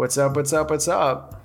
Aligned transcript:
What's 0.00 0.16
up? 0.16 0.34
What's 0.34 0.54
up? 0.54 0.70
What's 0.70 0.88
up? 0.88 1.44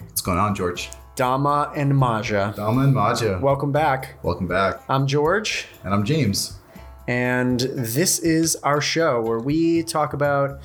What's 0.00 0.20
going 0.20 0.36
on, 0.36 0.56
George? 0.56 0.90
Dharma 1.14 1.72
and 1.76 1.96
Maya. 1.96 2.52
Dharma 2.52 2.80
and 2.82 2.92
Maya. 2.92 3.38
Welcome 3.40 3.70
back. 3.70 4.18
Welcome 4.24 4.48
back. 4.48 4.82
I'm 4.88 5.06
George, 5.06 5.68
And 5.84 5.94
I'm 5.94 6.02
James. 6.04 6.58
and 7.06 7.60
this 7.60 8.18
is 8.18 8.56
our 8.64 8.80
show 8.80 9.22
where 9.22 9.38
we 9.38 9.84
talk 9.84 10.12
about 10.12 10.58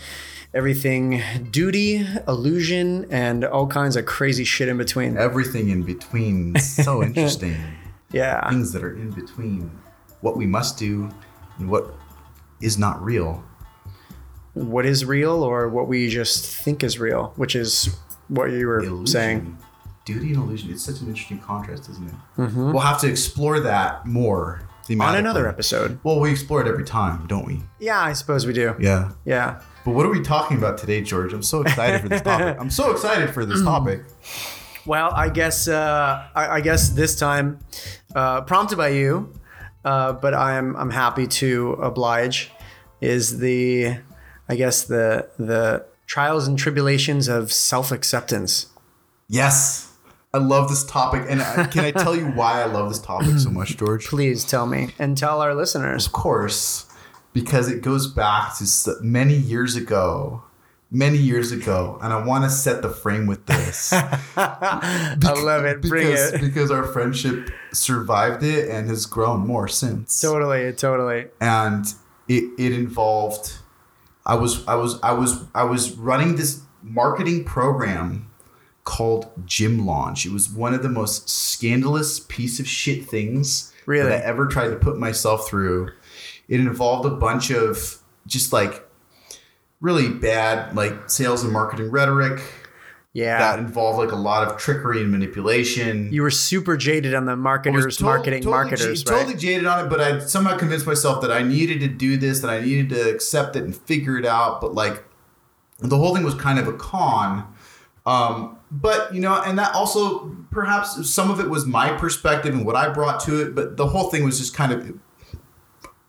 everything 0.55 1.21
duty, 1.51 2.03
illusion, 2.27 3.05
and 3.11 3.45
all 3.45 3.67
kinds 3.67 3.95
of 3.95 4.07
crazy 4.07 4.43
shit 4.43 4.67
in 4.67 4.77
between. 4.77 5.15
Everything 5.15 5.69
in 5.69 5.83
between. 5.83 6.55
So 6.57 7.03
interesting. 7.09 7.57
Yeah. 8.11 8.49
Things 8.49 8.73
that 8.73 8.83
are 8.83 8.95
in 8.95 9.11
between. 9.11 9.69
What 10.21 10.35
we 10.35 10.47
must 10.47 10.79
do 10.79 11.11
and 11.59 11.69
what 11.69 11.93
is 12.59 12.79
not 12.79 12.99
real. 13.03 13.43
What 14.67 14.85
is 14.85 15.05
real 15.05 15.43
or 15.43 15.69
what 15.69 15.87
we 15.87 16.09
just 16.09 16.45
think 16.63 16.83
is 16.83 16.99
real, 16.99 17.33
which 17.35 17.55
is 17.55 17.95
what 18.27 18.51
you 18.51 18.67
were 18.67 18.79
Illusion. 18.79 19.07
saying. 19.07 19.57
Duty 20.05 20.27
and 20.33 20.37
illusion. 20.37 20.71
It's 20.71 20.83
such 20.83 21.01
an 21.01 21.07
interesting 21.07 21.39
contrast, 21.39 21.89
isn't 21.89 22.07
it? 22.07 22.15
We'll 22.55 22.79
have 22.79 22.99
to 23.01 23.07
explore 23.07 23.59
that 23.61 24.05
more. 24.05 24.63
On 24.89 25.15
another 25.15 25.47
episode. 25.47 25.99
Well, 26.03 26.19
we 26.19 26.31
explore 26.31 26.61
it 26.61 26.67
every 26.67 26.83
time, 26.83 27.27
don't 27.27 27.45
we? 27.45 27.61
Yeah, 27.79 27.99
I 28.01 28.13
suppose 28.13 28.47
we 28.47 28.53
do. 28.53 28.73
Yeah. 28.79 29.11
Yeah. 29.23 29.61
But 29.85 29.91
what 29.91 30.03
are 30.07 30.09
we 30.09 30.19
talking 30.21 30.57
about 30.57 30.79
today, 30.79 31.01
George? 31.01 31.31
I'm 31.31 31.43
so 31.43 31.61
excited 31.61 32.01
for 32.01 32.09
this 32.09 32.21
topic. 32.23 32.57
I'm 32.59 32.71
so 32.71 32.89
excited 32.89 33.29
for 33.31 33.45
this 33.45 33.61
topic. 33.61 34.01
Well, 34.85 35.11
I 35.13 35.29
guess 35.29 35.67
uh, 35.67 36.25
I, 36.33 36.47
I 36.47 36.61
guess 36.61 36.89
this 36.89 37.15
time, 37.19 37.59
uh, 38.15 38.41
prompted 38.41 38.77
by 38.77 38.87
you, 38.89 39.31
uh, 39.85 40.13
but 40.13 40.33
I'm 40.33 40.75
I'm 40.77 40.89
happy 40.89 41.27
to 41.27 41.73
oblige. 41.73 42.49
Is 42.99 43.37
the 43.37 43.97
I 44.49 44.55
guess 44.55 44.83
the 44.83 45.29
the 45.37 45.85
trials 46.07 46.47
and 46.47 46.57
tribulations 46.57 47.27
of 47.27 47.53
self 47.53 47.91
acceptance. 47.91 48.65
Yes. 49.29 49.85
I 50.33 50.37
love 50.37 50.69
this 50.69 50.83
topic. 50.83 51.25
And 51.27 51.41
can 51.71 51.85
I 51.85 51.91
tell 51.91 52.15
you 52.15 52.25
why 52.25 52.61
I 52.61 52.65
love 52.65 52.89
this 52.89 52.99
topic 52.99 53.37
so 53.39 53.49
much, 53.49 53.77
George? 53.77 54.05
Please 54.05 54.45
tell 54.45 54.67
me 54.67 54.89
and 54.99 55.17
tell 55.17 55.41
our 55.41 55.55
listeners. 55.55 56.05
Of 56.05 56.11
course, 56.11 56.85
because 57.33 57.67
it 57.67 57.81
goes 57.81 58.05
back 58.07 58.55
to 58.57 58.95
many 59.01 59.35
years 59.35 59.75
ago. 59.75 60.43
Many 60.91 61.19
years 61.19 61.51
ago. 61.51 61.99
And 62.01 62.11
I 62.11 62.25
want 62.25 62.45
to 62.45 62.49
set 62.49 62.81
the 62.81 62.89
frame 62.89 63.27
with 63.27 63.45
this. 63.45 63.93
I 64.35 65.15
love 65.21 65.63
it. 65.63 65.81
Bring 65.81 66.07
because, 66.07 66.33
it. 66.33 66.41
because 66.41 66.71
our 66.71 66.83
friendship 66.83 67.51
survived 67.71 68.41
it 68.41 68.69
and 68.69 68.89
has 68.89 69.05
grown 69.05 69.45
more 69.45 69.67
since. 69.67 70.19
Totally, 70.19 70.73
totally. 70.73 71.27
and 71.39 71.85
it, 72.27 72.49
it 72.57 72.71
involved 72.71 73.59
I 74.29 74.35
was 74.35 74.65
I 74.67 74.75
was 74.75 74.99
I 75.01 75.11
was 75.11 75.43
I 75.55 75.63
was 75.63 75.91
running 75.97 76.35
this 76.35 76.61
marketing 76.83 77.45
program 77.45 78.29
called 78.83 79.31
Gym 79.45 79.87
Launch. 79.87 80.25
It 80.25 80.31
was 80.31 80.49
one 80.49 80.75
of 80.75 80.83
the 80.83 80.89
most 80.89 81.27
scandalous 81.29 82.19
piece 82.19 82.59
of 82.59 82.67
shit 82.67 83.05
things 83.05 83.73
Really? 83.87 84.07
that 84.07 84.21
I 84.21 84.23
ever 84.23 84.45
tried 84.45 84.69
to 84.69 84.75
put 84.75 84.97
myself 84.99 85.47
through. 85.47 85.89
It 86.47 86.59
involved 86.59 87.07
a 87.07 87.15
bunch 87.15 87.49
of 87.49 88.01
just 88.27 88.53
like 88.53 88.87
really 89.81 90.09
bad 90.09 90.75
like 90.75 91.09
sales 91.09 91.43
and 91.43 91.51
marketing 91.51 91.89
rhetoric 91.89 92.39
Yeah. 93.13 93.39
that 93.39 93.57
involved 93.59 93.97
like 93.97 94.11
a 94.11 94.15
lot 94.15 94.47
of 94.47 94.57
trickery 94.57 95.01
and 95.01 95.09
manipulation. 95.11 96.11
you 96.13 96.21
were 96.21 96.29
super 96.29 96.77
jaded 96.77 97.13
on 97.15 97.25
the 97.25 97.35
marketers, 97.35 97.97
to- 97.97 98.03
marketing, 98.03 98.41
totally 98.43 98.51
marketers, 98.51 99.03
j- 99.03 99.11
right? 99.11 99.19
Totally 99.21 99.37
jaded 99.37 99.65
on 99.65 99.85
it, 99.85 99.89
but 99.89 99.99
I 99.99 100.19
somehow 100.19 100.55
convinced 100.57 100.85
myself 100.85 101.21
that 101.21 101.31
I 101.31 101.41
needed 101.41 101.79
to 101.81 101.87
do 101.87 102.17
this, 102.17 102.39
that 102.41 102.49
I 102.51 102.59
needed 102.61 102.89
to 102.89 103.09
accept 103.09 103.55
it 103.55 103.63
and 103.63 103.75
figure 103.75 104.17
it 104.17 104.25
out. 104.25 104.61
But 104.61 104.75
like, 104.75 105.03
the 105.79 105.97
whole 105.97 106.13
thing 106.13 106.23
was 106.23 106.35
kind 106.35 106.59
of 106.59 106.67
a 106.67 106.73
con. 106.73 107.51
Um, 108.05 108.57
but 108.71 109.13
you 109.13 109.21
know, 109.21 109.41
and 109.41 109.57
that 109.57 109.73
also 109.73 110.35
perhaps 110.51 111.09
some 111.09 111.31
of 111.31 111.39
it 111.39 111.49
was 111.49 111.65
my 111.65 111.91
perspective 111.93 112.53
and 112.53 112.65
what 112.65 112.75
I 112.75 112.89
brought 112.89 113.19
to 113.21 113.41
it. 113.41 113.55
But 113.55 113.77
the 113.77 113.87
whole 113.87 114.09
thing 114.11 114.23
was 114.23 114.37
just 114.39 114.53
kind 114.53 114.71
of 114.71 114.93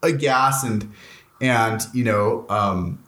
a 0.02 0.12
gas 0.12 0.62
and 0.64 0.92
and 1.40 1.80
you 1.94 2.04
know, 2.04 2.44
um, 2.50 3.02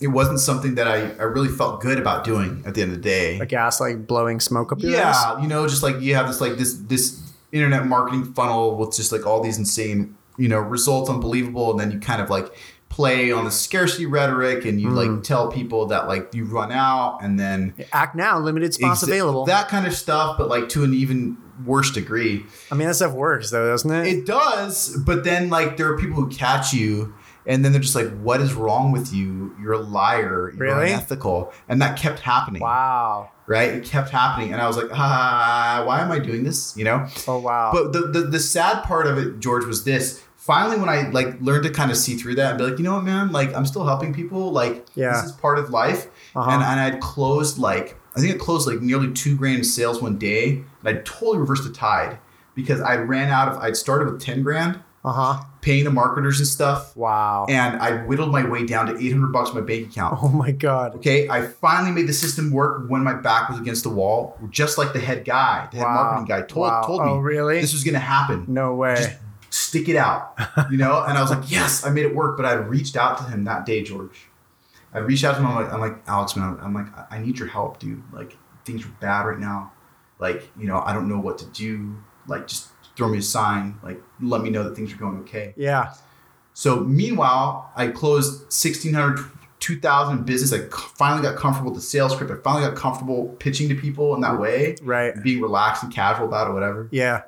it 0.00 0.08
wasn't 0.08 0.38
something 0.40 0.76
that 0.76 0.86
I, 0.86 1.10
I 1.18 1.24
really 1.24 1.48
felt 1.48 1.80
good 1.80 1.98
about 1.98 2.24
doing 2.24 2.62
at 2.66 2.74
the 2.74 2.82
end 2.82 2.92
of 2.92 2.98
the 2.98 3.02
day 3.02 3.38
A 3.40 3.46
gas 3.46 3.80
like 3.80 4.06
blowing 4.06 4.38
smoke 4.40 4.70
up 4.72 4.80
your 4.80 4.96
ass. 4.96 5.16
yeah 5.24 5.42
you 5.42 5.48
know 5.48 5.66
just 5.66 5.82
like 5.82 6.00
you 6.00 6.14
have 6.14 6.26
this 6.28 6.40
like 6.40 6.54
this 6.56 6.74
this 6.74 7.20
internet 7.52 7.86
marketing 7.86 8.32
funnel 8.34 8.76
with 8.76 8.94
just 8.94 9.10
like 9.12 9.26
all 9.26 9.42
these 9.42 9.58
insane 9.58 10.16
you 10.36 10.48
know 10.48 10.58
results 10.60 11.10
unbelievable 11.10 11.70
and 11.72 11.80
then 11.80 11.90
you 11.90 11.98
kind 11.98 12.22
of 12.22 12.30
like 12.30 12.52
play 12.90 13.30
on 13.32 13.44
the 13.44 13.50
scarcity 13.50 14.06
rhetoric 14.06 14.64
and 14.64 14.80
you 14.80 14.88
Mm. 14.88 14.94
like 15.16 15.22
tell 15.22 15.50
people 15.50 15.86
that 15.86 16.08
like 16.08 16.32
you 16.34 16.44
run 16.44 16.72
out 16.72 17.18
and 17.22 17.38
then 17.38 17.74
Act 17.92 18.14
now, 18.14 18.38
limited 18.38 18.72
spots 18.74 19.02
Exa- 19.04 19.08
available. 19.08 19.44
that 19.44 19.68
kind 19.68 19.86
of 19.86 19.92
stuff 19.94 20.38
but 20.38 20.48
like 20.48 20.68
to 20.70 20.84
an 20.84 20.94
even 20.94 21.36
worse 21.66 21.90
degree 21.90 22.46
I 22.70 22.76
mean, 22.76 22.86
that 22.88 22.94
stuff 22.94 23.12
works 23.12 23.50
though, 23.50 23.68
doesn't 23.68 23.90
it? 23.90 24.06
it 24.06 24.26
does 24.26 24.96
but 25.04 25.24
then 25.24 25.50
like 25.50 25.76
there 25.76 25.92
are 25.92 25.98
people 25.98 26.14
who 26.22 26.28
catch 26.28 26.72
you 26.72 27.14
and 27.48 27.64
then 27.64 27.72
they're 27.72 27.80
just 27.80 27.96
like 27.96 28.10
what 28.20 28.40
is 28.40 28.54
wrong 28.54 28.92
with 28.92 29.12
you 29.12 29.52
you're 29.60 29.72
a 29.72 29.78
liar 29.78 30.52
you're 30.56 30.66
Really? 30.76 30.92
unethical 30.92 31.52
and 31.68 31.82
that 31.82 31.98
kept 31.98 32.20
happening 32.20 32.62
wow. 32.62 33.30
right 33.46 33.70
it 33.70 33.84
kept 33.84 34.10
happening 34.10 34.52
and 34.52 34.62
i 34.62 34.66
was 34.68 34.76
like 34.76 34.90
ah 34.92 35.82
why 35.84 36.00
am 36.00 36.12
i 36.12 36.18
doing 36.20 36.44
this 36.44 36.76
you 36.76 36.84
know 36.84 37.06
Oh 37.26 37.38
wow. 37.40 37.70
but 37.72 37.92
the, 37.92 38.02
the 38.08 38.20
the 38.28 38.38
sad 38.40 38.84
part 38.84 39.06
of 39.08 39.18
it, 39.18 39.40
George, 39.40 39.64
was 39.64 39.82
this. 39.84 40.22
Finally, 40.36 40.78
when 40.80 40.88
I 40.88 41.10
like 41.10 41.38
learned 41.42 41.64
to 41.64 41.70
kind 41.70 41.90
of 41.90 41.96
see 41.98 42.14
through 42.16 42.36
that 42.36 42.50
and 42.50 42.58
be 42.58 42.64
like, 42.64 42.78
you 42.78 42.84
know 42.84 42.94
what, 42.94 43.04
man, 43.04 43.32
like 43.32 43.52
I'm 43.54 43.66
still 43.66 43.84
helping 43.84 44.14
people. 44.14 44.50
Like 44.50 44.86
Yeah. 44.94 45.12
this 45.12 45.24
is 45.24 45.32
part 45.32 45.58
of 45.58 45.68
life. 45.68 46.06
Uh-huh. 46.34 46.50
And 46.50 46.62
and 46.62 46.80
I'd 46.80 47.00
closed 47.02 47.58
like 47.58 47.96
I 48.16 48.20
think 48.20 48.34
I 48.34 48.38
closed 48.38 48.66
like 48.66 48.80
nearly 48.80 49.12
two 49.12 49.36
grand 49.36 49.58
in 49.58 49.64
sales 49.64 50.00
one 50.00 50.16
day, 50.16 50.62
and 50.80 50.86
I 50.88 51.02
totally 51.02 51.38
reversed 51.38 51.64
the 51.64 51.72
tide 51.72 52.18
because 52.54 52.80
I 52.80 52.96
ran 52.96 53.28
out 53.30 53.48
of. 53.48 53.58
I'd 53.58 53.76
started 53.76 54.10
with 54.10 54.22
ten 54.22 54.42
grand, 54.42 54.80
uh 55.04 55.12
huh. 55.12 55.44
Paying 55.68 55.84
the 55.84 55.90
marketers 55.90 56.38
and 56.38 56.48
stuff, 56.48 56.96
Wow. 56.96 57.44
and 57.48 57.76
I 57.80 58.04
whittled 58.04 58.32
my 58.32 58.48
way 58.48 58.64
down 58.64 58.86
to 58.86 58.96
eight 58.98 59.10
hundred 59.12 59.32
bucks 59.32 59.50
in 59.50 59.56
my 59.56 59.60
bank 59.60 59.90
account. 59.90 60.18
oh 60.22 60.28
my 60.30 60.50
god. 60.50 60.94
Okay, 60.96 61.28
I 61.28 61.42
finally 61.42 61.92
made 61.92 62.06
the 62.08 62.12
system 62.14 62.50
work 62.50 62.88
when 62.88 63.02
my 63.04 63.14
back 63.14 63.50
was 63.50 63.58
against 63.60 63.82
the 63.82 63.90
wall, 63.90 64.38
just 64.50 64.78
like 64.78 64.92
the 64.94 64.98
head 65.00 65.24
guy, 65.26 65.68
the 65.70 65.76
head 65.78 65.84
Wow. 65.84 65.94
marketing 65.94 66.24
guy 66.26 66.40
told 66.42 66.66
Wow. 66.68 66.82
told 66.86 67.04
me 67.04 67.10
Oh 67.10 67.18
really? 67.18 67.60
this 67.60 67.72
was 67.74 67.84
going 67.84 67.94
to 67.94 68.00
happen 68.00 68.44
no 68.48 68.74
way. 68.74 68.96
just 68.96 69.10
stick 69.50 69.88
it 69.88 69.96
out, 69.96 70.34
you 70.70 70.76
know? 70.78 71.02
And 71.06 71.16
I 71.18 71.20
was 71.22 71.30
like, 71.30 71.50
yes, 71.50 71.84
I 71.84 71.90
made 71.90 72.04
it 72.06 72.14
work. 72.14 72.36
But 72.36 72.46
I 72.46 72.52
reached 72.54 72.96
out 72.96 73.18
to 73.18 73.24
him 73.24 73.44
that 73.44 73.64
day, 73.66 73.82
George. 73.82 74.26
I 74.94 74.98
reached 75.00 75.24
out 75.24 75.34
to 75.36 75.40
him. 75.40 75.46
I'm 75.46 75.54
like, 75.54 75.72
I'm 75.72 75.80
like 75.80 75.96
Alex, 76.06 76.34
man. 76.36 76.58
I'm 76.62 76.72
like, 76.74 76.86
I 77.10 77.18
need 77.18 77.38
your 77.38 77.48
help, 77.48 77.78
dude. 77.78 78.02
Like, 78.12 78.36
things 78.64 78.84
are 78.86 78.92
bad 79.00 79.26
right 79.26 79.38
now. 79.38 79.72
Like, 80.18 80.48
you 80.58 80.66
know, 80.66 80.80
I 80.84 80.92
don't 80.94 81.08
know 81.08 81.18
what 81.18 81.36
to 81.38 81.46
do. 81.46 81.96
Like, 82.26 82.46
just 82.46 82.68
throw 82.98 83.08
me 83.08 83.16
a 83.18 83.22
sign. 83.22 83.78
Like, 83.82 84.02
let 84.20 84.42
me 84.42 84.50
know 84.50 84.62
that 84.64 84.74
things 84.76 84.92
are 84.92 84.96
going 84.98 85.18
okay. 85.20 85.54
yeah. 85.56 85.94
So, 86.52 86.80
meanwhile, 86.80 87.70
I 87.76 87.86
closed 87.86 88.40
1,600, 88.42 89.20
2,000 89.60 90.26
business. 90.26 90.52
I 90.52 90.68
finally 90.96 91.22
got 91.22 91.36
comfortable 91.36 91.70
with 91.70 91.80
the 91.80 91.86
sales 91.86 92.12
script. 92.12 92.32
I 92.32 92.36
finally 92.42 92.66
got 92.68 92.76
comfortable 92.76 93.28
pitching 93.38 93.68
to 93.68 93.76
people 93.76 94.14
in 94.16 94.20
that 94.22 94.38
way, 94.40 94.74
Right. 94.82 95.14
being 95.22 95.40
relaxed 95.40 95.84
and 95.84 95.92
casual 95.94 96.26
about 96.26 96.50
it, 96.50 96.52
whatever 96.54 96.88
Yeah. 96.90 97.22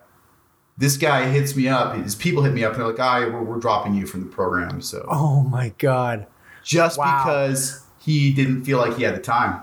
this 0.76 0.96
guy 0.96 1.28
hits 1.28 1.54
me 1.54 1.68
up. 1.68 1.94
His 1.94 2.16
people 2.16 2.42
hit 2.42 2.52
me 2.54 2.64
up 2.64 2.72
and 2.72 2.80
they're 2.80 2.88
like, 2.88 2.98
"Ah, 2.98 3.20
we're, 3.32 3.42
we're 3.42 3.58
dropping 3.60 3.94
you 3.94 4.06
from 4.06 4.20
the 4.20 4.26
program." 4.26 4.80
So 4.82 5.06
Oh 5.08 5.42
my 5.42 5.72
god. 5.78 6.26
just 6.64 6.98
Wow. 6.98 7.22
because 7.24 7.84
he 7.98 8.32
didn't 8.32 8.64
feel 8.64 8.78
like 8.78 8.96
he 8.96 9.04
had 9.04 9.14
the 9.14 9.20
time, 9.20 9.60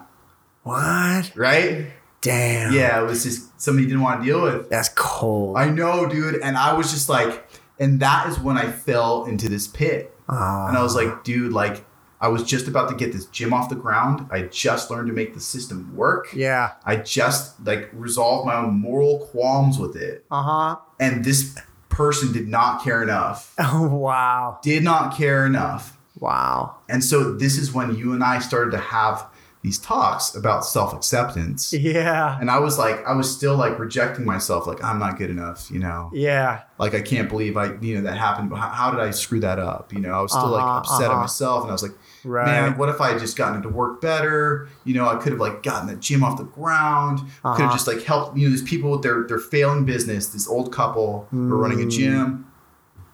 What? 0.64 1.32
right? 1.36 1.88
Damn. 2.22 2.72
Yeah, 2.74 3.02
it 3.02 3.06
was 3.06 3.24
just 3.24 3.47
somebody 3.58 3.88
didn't 3.88 4.02
want 4.02 4.22
to 4.22 4.26
deal 4.26 4.42
with. 4.42 4.70
That's 4.70 4.90
cold. 4.96 5.58
I 5.58 5.70
know, 5.70 6.08
dude, 6.08 6.36
and 6.42 6.58
I 6.58 6.74
was 6.74 6.92
just 6.92 7.10
like, 7.10 7.48
and 7.80 8.00
that 8.00 8.28
is 8.30 8.40
when 8.40 8.58
I 8.58 8.72
fell 8.72 9.26
into 9.26 9.50
this 9.50 9.68
pit, 9.68 10.14
and 10.28 10.78
I 10.78 10.82
was 10.84 10.96
like, 10.96 11.24
dude, 11.24 11.54
like. 11.54 11.84
I 12.20 12.30
was 12.30 12.42
just 12.42 12.68
about 12.68 12.90
to 12.90 12.96
get 12.96 13.14
this 13.14 13.28
gym 13.28 13.54
off 13.54 13.70
the 13.70 13.76
ground. 13.76 14.28
I 14.32 14.42
just 14.42 14.90
learned 14.90 15.06
to 15.10 15.14
make 15.14 15.36
the 15.36 15.40
system 15.40 15.96
work. 15.96 16.30
yeah. 16.34 16.72
I 16.84 16.96
just 16.96 17.64
like 17.64 17.92
resolved 17.94 18.48
my 18.48 18.56
own 18.56 18.74
moral 18.74 19.20
qualms 19.28 19.78
with 19.78 19.96
it. 19.96 20.26
Uh 20.32 20.42
huh. 20.42 20.76
And 21.00 21.24
this 21.24 21.56
person 21.90 22.34
did 22.34 22.48
not 22.48 22.84
care 22.84 23.04
enough. 23.04 23.54
Oh 23.60 23.88
wow. 23.96 24.58
Did 24.64 24.84
not 24.84 25.16
care 25.16 25.46
enough. 25.46 25.96
Wow. 26.20 26.78
And 26.90 27.04
so 27.04 27.34
this 27.34 27.56
is 27.56 27.72
when 27.72 27.96
you 27.96 28.14
and 28.14 28.24
I 28.24 28.40
started 28.40 28.72
to 28.72 28.80
have 28.80 29.24
these 29.64 29.80
talks 29.80 30.36
about 30.36 30.64
self-acceptance. 30.66 31.74
Yeah. 31.74 32.38
And 32.40 32.50
I 32.50 32.60
was 32.60 32.78
like, 32.78 33.04
I 33.06 33.14
was 33.14 33.32
still 33.34 33.56
like 33.58 33.78
rejecting 33.80 34.24
myself, 34.24 34.68
like 34.68 34.84
I'm 34.84 35.00
not 35.00 35.18
good 35.18 35.30
enough, 35.30 35.70
you 35.72 35.80
know. 35.80 36.10
Yeah. 36.14 36.62
Like 36.78 36.94
I 36.94 37.02
can't 37.02 37.28
believe 37.28 37.58
I, 37.58 37.74
you 37.82 37.96
know, 37.96 38.02
that 38.02 38.18
happened. 38.18 38.52
How, 38.56 38.70
how 38.70 38.92
did 38.92 39.00
I 39.00 39.10
screw 39.12 39.40
that 39.42 39.60
up? 39.60 39.92
You 39.94 40.00
know, 40.00 40.12
I 40.12 40.22
was 40.22 40.32
still 40.32 40.48
like 40.50 40.64
Uh-huh, 40.64 40.80
upset 40.80 41.06
at 41.06 41.12
uh-huh. 41.12 41.22
myself, 41.22 41.62
and 41.64 41.72
I 41.72 41.74
was 41.74 41.84
like, 41.84 41.94
Right. 42.24 42.46
man, 42.46 42.78
what 42.78 42.90
if 42.90 43.02
I 43.02 43.10
had 43.12 43.20
just 43.20 43.36
gotten 43.38 43.56
into 43.58 43.70
work 43.70 44.00
better? 44.00 44.70
You 44.86 44.94
know, 44.94 45.08
I 45.08 45.16
could 45.16 45.32
have 45.34 45.42
like 45.42 45.64
gotten 45.64 45.88
the 45.88 45.96
gym 45.96 46.24
off 46.24 46.38
the 46.38 46.44
ground. 46.44 47.20
Could 47.20 47.28
Uh-huh. 47.44 47.64
have 47.64 47.72
just 47.74 47.88
like 47.88 48.04
helped. 48.04 48.38
You 48.38 48.46
know, 48.48 48.52
these 48.52 48.64
people 48.64 48.92
with 48.92 49.02
their 49.02 49.26
their 49.28 49.40
failing 49.40 49.86
business, 49.86 50.28
this 50.28 50.48
old 50.48 50.72
couple 50.72 51.28
who 51.32 51.48
were 51.50 51.58
running 51.58 51.82
a 51.82 51.86
Mm. 51.86 51.92
gym, 51.92 52.46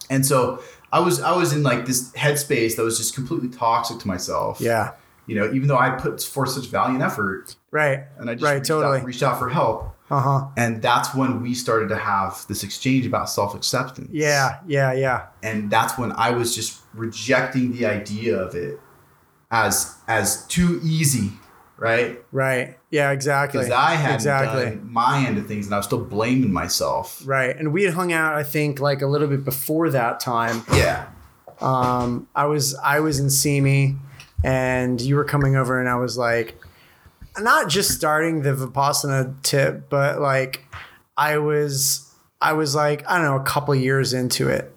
and 0.10 0.26
so 0.26 0.62
I 0.92 1.00
was 1.00 1.22
I 1.22 1.36
was 1.36 1.54
in 1.54 1.64
like 1.64 1.86
this 1.86 2.12
headspace 2.14 2.76
that 2.76 2.84
was 2.84 2.98
just 2.98 3.16
completely 3.16 3.50
toxic 3.50 4.00
to 4.00 4.08
myself. 4.08 4.60
yeah. 4.60 4.92
You 5.26 5.36
know, 5.36 5.52
even 5.54 5.68
though 5.68 5.78
I 5.78 5.92
put 5.92 6.22
forth 6.22 6.50
such 6.50 6.68
valiant 6.68 7.02
effort 7.02 7.56
Right. 7.72 8.04
and 8.18 8.30
I 8.30 8.34
just 8.36 8.44
right. 8.44 8.56
reached, 8.56 8.68
Totally. 8.68 9.00
out, 9.00 9.06
reached 9.06 9.24
out 9.24 9.40
for 9.40 9.50
help. 9.50 9.96
Uh 10.12 10.20
huh. 10.20 10.48
And 10.58 10.82
that's 10.82 11.16
when 11.16 11.42
we 11.42 11.54
started 11.54 11.90
to 11.90 11.96
have 11.98 12.46
this 12.48 12.64
exchange 12.64 13.06
about 13.06 13.30
self 13.30 13.56
acceptance. 13.56 14.10
Yeah. 14.12 14.60
Yeah. 14.68 14.92
Yeah. 14.94 15.28
And 15.42 15.72
that's 15.72 15.98
when 15.98 16.12
I 16.12 16.32
was 16.32 16.54
just 16.54 16.82
rejecting 16.94 17.72
the 17.72 17.86
idea 17.86 18.38
of 18.38 18.54
it 18.54 18.80
as 19.50 19.96
as 20.08 20.46
too 20.48 20.80
easy, 20.84 21.32
right? 21.78 22.22
Right. 22.32 22.78
Yeah. 22.92 23.12
Exactly. 23.12 23.60
Because 23.60 23.72
I 23.72 23.92
hadn't 23.96 24.16
exactly. 24.16 24.66
done 24.66 24.92
my 24.92 25.26
end 25.26 25.38
of 25.38 25.48
things 25.48 25.66
and 25.66 25.74
I 25.74 25.78
was 25.78 25.86
still 25.86 26.04
blaming 26.04 26.52
myself. 26.52 27.22
Right. 27.26 27.56
And 27.58 27.72
we 27.74 27.84
had 27.84 27.94
hung 27.94 28.12
out, 28.12 28.36
I 28.36 28.44
think, 28.44 28.80
like 28.80 29.02
a 29.02 29.08
little 29.08 29.28
bit 29.30 29.44
before 29.46 29.90
that 29.90 30.20
time. 30.20 30.64
Yeah. 30.74 31.08
Um, 31.62 32.28
I 32.36 32.46
was 32.46 32.76
I 32.76 33.00
was 33.00 33.20
in 33.20 33.30
Simi 33.30 33.96
and 34.44 35.00
you 35.02 35.16
were 35.16 35.24
coming 35.24 35.56
over 35.56 35.80
and 35.80 35.88
I 35.90 35.96
was 35.96 36.18
like 36.18 36.58
not 37.40 37.70
just 37.70 37.92
starting 37.92 38.42
the 38.42 38.54
Vipassana 38.54 39.42
tip, 39.42 39.90
but 39.90 40.22
like 40.22 40.66
I 41.18 41.38
was 41.38 42.14
I 42.42 42.54
was 42.54 42.76
like, 42.76 43.10
I 43.10 43.16
don't 43.18 43.26
know, 43.26 43.38
a 43.38 43.44
couple 43.44 43.74
years 43.74 44.14
into 44.14 44.50
it. 44.50 44.70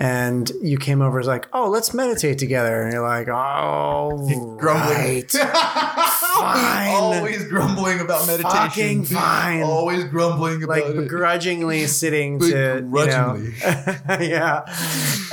And 0.00 0.48
you 0.62 0.78
came 0.78 1.02
over 1.02 1.18
as 1.18 1.26
like, 1.26 1.48
oh, 1.52 1.68
let's 1.70 1.92
meditate 1.92 2.38
together. 2.38 2.82
And 2.82 2.92
you're 2.92 3.02
like, 3.02 3.26
oh, 3.28 4.10
Grumbling. 4.56 4.96
right. 4.96 5.30
Fine. 6.38 6.94
Always 6.94 7.44
grumbling 7.48 7.98
about 8.00 8.26
meditation. 8.28 8.50
Fucking 8.68 9.04
fine. 9.06 9.62
Always 9.62 10.04
grumbling 10.04 10.62
about 10.62 10.76
like 10.78 10.84
it. 10.84 10.96
begrudgingly 10.96 11.86
sitting 11.88 12.38
to 12.38 12.46
you 12.46 12.84
know, 12.84 13.34
yeah 14.20 14.62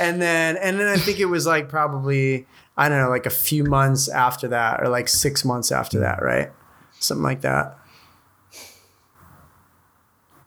and 0.00 0.20
then 0.20 0.56
and 0.56 0.80
then 0.80 0.88
i 0.88 0.96
think 0.96 1.20
it 1.20 1.26
was 1.26 1.46
like 1.46 1.68
probably 1.68 2.46
i 2.76 2.88
don't 2.88 2.98
know 3.00 3.08
like 3.08 3.26
a 3.26 3.30
few 3.30 3.64
months 3.64 4.08
after 4.08 4.48
that 4.48 4.80
or 4.82 4.88
like 4.88 5.08
six 5.08 5.44
months 5.44 5.70
after 5.72 5.98
that 6.00 6.22
right? 6.22 6.50
Something 6.98 7.22
like 7.24 7.42
that. 7.42 7.76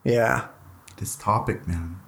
Yeah. 0.03 0.47
This 0.97 1.15
topic, 1.15 1.67
man. 1.67 1.99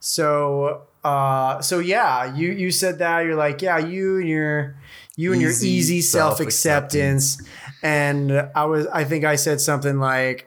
so 0.00 0.82
uh 1.04 1.60
so 1.60 1.80
yeah 1.80 2.32
you 2.34 2.52
you 2.52 2.70
said 2.70 2.98
that 3.00 3.20
you're 3.24 3.34
like 3.34 3.60
yeah 3.60 3.76
you 3.78 4.18
and 4.18 4.28
your 4.28 4.76
you 5.16 5.32
and 5.32 5.42
your 5.42 5.50
Easy 5.50 5.68
easy 5.68 6.00
self-acceptance. 6.00 7.42
and 7.82 8.30
i 8.54 8.64
was 8.64 8.86
i 8.86 9.02
think 9.02 9.24
i 9.24 9.34
said 9.34 9.60
something 9.60 9.98
like 9.98 10.46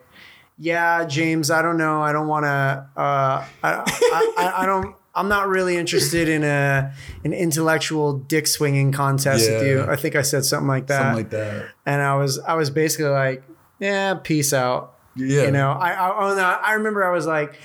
yeah 0.57 1.03
james 1.05 1.51
i 1.51 1.61
don't 1.61 1.77
know 1.77 2.01
i 2.01 2.13
don't 2.13 2.27
want 2.29 2.45
to 2.45 2.47
uh 2.95 3.45
I, 3.63 3.73
I, 3.73 4.33
I 4.37 4.63
i 4.63 4.65
don't 4.65 4.95
i'm 5.15 5.27
not 5.27 5.47
really 5.47 5.77
interested 5.77 6.27
in 6.27 6.43
a 6.43 6.93
an 7.23 7.33
intellectual 7.33 8.13
dick 8.13 8.47
swinging 8.47 8.91
contest 8.91 9.49
with 9.49 9.65
you. 9.65 9.83
I 9.83 9.95
think 9.95 10.15
i 10.15 10.21
said 10.21 10.45
something 10.45 10.67
like 10.67 10.87
that. 10.87 11.01
Something 11.01 11.15
like 11.15 11.29
that. 11.31 11.67
and 11.85 12.01
i 12.01 12.15
was 12.15 12.39
i 12.39 12.55
was 12.55 12.69
basically 12.69 13.11
like 13.11 13.43
yeah 13.79 14.15
peace 14.15 14.53
out. 14.53 14.93
Yeah. 15.15 15.43
you 15.43 15.51
know 15.51 15.71
i 15.71 15.91
i, 15.91 16.31
oh, 16.31 16.35
no, 16.35 16.43
I 16.43 16.73
remember 16.73 17.03
i 17.03 17.11
was 17.11 17.25
like 17.25 17.55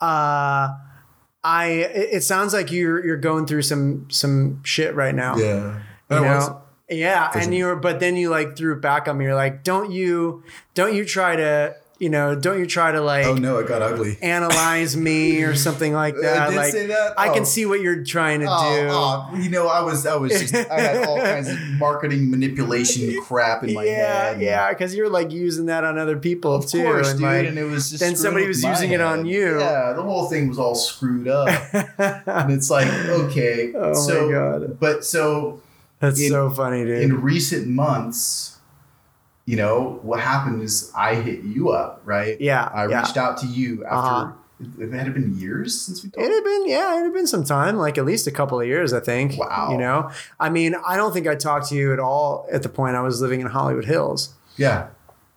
uh 0.00 0.68
i 1.42 1.66
it, 1.66 2.22
sounds 2.22 2.52
like 2.52 2.70
you're 2.70 3.04
you're 3.04 3.16
going 3.16 3.46
through 3.46 3.62
some 3.62 4.06
some 4.10 4.62
shit 4.64 4.94
right 4.94 5.14
now. 5.14 5.36
Yeah. 5.36 5.80
you 6.10 6.20
know? 6.20 6.62
yeah. 6.88 7.30
and 7.34 7.54
you 7.54 7.66
were 7.66 7.76
but 7.76 8.00
then 8.00 8.16
you 8.16 8.30
like 8.30 8.56
threw 8.56 8.74
it 8.74 8.80
back 8.80 9.08
on 9.08 9.18
me. 9.18 9.24
You're 9.26 9.34
like 9.34 9.64
don't 9.64 9.90
you 9.90 10.42
don't 10.74 10.94
you 10.94 11.04
try 11.04 11.36
to 11.36 11.76
you 12.00 12.08
know 12.10 12.34
don't 12.34 12.58
you 12.58 12.66
try 12.66 12.90
to 12.90 13.00
like 13.00 13.24
Oh 13.24 13.34
no, 13.34 13.58
it 13.58 13.68
got 13.68 13.80
ugly. 13.80 14.18
analyze 14.20 14.96
me 14.96 15.42
or 15.44 15.54
something 15.66 15.92
like 15.92 16.16
that 16.20 16.38
I 16.42 16.50
did 16.50 16.56
like 16.56 16.72
say 16.72 16.86
that? 16.88 17.14
i 17.16 17.28
Oh. 17.28 17.34
can 17.34 17.44
see 17.44 17.66
what 17.66 17.80
you're 17.80 18.02
trying 18.02 18.40
to 18.40 18.46
Oh, 18.48 18.74
do 18.82 18.88
oh, 18.90 19.40
you 19.40 19.48
know, 19.48 19.68
I 19.68 19.80
was, 19.80 20.04
I 20.04 20.16
was 20.16 20.32
just, 20.32 20.54
I 20.54 20.80
had 20.80 21.06
all 21.06 21.18
kinds 21.32 21.48
of 21.48 21.58
marketing 21.78 22.30
manipulation 22.30 23.20
crap 23.22 23.62
in 23.62 23.74
my 23.74 23.84
yeah 23.84 23.92
head. 24.30 24.40
yeah 24.40 24.68
because 24.70 24.94
you're 24.94 25.08
like 25.08 25.30
using 25.30 25.66
that 25.66 25.84
on 25.84 25.96
other 25.98 26.16
people 26.18 26.54
Of 26.56 26.66
too 26.66 26.82
course, 26.82 27.10
and 27.10 27.18
dude, 27.20 27.28
like 27.28 27.46
and 27.46 27.58
it 27.58 27.64
was 27.64 27.90
just 27.90 28.00
then 28.02 28.16
somebody 28.16 28.48
was 28.48 28.62
my 28.62 28.70
using 28.70 28.90
it 28.90 29.00
on 29.00 29.24
you. 29.24 29.60
Yeah, 29.60 29.92
the 29.94 30.02
whole 30.02 30.26
thing 30.28 30.48
was 30.48 30.58
all 30.58 30.74
screwed 30.74 31.28
up, 31.28 31.48
and 31.98 32.52
it's 32.52 32.70
like, 32.70 32.88
okay, 32.88 33.72
Oh 33.74 33.88
my 33.88 33.92
so, 33.94 34.30
God. 34.30 34.80
but 34.80 35.04
so 35.04 35.60
that's 36.00 36.20
in- 36.20 36.30
so 36.30 36.50
funny 36.50 36.84
dude 36.84 37.02
in 37.02 37.20
recent 37.22 37.68
months, 37.68 38.53
you 39.46 39.56
know, 39.56 39.98
what 40.02 40.20
happened 40.20 40.62
is 40.62 40.92
I 40.96 41.16
hit 41.16 41.42
you 41.42 41.70
up, 41.70 42.00
right? 42.04 42.40
yeah 42.40 42.70
I 42.72 42.86
yeah. 42.88 43.00
reached 43.00 43.16
out 43.16 43.38
to 43.38 43.46
you 43.46 43.84
after. 43.84 43.96
Uh-huh. 43.96 44.32
It 44.78 44.92
had 44.92 45.12
been 45.12 45.36
years 45.36 45.78
since 45.78 46.02
we 46.02 46.10
talked. 46.10 46.24
It 46.24 46.30
had 46.30 46.44
been, 46.44 46.68
yeah, 46.68 46.98
it 46.98 47.02
had 47.02 47.12
been 47.12 47.26
some 47.26 47.44
time, 47.44 47.76
like 47.76 47.98
at 47.98 48.04
least 48.04 48.26
a 48.28 48.30
couple 48.30 48.58
of 48.60 48.66
years, 48.66 48.92
I 48.92 49.00
think. 49.00 49.36
Wow. 49.36 49.70
You 49.72 49.78
know, 49.78 50.10
I 50.38 50.48
mean, 50.48 50.76
I 50.86 50.96
don't 50.96 51.12
think 51.12 51.26
I 51.26 51.34
talked 51.34 51.68
to 51.70 51.74
you 51.74 51.92
at 51.92 51.98
all 51.98 52.46
at 52.50 52.62
the 52.62 52.68
point 52.68 52.94
I 52.94 53.00
was 53.00 53.20
living 53.20 53.40
in 53.40 53.48
Hollywood 53.48 53.84
Hills, 53.84 54.32
Yeah, 54.56 54.88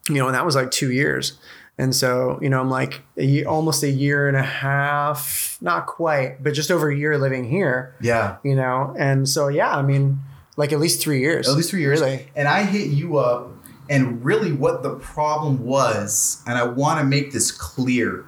you 0.07 0.15
know, 0.15 0.27
and 0.27 0.35
that 0.35 0.45
was 0.45 0.55
like 0.55 0.71
two 0.71 0.91
years. 0.91 1.37
And 1.79 1.95
so, 1.95 2.39
you 2.41 2.49
know, 2.49 2.59
I'm 2.59 2.69
like 2.69 3.01
a 3.17 3.23
year, 3.23 3.47
almost 3.47 3.83
a 3.83 3.89
year 3.89 4.27
and 4.27 4.35
a 4.35 4.43
half, 4.43 5.57
not 5.61 5.85
quite, 5.85 6.41
but 6.43 6.53
just 6.53 6.71
over 6.71 6.89
a 6.89 6.95
year 6.95 7.17
living 7.17 7.47
here, 7.47 7.95
yeah. 8.01 8.37
you 8.43 8.55
know. 8.55 8.95
And 8.97 9.29
so, 9.29 9.47
yeah, 9.47 9.75
I 9.75 9.83
mean, 9.83 10.19
like 10.55 10.73
at 10.73 10.79
least 10.79 11.01
three 11.01 11.19
years. 11.19 11.47
At 11.47 11.55
least 11.55 11.69
three 11.69 11.81
years. 11.81 12.01
Really. 12.01 12.29
And 12.35 12.47
I 12.47 12.63
hit 12.63 12.87
you 12.87 13.17
up, 13.17 13.56
and 13.89 14.23
really 14.23 14.51
what 14.51 14.83
the 14.83 14.95
problem 14.95 15.65
was, 15.65 16.43
and 16.47 16.57
I 16.57 16.63
want 16.63 16.99
to 16.99 17.05
make 17.05 17.31
this 17.31 17.51
clear, 17.51 18.25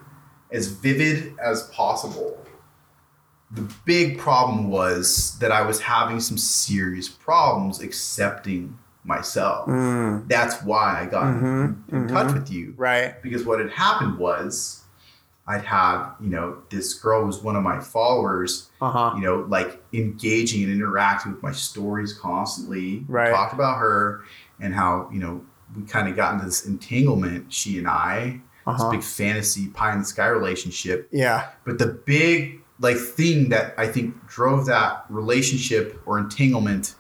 as 0.51 0.67
vivid 0.67 1.35
as 1.39 1.63
possible. 1.69 2.37
The 3.51 3.67
big 3.85 4.17
problem 4.19 4.69
was 4.69 5.37
that 5.39 5.51
I 5.51 5.61
was 5.61 5.79
having 5.81 6.19
some 6.19 6.37
serious 6.37 7.09
problems 7.09 7.81
accepting 7.81 8.77
myself. 9.03 9.67
Mm, 9.67 10.27
That's 10.27 10.61
why 10.63 11.01
I 11.01 11.05
got 11.05 11.23
Mhm, 11.35 11.75
in 11.91 12.07
mhm. 12.07 12.11
touch 12.11 12.33
with 12.33 12.51
you. 12.51 12.73
right. 12.77 13.21
Because 13.23 13.45
what 13.45 13.59
had 13.59 13.71
happened 13.71 14.17
was 14.19 14.83
I'd 15.47 15.65
have, 15.65 16.13
you 16.19 16.29
know, 16.29 16.57
this 16.69 16.93
girl 16.93 17.25
was 17.25 17.41
one 17.41 17.55
of 17.55 17.63
my 17.63 17.79
followers 17.79 18.69
Uh 18.81 18.91
huh. 18.91 19.13
you 19.15 19.21
know, 19.23 19.45
like 19.49 19.81
engaging 19.93 20.63
and 20.63 20.71
interacting 20.71 21.31
with 21.33 21.41
my 21.41 21.51
stories 21.51 22.13
constantly. 22.13 23.03
Right. 23.07 23.31
talked 23.31 23.53
about 23.53 23.79
her 23.79 24.21
and 24.61 24.73
how, 24.73 25.09
you 25.11 25.19
know, 25.19 25.43
we 25.75 25.83
kind 25.83 26.07
of 26.07 26.15
got 26.15 26.33
into 26.33 26.45
this 26.45 26.65
entanglement, 26.65 27.51
she 27.53 27.77
and 27.77 27.87
I, 27.87 28.41
Uh 28.65 28.73
this 28.73 28.83
big 28.91 29.03
fantasy 29.03 29.67
pie 29.67 29.93
in 29.93 29.99
the 29.99 30.05
sky 30.05 30.27
relationship. 30.27 31.07
Yeah. 31.11 31.49
But 31.65 31.77
the 31.77 31.87
big 31.87 32.61
like 32.79 32.97
thing 32.97 33.49
that 33.49 33.73
I 33.77 33.87
think 33.87 34.27
drove 34.27 34.65
that 34.67 35.05
relationship 35.09 36.01
or 36.05 36.17
entanglement 36.17 36.95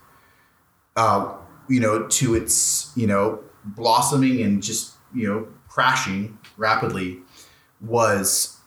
uh, 0.95 1.33
you 1.67 1.79
know, 1.79 2.07
to 2.07 2.35
its, 2.35 2.91
you 2.95 3.07
know, 3.07 3.39
blossoming 3.63 4.41
and 4.41 4.61
just, 4.61 4.95
you 5.13 5.27
know, 5.27 5.47
crashing 5.67 6.37
rapidly 6.57 7.19
was 7.79 8.59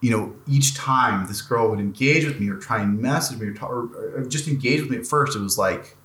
you 0.00 0.10
know, 0.16 0.34
each 0.46 0.76
time 0.76 1.26
this 1.26 1.42
girl 1.42 1.70
would 1.70 1.80
engage 1.80 2.24
with 2.24 2.38
me 2.38 2.48
or 2.48 2.56
try 2.56 2.80
and 2.80 3.00
message 3.00 3.38
me 3.40 3.48
or, 3.48 3.54
talk, 3.54 3.70
or, 3.70 4.16
or 4.16 4.24
just 4.24 4.46
engage 4.46 4.80
with 4.80 4.90
me 4.90 4.96
at 4.98 5.06
first, 5.06 5.36
it 5.36 5.40
was 5.40 5.58
like, 5.58 5.96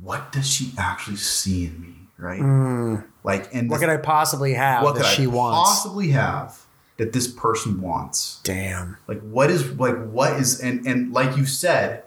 what 0.00 0.32
does 0.32 0.48
she 0.48 0.72
actually 0.78 1.16
see 1.16 1.66
in 1.66 1.80
me, 1.80 1.94
right? 2.18 2.40
Mm. 2.40 3.04
Like, 3.24 3.52
and 3.54 3.68
What 3.70 3.80
this- 3.80 3.86
could 3.88 3.92
I 3.92 3.96
possibly 3.98 4.54
have 4.54 4.82
what 4.84 4.94
that 4.96 5.04
could 5.04 5.10
she 5.12 5.24
I 5.24 5.26
wants? 5.26 5.70
possibly 5.70 6.08
have 6.08 6.58
that 6.98 7.12
this 7.12 7.26
person 7.28 7.80
wants? 7.80 8.40
Damn. 8.44 8.96
Like, 9.08 9.20
what 9.20 9.50
is 9.50 9.70
like 9.72 9.96
what 10.10 10.34
is 10.40 10.60
and 10.60 10.86
and 10.86 11.12
like 11.12 11.36
you 11.36 11.44
said, 11.46 12.02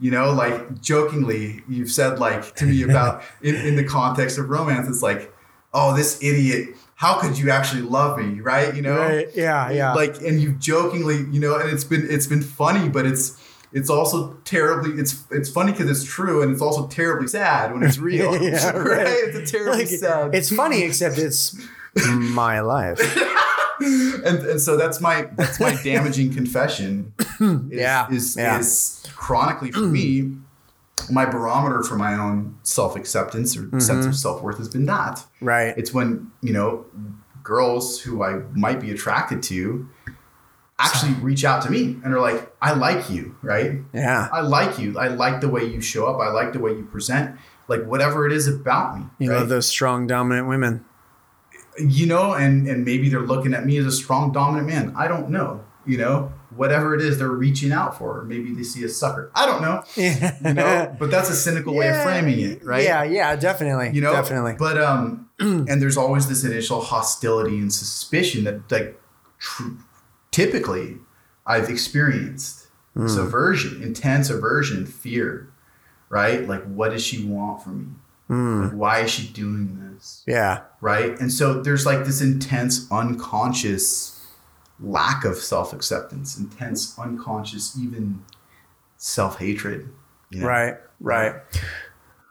you 0.00 0.10
know, 0.10 0.32
like 0.32 0.80
jokingly, 0.80 1.62
you've 1.68 1.90
said 1.90 2.18
like 2.18 2.54
to 2.56 2.64
me 2.66 2.82
about 2.88 3.22
in, 3.42 3.54
in 3.54 3.76
the 3.76 3.84
context 3.84 4.38
of 4.38 4.48
romance, 4.48 4.88
it's 4.88 5.02
like, 5.02 5.32
oh, 5.74 5.94
this 5.96 6.22
idiot. 6.22 6.70
How 6.94 7.18
could 7.20 7.36
you 7.36 7.50
actually 7.50 7.82
love 7.82 8.16
me, 8.16 8.40
right? 8.40 8.74
You 8.76 8.82
know, 8.82 8.96
Right. 8.98 9.28
Yeah. 9.34 9.70
Yeah. 9.70 9.92
like 9.94 10.20
and 10.22 10.40
you 10.40 10.52
jokingly 10.52 11.26
you 11.32 11.40
know 11.40 11.56
and 11.56 11.68
it's 11.70 11.82
been 11.84 12.06
it's 12.08 12.28
been 12.28 12.42
funny 12.42 12.88
but 12.88 13.06
it's 13.06 13.36
it's 13.72 13.88
also 13.90 14.34
terribly 14.44 14.92
it's 15.00 15.24
it's 15.30 15.48
funny 15.48 15.72
because 15.72 15.88
it's 15.90 16.04
true 16.04 16.42
and 16.42 16.52
it's 16.52 16.60
also 16.62 16.86
terribly 16.88 17.26
sad 17.28 17.72
when 17.72 17.82
it's 17.82 17.98
real 18.10 18.34
Yeah, 18.42 18.70
right. 18.76 19.06
it's 19.06 19.36
a 19.36 19.46
terribly 19.56 19.78
Like, 19.84 19.88
sad 19.88 20.34
it's 20.34 20.54
funny, 20.54 20.82
except 20.82 21.18
it's 21.18 21.56
my 22.08 22.60
life. 22.60 22.98
and 23.80 24.38
and 24.46 24.60
so 24.60 24.76
that's 24.76 25.00
my 25.00 25.28
that's 25.36 25.58
my 25.60 25.74
damaging 25.82 26.32
confession 26.32 27.12
is, 27.40 27.62
Yeah, 27.70 28.10
is 28.10 28.36
yeah. 28.36 28.58
is 28.58 29.02
chronically 29.14 29.72
for 29.72 29.80
me 29.80 30.36
my 31.10 31.24
barometer 31.24 31.82
for 31.82 31.96
my 31.96 32.14
own 32.14 32.56
self-acceptance 32.62 33.56
or 33.56 33.62
sense 33.80 33.88
Mm-hmm. 33.88 34.08
of 34.10 34.16
self-worth 34.16 34.58
has 34.58 34.68
been 34.68 34.86
that 34.86 35.24
Right. 35.40 35.74
it's 35.76 35.92
when 35.92 36.30
you 36.42 36.52
know 36.52 36.84
girls 37.42 38.00
who 38.00 38.22
I 38.22 38.42
might 38.54 38.80
be 38.80 38.92
attracted 38.92 39.42
to 39.44 39.88
actually 40.84 41.14
reach 41.14 41.44
out 41.44 41.62
to 41.62 41.70
me 41.70 41.98
and 42.04 42.12
are 42.14 42.20
like, 42.20 42.52
"I 42.60 42.72
like 42.74 43.08
you, 43.10 43.36
right? 43.42 43.78
Yeah. 43.94 44.28
I 44.32 44.40
like 44.40 44.78
you. 44.78 44.98
I 44.98 45.08
like 45.08 45.40
the 45.40 45.48
way 45.48 45.64
you 45.64 45.80
show 45.80 46.06
up. 46.06 46.20
I 46.20 46.30
like 46.30 46.52
the 46.52 46.58
way 46.60 46.72
you 46.72 46.84
present. 46.84 47.36
Like 47.68 47.84
whatever 47.84 48.26
it 48.26 48.32
is 48.32 48.48
about 48.48 48.98
me, 48.98 49.06
You 49.18 49.30
right? 49.30 49.38
love 49.40 49.48
those 49.48 49.66
strong, 49.66 50.06
dominant 50.06 50.48
women. 50.48 50.84
you 51.78 52.06
know, 52.06 52.34
and 52.34 52.66
and 52.68 52.84
maybe 52.84 53.08
they're 53.08 53.20
looking 53.20 53.54
at 53.54 53.64
me 53.64 53.78
as 53.78 53.86
a 53.86 53.92
strong, 53.92 54.32
dominant 54.32 54.66
man. 54.68 54.92
I 54.96 55.08
don't 55.08 55.30
know, 55.30 55.64
you 55.86 55.96
know, 55.96 56.32
whatever 56.54 56.94
it 56.94 57.00
is 57.00 57.18
they're 57.18 57.30
reaching 57.30 57.72
out 57.72 57.96
for. 57.96 58.24
Maybe 58.24 58.52
they 58.52 58.62
see 58.64 58.84
a 58.84 58.88
sucker. 58.88 59.30
I 59.34 59.46
don't 59.46 59.62
know. 59.62 59.82
You 59.96 60.54
know, 60.54 60.94
but 60.98 61.10
that's 61.10 61.30
a 61.30 61.34
cynical 61.36 61.74
way 61.74 61.88
of 61.88 62.02
framing 62.02 62.40
it, 62.40 62.64
right? 62.64 62.82
Yeah, 62.84 63.04
yeah, 63.04 63.36
definitely. 63.36 63.90
you 63.94 64.00
know 64.02 64.12
definitely. 64.12 64.56
but 64.58 64.76
um 64.82 65.30
and 65.38 65.80
there's 65.80 65.96
always 65.96 66.28
this 66.28 66.44
initial 66.44 66.80
hostility 66.82 67.56
and 67.58 67.72
suspicion 67.72 68.44
that 68.44 68.70
like 68.70 69.00
tr- 69.38 69.62
typically 70.32 70.96
i've 71.46 71.70
experienced. 71.70 72.66
Hmm. 72.94 73.04
this 73.04 73.16
aversion 73.16 73.82
intense 73.82 74.28
aversion 74.28 74.84
fear 74.84 75.52
right? 76.12 76.46
Like 76.46 76.62
what 76.64 76.90
does 76.90 77.04
she 77.04 77.24
want 77.24 77.62
from 77.62 77.78
me? 77.78 77.86
Mm, 78.30 78.64
like, 78.64 78.72
why 78.72 78.98
is 79.00 79.10
she 79.10 79.26
doing 79.28 79.94
this? 79.94 80.22
Yeah, 80.26 80.60
right? 80.80 81.18
And 81.18 81.32
so 81.32 81.60
there's 81.62 81.84
like 81.86 82.04
this 82.04 82.20
intense 82.20 82.86
unconscious 82.92 84.20
lack 84.78 85.24
of 85.24 85.36
self-acceptance 85.36 86.36
intense 86.36 86.98
unconscious 86.98 87.78
even 87.78 88.20
self-hatred 88.96 89.88
you 90.30 90.40
know? 90.40 90.46
right, 90.46 90.74
right. 90.98 91.36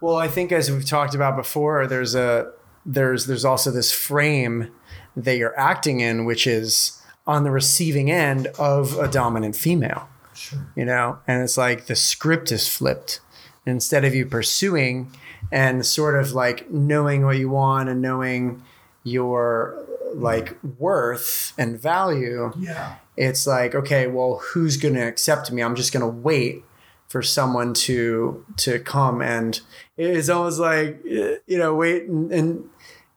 Well, 0.02 0.18
I 0.18 0.28
think 0.28 0.52
as 0.52 0.70
we've 0.70 0.86
talked 0.86 1.16
about 1.16 1.38
before, 1.38 1.88
there's 1.88 2.14
a 2.14 2.52
there's 2.86 3.26
there's 3.26 3.46
also 3.46 3.72
this 3.72 3.92
frame 3.92 4.72
that 5.16 5.38
you're 5.38 5.58
acting 5.58 6.02
in, 6.02 6.26
which 6.26 6.46
is 6.46 7.01
on 7.28 7.44
the 7.44 7.52
receiving 7.52 8.10
end 8.12 8.48
of 8.60 8.98
a 8.98 9.08
dominant 9.08 9.56
female. 9.56 10.08
sure. 10.34 10.72
You 10.76 10.86
know 10.86 11.20
and 11.28 11.44
it's 11.44 11.58
like 11.58 11.86
the 11.86 11.96
script 11.96 12.52
is 12.52 12.68
flipped. 12.68 13.20
Instead 13.66 14.04
of 14.04 14.16
you 14.16 14.26
pursuing 14.26 15.12
and 15.52 15.86
sort 15.86 16.16
of 16.20 16.32
like 16.34 16.70
knowing 16.72 17.26
what 17.26 17.38
you 17.38 17.50
want 17.50 17.90
and 17.90 18.02
knowing 18.02 18.64
your 19.04 19.78
like 20.14 20.58
worth 20.78 21.54
and 21.58 21.80
value 21.80 22.52
yeah. 22.60 22.96
it's 23.16 23.48
like 23.48 23.74
okay 23.74 24.08
well 24.08 24.42
who's 24.54 24.78
going 24.78 24.96
to 24.96 25.02
accept 25.02 25.52
me? 25.52 25.62
I'm 25.62 25.76
just 25.76 25.94
going 25.94 26.02
to 26.02 26.08
wait 26.08 26.64
for 27.08 27.22
someone 27.22 27.74
to 27.74 28.46
to 28.58 28.80
come 28.80 29.22
and 29.22 29.60
it's 29.98 30.30
almost 30.30 30.60
like 30.60 31.02
you 31.04 31.40
know 31.58 31.76
wait 31.76 32.04
and, 32.04 32.32
and 32.32 32.70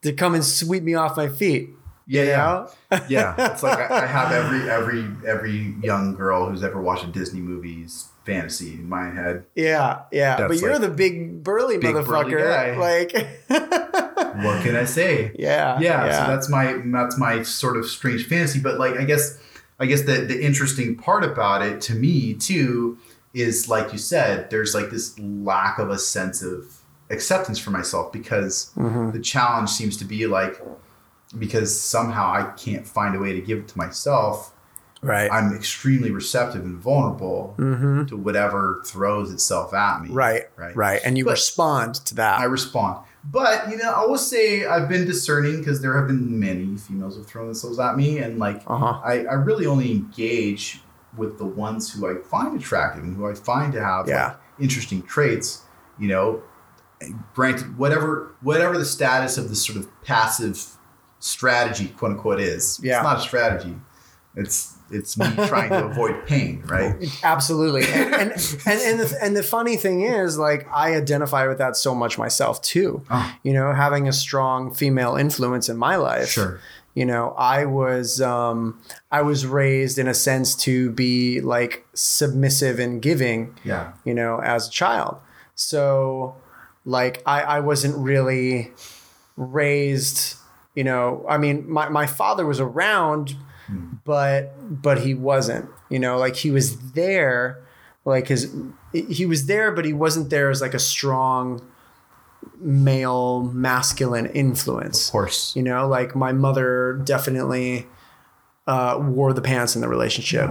to 0.03 0.13
come 0.13 0.35
and 0.35 0.45
sweep 0.45 0.83
me 0.83 0.95
off 0.95 1.17
my 1.17 1.29
feet 1.29 1.71
Yeah, 2.07 2.67
yeah. 2.91 3.01
yeah, 3.09 3.35
it's 3.53 3.63
like 3.63 3.91
I, 3.91 4.03
I 4.03 4.07
have 4.07 4.31
every 4.33 4.69
every 4.71 5.07
every 5.27 5.75
young 5.83 6.15
girl 6.15 6.49
who's 6.51 6.63
ever 6.63 6.81
watched 6.81 7.05
a 7.05 7.09
Disney 7.09 7.41
movie's 7.41 8.09
fantasy 8.27 8.73
in 8.75 8.89
my 8.89 9.11
head. 9.11 9.45
yeah 9.55 10.03
yeah 10.11 10.37
That's 10.37 10.49
but 10.55 10.59
you're 10.61 10.73
like 10.73 10.81
the 10.81 10.89
big 10.89 11.43
burly 11.45 11.77
big 11.79 11.93
burly 11.95 12.05
motherfucker 12.05 12.43
guy. 12.43 12.77
like 12.79 13.13
What 14.45 14.63
can 14.65 14.75
I 14.75 14.85
say? 14.85 15.31
Yeah. 15.39 15.79
Yeah, 15.79 16.25
so 16.25 16.31
that's 16.31 16.49
my 16.49 16.81
that's 16.87 17.17
my 17.19 17.43
sort 17.43 17.77
of 17.77 17.87
strange 17.87 18.27
fantasy. 18.27 18.59
But 18.61 18.79
like, 18.79 18.97
I 18.97 19.05
guess 19.05 19.39
I 19.79 19.87
guess 19.87 20.03
the 20.03 20.23
the 20.23 20.43
interesting 20.45 20.97
part 20.97 21.23
about 21.25 21.63
it 21.63 21.81
to 21.83 21.95
me 21.95 22.35
too 22.35 22.99
is 23.33 23.69
like 23.69 23.93
you 23.93 23.99
said, 23.99 24.51
there's 24.51 24.75
like 24.75 24.91
this 24.91 25.17
lack 25.21 25.79
of 25.79 25.91
a 25.91 25.99
sense 25.99 26.43
of 26.43 26.81
acceptance 27.11 27.59
for 27.59 27.71
myself 27.71 28.13
because 28.13 28.73
Mhm. 28.77 29.13
the 29.13 29.21
challenge 29.21 29.71
seems 29.71 29.97
to 29.99 30.05
be 30.05 30.27
like 30.27 30.61
because 31.39 31.79
somehow 31.79 32.33
I 32.33 32.53
can't 32.57 32.87
find 32.87 33.15
a 33.15 33.19
way 33.19 33.33
to 33.33 33.41
give 33.41 33.59
it 33.59 33.69
to 33.69 33.79
myself. 33.79 34.53
right. 35.03 35.31
I'm 35.31 35.55
extremely 35.55 36.11
receptive 36.11 36.65
and 36.65 36.79
vulnerable 36.79 37.55
mm-hmm. 37.59 38.07
to 38.07 38.17
whatever 38.17 38.83
throws 38.87 39.31
itself 39.33 39.75
at 39.75 40.03
me. 40.03 40.11
Right. 40.11 40.45
Right. 40.57 40.75
Right. 40.75 41.01
And 41.05 41.19
you 41.19 41.25
But- 41.25 41.33
respond 41.33 41.95
to 42.07 42.15
that. 42.17 42.41
I 42.41 42.45
respond. 42.45 43.05
But, 43.27 43.71
you 43.71 43.79
know, 43.79 43.91
I 43.91 44.05
will 44.05 44.19
say 44.19 44.67
I've 44.67 44.87
been 44.89 45.07
discerning 45.07 45.59
because 45.59 45.81
there 45.81 45.97
have 45.97 46.07
been 46.07 46.39
many 46.39 46.77
females 46.77 47.17
who've 47.17 47.27
thrown 47.27 47.47
themselves 47.47 47.79
at 47.79 47.97
me. 47.97 48.19
And, 48.19 48.39
like, 48.39 48.63
uh 48.67 48.77
huh. 48.77 49.01
I, 49.03 49.25
I 49.25 49.33
really 49.35 49.65
only 49.65 49.91
engage 49.93 50.81
with 51.17 51.39
the 51.39 51.47
ones 51.47 51.91
who 51.93 52.07
I 52.07 52.21
find 52.23 52.61
attractive 52.61 53.03
and 53.03 53.17
who 53.17 53.27
I 53.27 53.33
find 53.35 53.73
to 53.73 53.83
have 53.83 54.07
Yeah. 54.09 54.27
like, 54.27 54.37
interesting 54.61 55.03
traits. 55.03 55.63
You 55.99 56.09
know, 56.09 56.43
granted, 57.35 57.79
whatever 57.79 58.35
whatever 58.43 58.77
the 58.77 58.85
status 58.85 59.39
of 59.39 59.49
this 59.49 59.65
sort 59.65 59.79
of 59.79 59.89
passive 60.03 60.74
strategy, 61.25 61.89
quote 61.89 62.13
unquote, 62.13 62.41
is, 62.41 62.79
Yeah. 62.83 62.97
it's 62.99 63.05
not 63.05 63.19
a 63.19 63.21
strategy. 63.21 63.75
It's 64.37 64.73
it's 64.91 65.17
me 65.17 65.27
trying 65.47 65.71
to 65.71 65.87
avoid 65.87 66.27
pain, 66.27 66.63
right? 66.67 66.95
Absolutely. 67.23 67.85
And 67.95 68.13
and 68.15 68.33
and, 68.67 68.81
and, 68.81 69.01
the, 69.01 69.19
and 69.23 69.37
the 69.37 69.43
funny 69.43 69.77
thing 69.77 70.03
is, 70.03 70.37
like, 70.39 70.67
I 70.73 70.95
identify 70.97 71.47
with 71.49 71.59
that 71.59 71.77
so 71.77 71.95
much 71.95 72.19
myself 72.19 72.61
too. 72.61 73.03
Oh. 73.11 73.35
You 73.43 73.53
know, 73.55 73.73
having 73.73 74.07
a 74.09 74.13
strong 74.13 74.75
female 74.75 75.17
influence 75.17 75.69
in 75.69 75.77
my 75.77 75.97
life. 75.97 76.29
Sure. 76.29 76.61
You 76.95 77.07
know, 77.07 77.35
I 77.39 77.65
was 77.65 78.21
um, 78.21 78.81
I 79.11 79.23
was 79.23 79.47
raised 79.47 79.99
in 79.99 80.07
a 80.09 80.15
sense 80.15 80.55
to 80.67 80.91
be 80.91 81.41
like 81.41 81.87
submissive 81.95 82.79
and 82.79 83.01
giving. 83.01 83.57
Yeah. 83.65 83.93
you 84.05 84.15
know, 84.15 84.41
as 84.43 84.69
a 84.69 84.71
child. 84.71 85.17
So, 85.55 86.35
like, 86.85 87.23
I, 87.25 87.41
I 87.43 87.61
wasn't 87.61 87.97
really 87.97 88.73
raised, 89.37 90.37
you 90.75 90.85
know, 90.85 91.25
I 91.29 91.39
mean, 91.39 91.71
my, 91.71 91.89
my 91.89 92.07
father 92.07 92.47
was 92.47 92.61
around, 92.61 93.37
but, 94.05 94.55
but 94.83 95.01
he 95.01 95.15
wasn't, 95.15 95.69
you 95.89 95.99
know, 95.99 96.19
like 96.19 96.37
he 96.37 96.51
was 96.51 96.93
there, 96.93 97.65
like 98.05 98.29
his, 98.29 98.55
he 98.93 99.27
was 99.27 99.47
there, 99.47 99.73
but 99.73 99.85
he 99.85 99.93
wasn't 99.93 100.31
there 100.31 100.51
as 100.51 100.61
like 100.61 100.75
a 100.75 100.79
strong 100.79 101.61
male 102.59 103.43
masculine 103.43 104.27
influence. 104.27 105.09
Of 105.09 105.13
course. 105.13 105.57
you 105.57 105.63
know 105.63 105.89
like 105.89 106.15
my 106.15 106.33
mother 106.33 107.01
definitely 107.05 107.87
uh, 108.67 108.99
wore 109.01 109.33
the 109.33 109.43
pants 109.43 109.75
in 109.75 109.81
the 109.81 109.89
relationship. 109.89 110.51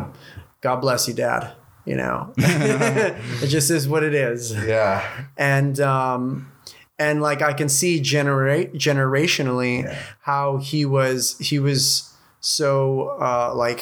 God 0.61 0.77
bless 0.77 1.07
you 1.07 1.13
dad 1.13 1.53
you 1.85 1.95
know. 1.95 2.33
It 2.37 3.47
just 3.47 3.69
is 3.69 3.87
what 3.87 4.03
it 4.03 4.13
is. 4.13 4.53
Yeah. 4.53 5.05
and 5.37 5.79
um 5.79 6.51
and 7.03 7.21
like 7.21 7.41
i 7.41 7.53
can 7.59 7.69
see 7.79 7.93
generate 8.15 8.69
generationally 8.87 9.75
Yeah. 9.83 9.97
how 10.21 10.57
he 10.69 10.81
was 10.85 11.37
he 11.49 11.57
was 11.67 12.13
so 12.39 12.63
uh 13.27 13.53
like 13.63 13.81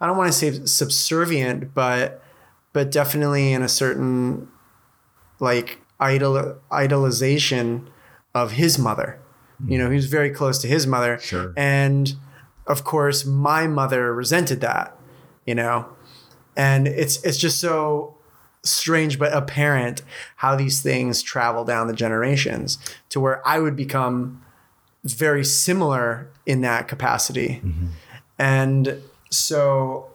i 0.00 0.06
don't 0.06 0.16
want 0.20 0.30
to 0.32 0.38
say 0.42 0.48
subservient 0.66 1.74
but 1.74 2.22
but 2.72 2.90
definitely 2.90 3.52
in 3.56 3.62
a 3.62 3.68
certain 3.82 4.48
like 5.48 5.68
idol 6.00 6.34
idolization 6.70 7.66
of 8.34 8.52
his 8.52 8.78
mother 8.78 9.18
you 9.68 9.78
know 9.78 9.88
he 9.90 9.96
was 9.96 10.06
very 10.06 10.30
close 10.30 10.58
to 10.62 10.66
his 10.68 10.86
mother 10.86 11.18
Sure. 11.20 11.52
and 11.56 12.14
of 12.66 12.82
course 12.84 13.24
my 13.24 13.66
mother 13.66 14.12
resented 14.22 14.60
that 14.60 14.96
you 15.46 15.54
know 15.54 15.86
and 16.56 16.88
it's 16.88 17.22
it's 17.26 17.38
just 17.38 17.60
so 17.60 18.16
strange 18.64 19.18
but 19.18 19.32
apparent 19.32 20.02
how 20.36 20.54
these 20.56 20.80
things 20.82 21.22
travel 21.22 21.64
down 21.64 21.88
the 21.88 21.92
generations 21.94 22.78
to 23.08 23.20
where 23.20 23.46
I 23.46 23.58
would 23.58 23.74
become 23.76 24.42
very 25.04 25.44
similar 25.44 26.28
in 26.46 26.60
that 26.60 26.86
capacity 26.86 27.60
mm-hmm. 27.64 27.86
and 28.38 29.02
so 29.30 30.08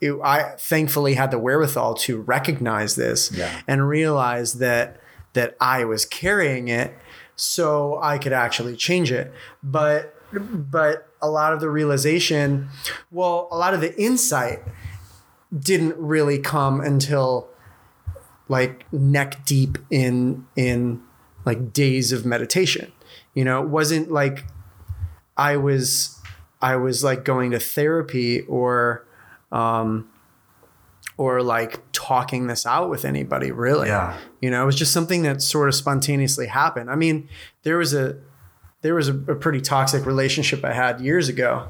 it, 0.00 0.14
I 0.22 0.54
thankfully 0.58 1.14
had 1.14 1.30
the 1.30 1.38
wherewithal 1.38 1.94
to 1.94 2.20
recognize 2.20 2.94
this 2.94 3.32
Yeah. 3.32 3.60
and 3.66 3.88
realize 3.88 4.54
that 4.54 5.00
that 5.32 5.56
I 5.60 5.84
was 5.84 6.04
carrying 6.04 6.68
it 6.68 6.96
so 7.36 7.98
I 8.02 8.18
could 8.18 8.32
actually 8.32 8.76
change 8.76 9.12
it. 9.12 9.32
But 9.62 10.14
but 10.32 11.08
a 11.22 11.28
lot 11.30 11.52
of 11.52 11.60
the 11.60 11.70
realization, 11.70 12.68
well, 13.10 13.48
a 13.50 13.56
lot 13.56 13.74
of 13.74 13.80
the 13.80 13.96
insight 14.00 14.60
didn't 15.56 15.96
really 15.96 16.38
come 16.38 16.80
until 16.80 17.48
like 18.48 18.90
neck 18.92 19.44
deep 19.44 19.78
in 19.90 20.46
in 20.56 21.02
like 21.44 21.72
days 21.72 22.12
of 22.12 22.26
meditation. 22.26 22.92
You 23.34 23.44
know, 23.44 23.62
it 23.62 23.68
wasn't 23.68 24.10
like 24.10 24.44
I 25.36 25.56
was 25.56 26.20
I 26.60 26.76
was 26.76 27.04
like 27.04 27.24
going 27.24 27.52
to 27.52 27.58
therapy 27.58 28.42
or 28.42 29.06
um 29.52 30.10
or 31.16 31.42
like 31.42 31.80
talking 31.92 32.46
this 32.46 32.64
out 32.66 32.90
with 32.90 33.04
anybody 33.04 33.50
really. 33.50 33.88
Yeah. 33.88 34.16
You 34.40 34.50
know, 34.50 34.62
it 34.62 34.66
was 34.66 34.76
just 34.76 34.92
something 34.92 35.22
that 35.22 35.42
sort 35.42 35.68
of 35.68 35.74
spontaneously 35.74 36.46
happened. 36.46 36.90
I 36.90 36.96
mean, 36.96 37.28
there 37.62 37.78
was 37.78 37.94
a 37.94 38.18
there 38.82 38.94
was 38.94 39.08
a, 39.08 39.14
a 39.14 39.34
pretty 39.34 39.60
toxic 39.60 40.06
relationship 40.06 40.64
I 40.64 40.72
had 40.72 41.00
years 41.00 41.28
ago 41.28 41.68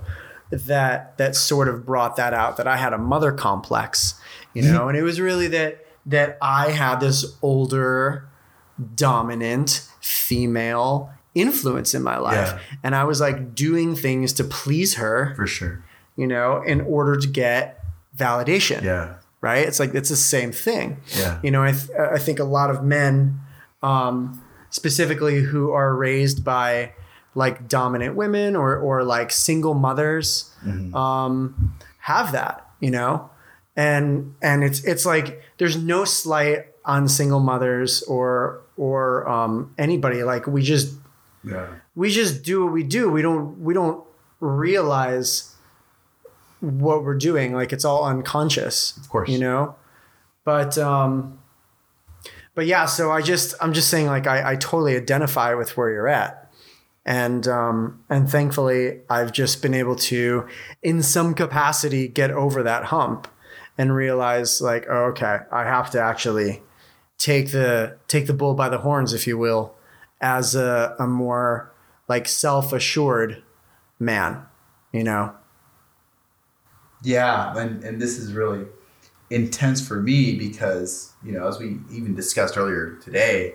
that 0.50 1.16
that 1.18 1.34
sort 1.36 1.68
of 1.68 1.84
brought 1.84 2.16
that 2.16 2.32
out 2.34 2.56
that 2.56 2.66
I 2.66 2.76
had 2.76 2.92
a 2.92 2.98
mother 2.98 3.32
complex, 3.32 4.14
you 4.54 4.62
know, 4.62 4.88
and 4.88 4.96
it 4.96 5.02
was 5.02 5.20
really 5.20 5.48
that 5.48 5.84
that 6.06 6.38
I 6.40 6.70
had 6.70 7.00
this 7.00 7.36
older 7.42 8.28
dominant 8.94 9.86
female 10.00 11.10
influence 11.34 11.94
in 11.94 12.02
my 12.02 12.16
life 12.18 12.52
Yeah. 12.54 12.58
and 12.82 12.94
I 12.94 13.04
was 13.04 13.20
like 13.20 13.54
doing 13.54 13.94
things 13.94 14.32
to 14.34 14.44
please 14.44 14.94
her, 14.94 15.34
For 15.36 15.46
sure. 15.46 15.84
you 16.16 16.26
know, 16.26 16.62
in 16.62 16.80
order 16.80 17.16
to 17.16 17.28
get 17.28 17.84
validation 18.16 18.82
Yeah. 18.82 19.14
right? 19.40 19.66
It's 19.66 19.78
like 19.78 19.94
it's 19.94 20.08
the 20.08 20.16
same 20.16 20.50
thing. 20.52 20.98
Yeah. 21.16 21.38
You 21.42 21.50
know, 21.50 21.62
I 21.62 21.72
th- 21.72 21.90
I 21.98 22.18
think 22.18 22.38
a 22.38 22.44
lot 22.44 22.70
of 22.70 22.82
men, 22.82 23.40
um, 23.82 24.42
specifically 24.70 25.40
who 25.42 25.70
are 25.70 25.94
raised 25.94 26.42
by 26.44 26.92
like 27.34 27.68
dominant 27.68 28.14
women 28.16 28.56
or 28.56 28.76
or 28.76 29.04
like 29.04 29.30
single 29.30 29.74
mothers, 29.74 30.52
Mm-hmm. 30.64 30.94
um, 30.94 31.74
have 32.00 32.32
that. 32.32 32.64
you 32.80 32.90
know, 32.90 33.30
and 33.76 34.34
and 34.42 34.62
it's 34.64 34.82
it's 34.84 35.04
like 35.06 35.42
there's 35.58 35.76
no 35.76 36.04
slight 36.04 36.66
on 36.84 37.08
single 37.08 37.40
mothers 37.40 38.02
or 38.04 38.60
or 38.76 39.28
um, 39.28 39.74
anybody. 39.78 40.22
Like 40.22 40.46
we 40.46 40.62
just 40.62 40.94
Yeah. 41.44 41.66
we 41.94 42.10
just 42.10 42.42
do 42.44 42.64
what 42.64 42.72
we 42.72 42.82
do. 42.82 43.10
We 43.10 43.22
don't 43.22 43.60
we 43.60 43.74
don't 43.74 44.02
realize 44.40 45.54
what 46.60 47.04
we're 47.04 47.16
doing. 47.18 47.52
Like 47.52 47.72
it's 47.72 47.84
all 47.84 48.04
unconscious. 48.04 48.96
Of 48.96 49.08
course. 49.08 49.28
You 49.28 49.38
know? 49.38 49.76
But 50.44 50.78
um 50.78 51.38
but 52.54 52.66
yeah, 52.66 52.86
so 52.86 53.10
I 53.12 53.22
just 53.22 53.54
I'm 53.60 53.72
just 53.72 53.88
saying 53.88 54.06
like 54.06 54.26
I, 54.26 54.52
I 54.52 54.56
totally 54.56 54.96
identify 54.96 55.54
with 55.54 55.76
where 55.76 55.90
you're 55.90 56.08
at. 56.08 56.47
And 57.08 57.48
um 57.48 58.04
and 58.10 58.30
thankfully 58.30 59.00
I've 59.08 59.32
just 59.32 59.62
been 59.62 59.72
able 59.72 59.96
to 59.96 60.46
in 60.82 61.02
some 61.02 61.32
capacity 61.32 62.06
get 62.06 62.30
over 62.30 62.62
that 62.62 62.84
hump 62.84 63.26
and 63.78 63.94
realize 63.94 64.60
like, 64.60 64.86
oh, 64.90 65.04
okay, 65.06 65.38
I 65.50 65.64
have 65.64 65.90
to 65.92 66.00
actually 66.00 66.62
take 67.16 67.50
the 67.52 67.96
take 68.08 68.26
the 68.26 68.34
bull 68.34 68.52
by 68.52 68.68
the 68.68 68.78
horns, 68.78 69.14
if 69.14 69.26
you 69.26 69.38
will, 69.38 69.74
as 70.20 70.54
a, 70.54 70.94
a 70.98 71.06
more 71.06 71.72
like 72.08 72.28
self-assured 72.28 73.42
man, 73.98 74.42
you 74.92 75.02
know? 75.02 75.34
Yeah, 77.02 77.56
and 77.56 77.82
and 77.84 78.02
this 78.02 78.18
is 78.18 78.34
really 78.34 78.66
intense 79.30 79.86
for 79.86 80.02
me 80.02 80.36
because 80.36 81.14
you 81.24 81.32
know 81.32 81.48
as 81.48 81.58
we 81.58 81.78
even 81.90 82.14
discussed 82.14 82.58
earlier 82.58 82.96
today, 83.02 83.54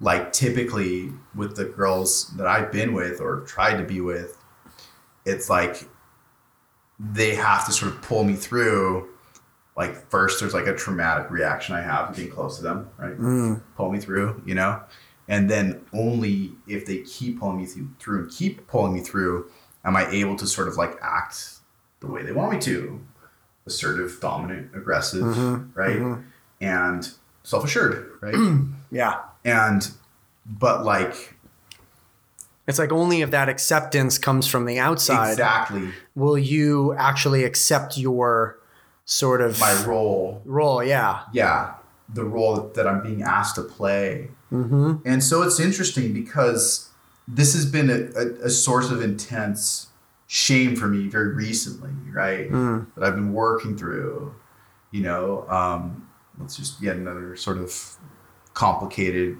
like 0.00 0.32
typically 0.32 1.12
with 1.34 1.56
the 1.56 1.64
girls 1.64 2.28
that 2.36 2.46
I've 2.46 2.70
been 2.72 2.92
with 2.92 3.20
or 3.20 3.40
tried 3.42 3.78
to 3.78 3.84
be 3.84 4.00
with, 4.00 4.36
it's 5.24 5.48
like 5.48 5.88
they 6.98 7.34
have 7.34 7.66
to 7.66 7.72
sort 7.72 7.92
of 7.92 8.02
pull 8.02 8.24
me 8.24 8.34
through. 8.34 9.08
Like 9.76 10.08
first, 10.10 10.40
there's 10.40 10.54
like 10.54 10.66
a 10.66 10.74
traumatic 10.74 11.30
reaction 11.30 11.74
I 11.74 11.80
have 11.82 12.14
being 12.14 12.30
close 12.30 12.56
to 12.58 12.62
them, 12.62 12.88
right? 12.96 13.18
Mm. 13.18 13.62
Pull 13.76 13.90
me 13.90 13.98
through, 13.98 14.42
you 14.46 14.54
know, 14.54 14.80
and 15.28 15.50
then 15.50 15.80
only 15.92 16.52
if 16.68 16.86
they 16.86 16.98
keep 16.98 17.40
pulling 17.40 17.58
me 17.58 17.66
through, 17.66 17.88
through 17.98 18.22
and 18.24 18.30
keep 18.30 18.66
pulling 18.68 18.94
me 18.94 19.00
through, 19.00 19.50
am 19.84 19.96
I 19.96 20.06
able 20.10 20.36
to 20.36 20.46
sort 20.46 20.68
of 20.68 20.76
like 20.76 20.96
act 21.02 21.54
the 22.00 22.06
way 22.06 22.22
they 22.22 22.32
want 22.32 22.52
me 22.52 22.58
to 22.60 23.00
assertive 23.66 24.18
dominant 24.20 24.70
aggressive 24.76 25.22
Mhm, 25.24 25.70
right 25.74 25.96
mhm. 25.96 26.22
and 26.60 27.10
self-assured 27.44 28.10
right 28.20 28.34
Yeah. 28.90 29.20
And 29.44 29.90
but 30.46 30.84
like 30.84 31.34
It's 32.66 32.78
like 32.78 32.92
only 32.92 33.20
if 33.22 33.30
that 33.30 33.48
acceptance 33.48 34.18
comes 34.18 34.46
from 34.46 34.64
the 34.66 34.78
outside 34.78 35.32
exactly 35.32 35.90
will 36.14 36.38
you 36.38 36.94
actually 36.94 37.44
accept 37.44 37.98
your 37.98 38.58
sort 39.04 39.40
of 39.42 39.60
my 39.60 39.84
role 39.84 40.40
role. 40.44 40.82
Yeah. 40.82 41.22
yeah 41.32 41.74
the 42.12 42.24
role 42.24 42.70
that 42.74 42.86
i'm 42.86 43.02
being 43.02 43.22
asked 43.22 43.54
to 43.56 43.62
play 43.62 44.28
Mm-hmm. 44.52 44.96
and 45.04 45.24
so 45.24 45.42
it's 45.42 45.58
interesting 45.58 46.12
because 46.12 46.88
this 47.26 47.54
has 47.54 47.66
been 47.66 47.90
a, 47.90 48.00
a, 48.16 48.46
a 48.46 48.50
source 48.50 48.88
of 48.90 49.02
intense 49.02 49.88
shame 50.28 50.76
for 50.76 50.86
me 50.86 51.08
very 51.08 51.34
recently 51.34 51.90
right 52.12 52.48
Mm. 52.50 52.86
that 52.94 53.02
I've 53.04 53.14
been 53.16 53.32
working 53.32 53.76
through. 53.76 54.32
You 54.92 55.02
know, 55.02 55.48
um, 55.48 56.08
it's 56.44 56.56
just 56.56 56.80
yet 56.80 56.94
another 56.96 57.34
sort 57.36 57.58
of 57.58 57.96
complicated, 58.54 59.38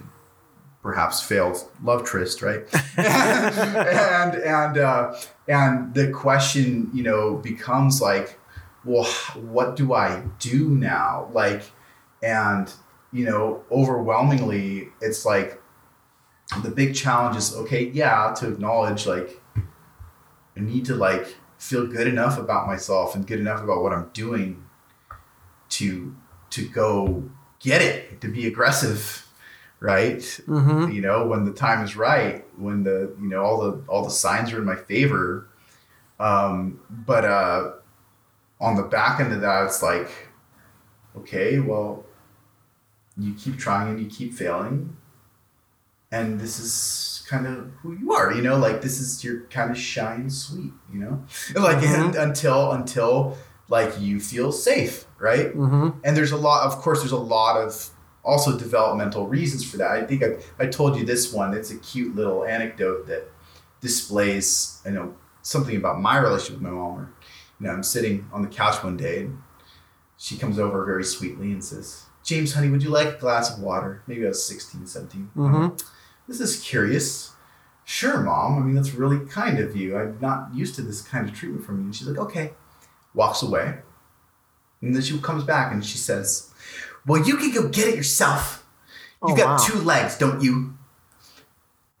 perhaps 0.83 1.21
failed 1.21 1.57
love 1.83 2.05
tryst, 2.05 2.41
right? 2.41 2.63
and 2.97 4.35
and 4.35 4.77
uh, 4.77 5.15
and 5.47 5.93
the 5.93 6.11
question, 6.11 6.89
you 6.93 7.03
know, 7.03 7.37
becomes 7.37 8.01
like, 8.01 8.39
well, 8.83 9.05
what 9.35 9.75
do 9.75 9.93
I 9.93 10.23
do 10.39 10.69
now? 10.69 11.29
Like, 11.33 11.63
and 12.21 12.71
you 13.11 13.25
know, 13.25 13.63
overwhelmingly, 13.71 14.89
it's 15.01 15.25
like 15.25 15.61
the 16.61 16.69
big 16.69 16.93
challenge 16.93 17.37
is 17.37 17.55
okay, 17.55 17.89
yeah, 17.89 18.33
to 18.37 18.49
acknowledge 18.49 19.07
like 19.07 19.41
I 20.57 20.59
need 20.59 20.85
to 20.85 20.95
like 20.95 21.35
feel 21.57 21.87
good 21.87 22.07
enough 22.07 22.37
about 22.37 22.67
myself 22.67 23.15
and 23.15 23.25
good 23.25 23.39
enough 23.39 23.63
about 23.63 23.81
what 23.81 23.93
I'm 23.93 24.09
doing 24.13 24.63
to 25.69 26.15
to 26.51 26.67
go 26.67 27.29
get 27.65 27.81
it, 27.81 28.21
to 28.21 28.27
be 28.27 28.45
aggressive, 28.47 29.27
right? 29.79 30.19
Mm-hmm. 30.47 30.91
You 30.91 31.01
know, 31.01 31.27
when 31.27 31.43
the 31.45 31.51
time 31.51 31.83
is 31.83 31.95
right, 31.95 32.45
when 32.57 32.83
the 32.83 32.97
you 33.21 33.27
know 33.27 33.41
all 33.43 33.57
the 33.59 33.83
all 33.87 34.03
the 34.03 34.11
signs 34.11 34.53
are 34.53 34.59
in 34.59 34.65
my 34.65 34.75
favor. 34.75 35.47
Um, 36.19 36.79
but 36.89 37.25
uh, 37.25 37.71
on 38.61 38.75
the 38.77 38.83
back 38.83 39.19
end 39.19 39.33
of 39.33 39.41
that, 39.41 39.65
it's 39.65 39.81
like, 39.83 40.09
okay, 41.17 41.59
well, 41.59 42.05
you 43.17 43.33
keep 43.33 43.57
trying 43.57 43.89
and 43.89 43.99
you 43.99 44.07
keep 44.07 44.33
failing, 44.33 44.95
and 46.11 46.39
this 46.39 46.59
is 46.59 47.25
kind 47.27 47.47
of 47.47 47.71
who 47.81 47.97
you 47.97 48.13
are, 48.13 48.31
you 48.31 48.41
know. 48.41 48.57
Like 48.57 48.81
this 48.81 48.99
is 48.99 49.23
your 49.23 49.41
kind 49.49 49.71
of 49.71 49.77
shy 49.77 50.13
and 50.15 50.31
sweet, 50.31 50.71
you 50.93 50.99
know. 50.99 51.23
Like 51.55 51.79
Mhm. 51.79 52.05
and, 52.05 52.15
until 52.15 52.71
until 52.71 53.37
like 53.67 53.99
you 53.99 54.19
feel 54.19 54.51
safe, 54.51 55.05
right? 55.19 55.47
Mm-hmm. 55.55 55.99
and 56.03 56.15
there's 56.17 56.31
a 56.31 56.37
lot 56.37 56.65
of 56.67 56.77
course 56.81 56.99
there's 56.99 57.11
a 57.11 57.17
lot 57.17 57.57
of 57.57 57.89
also 58.23 58.57
developmental 58.57 59.27
reasons 59.27 59.63
for 59.69 59.77
that. 59.77 59.91
I 59.91 60.03
think 60.05 60.23
i, 60.23 60.37
I 60.63 60.65
told 60.67 60.97
you 60.97 61.05
this 61.05 61.31
one. 61.33 61.53
It's 61.53 61.71
a 61.71 61.77
cute 61.77 62.15
little 62.15 62.43
anecdote 62.45 63.07
that 63.07 63.29
displays 63.81 64.81
you 64.85 64.91
know 64.91 65.15
something 65.41 65.75
about 65.77 65.99
my 66.01 66.17
relationship 66.17 66.55
with 66.55 66.63
my 66.63 66.69
mom. 66.71 66.97
Or 66.99 67.13
you 67.59 67.67
know 67.67 67.73
i'm 67.73 67.83
sitting 67.83 68.27
on 68.33 68.41
the 68.41 68.47
couch 68.49 68.83
one 68.83 68.97
day 68.97 69.19
and 69.21 69.41
she 70.17 70.37
comes 70.37 70.57
over 70.59 70.83
very 70.85 71.03
sweetly 71.03 71.51
and 71.51 71.63
says 71.63 72.05
james 72.23 72.53
honey 72.53 72.69
would 72.69 72.83
you 72.83 72.89
like 72.89 73.07
a 73.07 73.17
glass 73.19 73.55
of 73.55 73.61
water? 73.63 74.01
Maybe 74.07 74.25
i 74.25 74.27
was 74.29 74.43
16 74.45 74.85
17 74.87 75.29
Mhm. 75.35 75.81
this 76.27 76.39
is 76.39 76.59
curious. 76.61 77.31
Sure 77.87 78.19
mom. 78.19 78.57
I 78.57 78.61
mean 78.65 78.73
that's 78.75 78.95
really 78.95 79.19
kind 79.27 79.59
of 79.59 79.75
you. 79.75 79.95
I'm 79.95 80.17
not 80.19 80.53
used 80.55 80.73
to 80.75 80.81
this 80.81 81.01
kind 81.03 81.29
of 81.29 81.35
treatment 81.35 81.63
from 81.63 81.75
you. 81.79 81.83
And 81.85 81.95
she's 81.95 82.07
like 82.07 82.17
okay 82.17 82.53
walks 83.15 83.41
away 83.41 83.75
and 84.81 84.93
then 84.95 85.01
she 85.01 85.17
comes 85.19 85.43
back 85.43 85.71
and 85.71 85.83
she 85.85 85.97
says, 85.97 86.51
Well, 87.07 87.25
you 87.25 87.37
can 87.37 87.51
go 87.51 87.67
get 87.69 87.87
it 87.87 87.95
yourself. 87.95 88.65
You 89.25 89.33
Oh, 89.33 89.35
got 89.35 89.59
wow. 89.59 89.65
two 89.65 89.79
legs, 89.79 90.17
don't 90.17 90.41
you? 90.41 90.73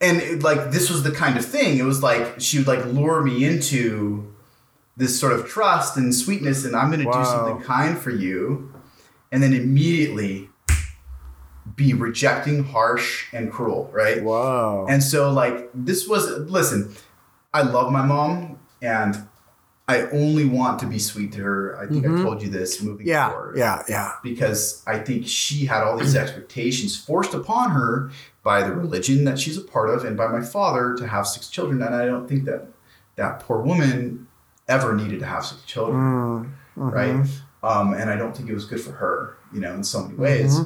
And 0.01 0.17
it, 0.21 0.43
like 0.43 0.71
this 0.71 0.89
was 0.91 1.03
the 1.03 1.11
kind 1.11 1.37
of 1.37 1.45
thing. 1.45 1.77
It 1.79 1.83
was 1.85 2.03
like 2.03 2.39
she 2.39 2.57
would 2.59 2.67
like 2.67 2.85
lure 2.85 3.23
me 3.23 3.45
into 3.45 4.31
this 4.97 5.19
sort 5.19 5.33
of 5.33 5.47
trust 5.47 5.97
and 5.97 6.13
sweetness, 6.13 6.65
and 6.65 6.75
I'm 6.75 6.91
gonna 6.91 7.05
Wow. 7.05 7.23
do 7.23 7.25
something 7.25 7.63
kind 7.65 7.97
for 7.97 8.11
you. 8.11 8.71
And 9.31 9.41
then 9.43 9.53
immediately 9.53 10.49
be 11.75 11.93
rejecting, 11.93 12.63
harsh, 12.63 13.25
and 13.33 13.51
cruel, 13.51 13.89
right? 13.93 14.23
Wow. 14.23 14.85
And 14.87 15.03
so, 15.03 15.31
like, 15.31 15.69
this 15.73 16.07
was, 16.07 16.29
listen, 16.49 16.95
I 17.53 17.63
love 17.63 17.91
my 17.91 18.05
mom 18.05 18.59
and 18.81 19.27
I 19.87 20.07
only 20.07 20.45
want 20.45 20.79
to 20.79 20.87
be 20.87 20.97
sweet 20.97 21.31
to 21.33 21.41
her. 21.43 21.77
I 21.79 21.85
think 21.85 22.05
Mhm. 22.05 22.19
I 22.19 22.23
told 22.23 22.41
you 22.41 22.49
this 22.49 22.81
moving 22.81 23.05
yeah. 23.07 23.29
forward. 23.29 23.55
Yeah. 23.57 23.83
Yeah. 23.87 24.13
Because 24.23 24.81
I 24.87 24.97
think 24.97 25.27
she 25.27 25.65
had 25.67 25.83
all 25.83 25.95
these 25.97 26.15
expectations 26.15 26.95
forced 26.97 27.35
upon 27.35 27.69
her 27.71 28.09
by 28.43 28.63
the 28.63 28.73
religion 28.73 29.25
that 29.25 29.37
she's 29.37 29.57
a 29.57 29.61
part 29.61 29.89
of 29.89 30.03
and 30.03 30.17
by 30.17 30.27
my 30.27 30.41
father 30.41 30.95
to 30.95 31.05
have 31.07 31.27
six 31.27 31.49
children. 31.49 31.81
And 31.83 31.93
I 31.93 32.05
don't 32.07 32.27
think 32.27 32.45
that 32.45 32.67
that 33.15 33.39
poor 33.41 33.61
woman 33.61 34.27
ever 34.67 34.95
needed 34.95 35.19
to 35.19 35.25
have 35.27 35.45
six 35.45 35.61
children 35.63 36.01
Mm. 36.01 36.49
Mhm. 36.77 36.91
right? 36.91 37.27
Um, 37.63 37.93
and 37.93 38.09
I 38.09 38.15
don't 38.15 38.35
think 38.35 38.49
it 38.49 38.53
was 38.55 38.65
good 38.65 38.81
for 38.81 38.91
her, 38.93 39.35
you 39.53 39.59
know, 39.59 39.73
in 39.73 39.83
so 39.83 40.01
many 40.03 40.15
ways. 40.15 40.61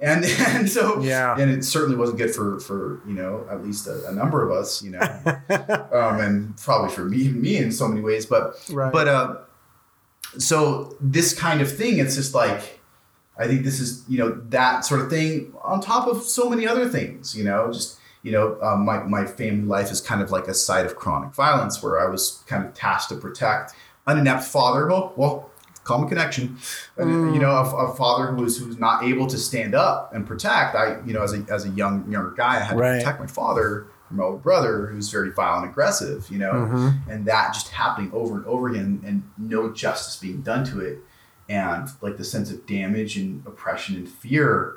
And 0.00 0.24
and 0.48 0.68
so 0.68 1.00
Yeah. 1.00 1.36
and 1.38 1.50
it 1.50 1.64
certainly 1.64 1.96
wasn't 1.96 2.18
good 2.18 2.34
for 2.34 2.58
for 2.60 3.00
you 3.06 3.14
know 3.14 3.46
at 3.50 3.64
least 3.64 3.86
a, 3.86 4.06
a 4.08 4.12
number 4.12 4.44
of 4.44 4.50
us, 4.50 4.82
you 4.82 4.90
know, 4.90 5.00
um, 5.92 6.20
and 6.20 6.56
probably 6.56 6.90
for 6.90 7.04
me 7.04 7.28
me 7.28 7.56
in 7.56 7.70
so 7.72 7.86
many 7.88 8.00
ways. 8.00 8.26
But 8.26 8.56
right. 8.70 8.92
but 8.92 9.08
uh, 9.08 9.36
so 10.38 10.96
this 11.00 11.32
kind 11.38 11.60
of 11.60 11.74
thing, 11.74 11.98
it's 11.98 12.16
just 12.16 12.34
like 12.34 12.80
I 13.38 13.46
think 13.46 13.64
this 13.64 13.80
is 13.80 14.04
you 14.08 14.18
know 14.18 14.32
that 14.48 14.84
sort 14.84 15.00
of 15.00 15.10
thing 15.10 15.52
on 15.62 15.80
top 15.80 16.06
of 16.08 16.22
so 16.22 16.48
many 16.50 16.66
other 16.66 16.88
things, 16.88 17.36
you 17.36 17.44
know, 17.44 17.72
just 17.72 17.98
you 18.22 18.32
know 18.32 18.60
um, 18.62 18.84
my 18.84 19.02
my 19.04 19.24
family 19.26 19.66
life 19.66 19.90
is 19.90 20.00
kind 20.00 20.20
of 20.22 20.30
like 20.30 20.48
a 20.48 20.54
site 20.54 20.86
of 20.86 20.96
chronic 20.96 21.34
violence 21.34 21.82
where 21.82 22.00
I 22.00 22.10
was 22.10 22.42
kind 22.46 22.64
of 22.64 22.74
tasked 22.74 23.10
to 23.10 23.16
protect 23.16 23.74
an 24.06 24.18
inept 24.18 24.44
father. 24.44 24.88
Well, 24.88 25.12
well. 25.16 25.50
Common 25.84 26.08
connection, 26.08 26.56
And, 26.96 27.34
you 27.34 27.40
know, 27.40 27.50
a, 27.50 27.90
a 27.90 27.94
father 27.94 28.26
who 28.32 28.42
was 28.42 28.58
who's 28.58 28.78
not 28.78 29.04
able 29.04 29.26
to 29.26 29.36
stand 29.38 29.74
up 29.74 30.12
and 30.14 30.26
protect. 30.26 30.74
I, 30.74 30.98
you 31.06 31.12
know, 31.12 31.22
as 31.22 31.32
a 31.34 31.44
as 31.50 31.64
a 31.66 31.68
young 31.70 32.10
younger 32.10 32.30
guy, 32.30 32.56
I 32.56 32.60
had 32.60 32.78
Right. 32.78 32.92
to 32.92 32.98
protect 33.00 33.20
my 33.20 33.26
father 33.26 33.86
from 34.08 34.16
my 34.18 34.24
older 34.24 34.38
brother, 34.38 34.86
who's 34.86 35.10
very 35.10 35.30
violent, 35.30 35.64
and 35.64 35.70
aggressive. 35.72 36.28
You 36.30 36.38
know, 36.38 36.52
Mhm. 36.52 37.08
and 37.08 37.26
that 37.26 37.52
just 37.54 37.68
happening 37.68 38.10
over 38.14 38.34
and 38.36 38.46
over 38.46 38.68
again 38.68 39.02
and 39.04 39.22
no 39.38 39.70
justice 39.72 40.16
being 40.16 40.40
done 40.42 40.64
to 40.64 40.80
it 40.80 40.98
and 41.50 41.90
like 42.00 42.16
the 42.16 42.24
sense 42.24 42.50
of 42.50 42.64
damage 42.66 43.16
and 43.18 43.46
oppression 43.46 43.96
and 43.96 44.08
fear 44.08 44.76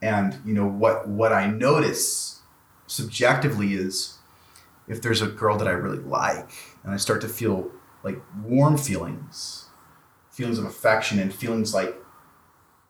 and 0.00 0.36
you 0.44 0.54
know 0.54 0.64
what 0.64 1.08
what 1.08 1.32
i 1.32 1.48
notice 1.48 2.38
subjectively 2.86 3.74
is 3.74 4.18
if 4.86 5.02
there's 5.02 5.20
a 5.20 5.26
girl 5.26 5.56
that 5.58 5.66
i 5.68 5.72
really 5.72 5.98
like 5.98 6.50
and 6.84 6.92
i 6.92 6.96
start 6.96 7.20
to 7.20 7.28
feel 7.28 7.70
like 8.04 8.20
warm 8.44 8.76
feelings 8.78 9.64
feelings 10.38 10.58
of 10.58 10.64
affection 10.64 11.18
and 11.18 11.34
feelings 11.34 11.74
like 11.74 11.94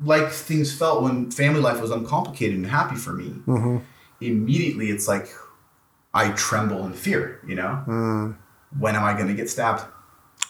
like 0.01 0.29
things 0.31 0.73
felt 0.81 1.03
when 1.03 1.31
family 1.31 1.61
life 1.61 1.81
was 1.81 1.91
uncomplicated 1.91 2.57
and 2.57 2.67
happy 2.67 2.95
for 2.95 3.13
me. 3.15 3.31
Mm-hmm. 3.47 3.79
Immediately, 4.21 4.91
it's 4.91 5.09
like 5.09 5.27
I 6.13 6.31
tremble 6.33 6.85
in 6.87 6.93
fear. 6.93 7.41
You 7.47 7.57
know, 7.57 7.83
Mm. 7.87 8.37
when 8.79 8.95
am 8.97 9.03
I 9.05 9.15
going 9.15 9.29
to 9.29 9.35
get 9.35 9.49
stabbed? 9.51 9.83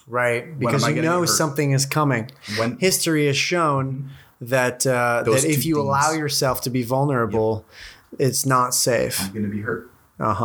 Right, 0.07 0.59
because 0.59 0.87
you 0.89 1.03
know 1.03 1.25
something 1.27 1.73
is 1.73 1.87
coming. 1.87 2.31
When 2.59 2.79
History 2.79 3.27
has 3.27 3.37
shown 3.37 4.11
that 4.41 4.87
uh, 4.87 5.23
that 5.25 5.45
if 5.45 5.65
you 5.65 5.75
things. 5.77 5.85
allow 5.87 6.13
yourself 6.13 6.61
to 6.63 6.71
be 6.71 6.83
vulnerable, 6.83 7.65
it's 8.19 8.45
not 8.47 8.75
safe. 8.75 9.21
I'm 9.21 9.33
going 9.33 9.45
to 9.45 9.51
be 9.51 9.61
hurt. 9.61 9.91
Uh 10.19 10.35
huh. 10.35 10.45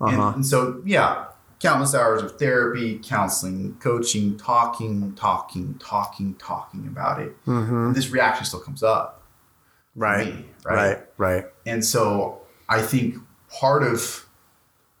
Uh 0.00 0.06
And, 0.06 0.16
huh. 0.16 0.32
and 0.36 0.46
so, 0.46 0.82
yeah, 0.84 1.25
countless 1.60 1.94
hours 1.94 2.22
of 2.22 2.38
therapy, 2.38 2.98
counseling, 3.02 3.76
coaching, 3.80 4.36
talking, 4.36 5.14
talking, 5.14 5.74
talking, 5.78 6.34
talking 6.34 6.86
about 6.86 7.20
it. 7.20 7.44
Mm-hmm. 7.46 7.86
And 7.86 7.94
this 7.94 8.10
reaction 8.10 8.44
still 8.44 8.60
comes 8.60 8.82
up. 8.82 9.22
Right. 9.94 10.26
me, 10.36 10.44
Right. 10.64 10.98
Right. 11.16 11.46
And 11.64 11.82
so 11.84 12.42
I 12.68 12.82
think 12.82 13.16
part 13.48 13.82
of 13.82 14.26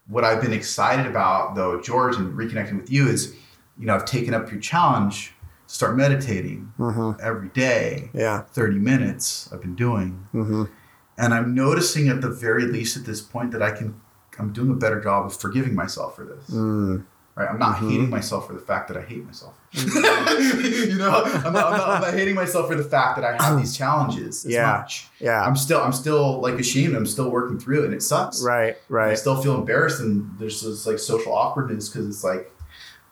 what 0.08 0.24
I've 0.24 0.40
been 0.40 0.52
excited 0.54 1.06
about, 1.06 1.54
though, 1.54 1.80
George, 1.80 2.16
and 2.16 2.32
reconnecting 2.32 2.80
with 2.80 2.90
you 2.90 3.06
is, 3.08 3.34
you 3.78 3.84
know, 3.86 3.94
I've 3.94 4.04
taken 4.06 4.32
up 4.32 4.50
your 4.50 4.60
challenge 4.60 5.34
to 5.68 5.74
start 5.74 5.96
meditating 5.96 6.72
Mm-hmm. 6.78 7.20
every 7.20 7.48
day, 7.48 8.08
Yeah. 8.14 8.42
30 8.52 8.78
minutes 8.78 9.50
I've 9.52 9.60
been 9.60 9.74
doing. 9.74 10.26
Mm-hmm. 10.32 10.64
And 11.18 11.34
I'm 11.34 11.54
noticing 11.54 12.08
at 12.08 12.20
the 12.20 12.30
very 12.30 12.64
least 12.64 12.96
at 12.96 13.04
this 13.04 13.20
point 13.20 13.50
that 13.52 13.62
I 13.62 13.72
can, 13.72 14.00
I'm 14.38 14.52
doing 14.52 14.70
a 14.70 14.74
better 14.74 15.00
job 15.00 15.26
of 15.26 15.36
forgiving 15.36 15.74
myself 15.74 16.16
for 16.16 16.24
this. 16.24 16.50
Mm. 16.50 17.04
Right? 17.34 17.50
I'm 17.50 17.58
not 17.58 17.76
Mhm. 17.76 17.90
hating 17.90 18.10
myself 18.10 18.46
for 18.46 18.54
the 18.54 18.60
fact 18.60 18.88
that 18.88 18.96
I 18.96 19.02
hate 19.02 19.24
myself. 19.26 19.52
you 19.72 20.96
know, 20.96 21.22
I'm 21.24 21.32
not, 21.32 21.46
I'm, 21.46 21.52
not, 21.52 21.88
I'm 21.88 22.00
not 22.02 22.14
hating 22.14 22.34
myself 22.34 22.66
for 22.68 22.74
the 22.74 22.84
fact 22.84 23.16
that 23.20 23.24
I 23.24 23.42
have 23.42 23.58
these 23.58 23.76
challenges 23.76 24.46
as 24.46 24.52
Yeah. 24.52 24.78
much. 24.78 25.08
Yeah. 25.20 25.42
I'm 25.44 25.54
still, 25.56 25.80
I'm 25.82 25.92
still 25.92 26.40
like 26.40 26.54
ashamed. 26.58 26.94
I'm 26.96 27.04
still 27.06 27.30
working 27.30 27.58
through 27.58 27.82
it, 27.82 27.84
and 27.86 27.94
it 27.94 28.02
sucks. 28.02 28.42
right. 28.42 28.76
Right. 28.88 29.10
I 29.10 29.14
still 29.14 29.40
feel 29.42 29.54
embarrassed, 29.54 30.00
and 30.00 30.30
there's 30.38 30.62
this 30.62 30.86
like 30.86 30.98
social 30.98 31.32
awkwardness 31.34 31.88
because 31.90 32.06
it's 32.06 32.24
like, 32.24 32.50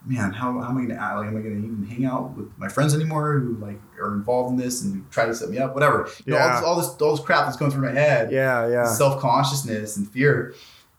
man, 0.06 0.32
how, 0.32 0.58
how 0.60 0.70
am 0.70 0.78
I 0.78 0.82
gonna 0.86 0.94
act? 1.00 1.16
Like, 1.16 1.28
am 1.28 1.36
I 1.36 1.40
gonna 1.40 1.56
even 1.56 1.86
hang 1.88 2.06
out 2.06 2.34
with 2.36 2.48
my 2.58 2.68
friends 2.68 2.94
anymore 2.94 3.38
who 3.38 3.56
like 3.56 3.80
are 4.00 4.14
involved 4.14 4.50
in 4.52 4.56
this 4.56 4.82
and 4.82 5.10
try 5.10 5.26
to 5.26 5.34
set 5.34 5.50
me 5.50 5.58
up? 5.58 5.74
Whatever. 5.74 6.08
You 6.24 6.32
know, 6.32 6.38
all, 6.38 6.46
Yeah. 6.46 6.54
this, 6.56 6.64
all 6.64 6.76
this, 6.76 6.86
all 7.02 7.16
this 7.16 7.24
crap 7.24 7.44
that's 7.44 7.56
going 7.58 7.70
through 7.70 7.82
my 7.82 7.92
head 7.92 8.32
Yeah. 8.32 8.66
Yeah. 8.68 8.86
self 8.86 9.20
consciousness 9.20 9.98
and 9.98 10.10
fear. 10.10 10.54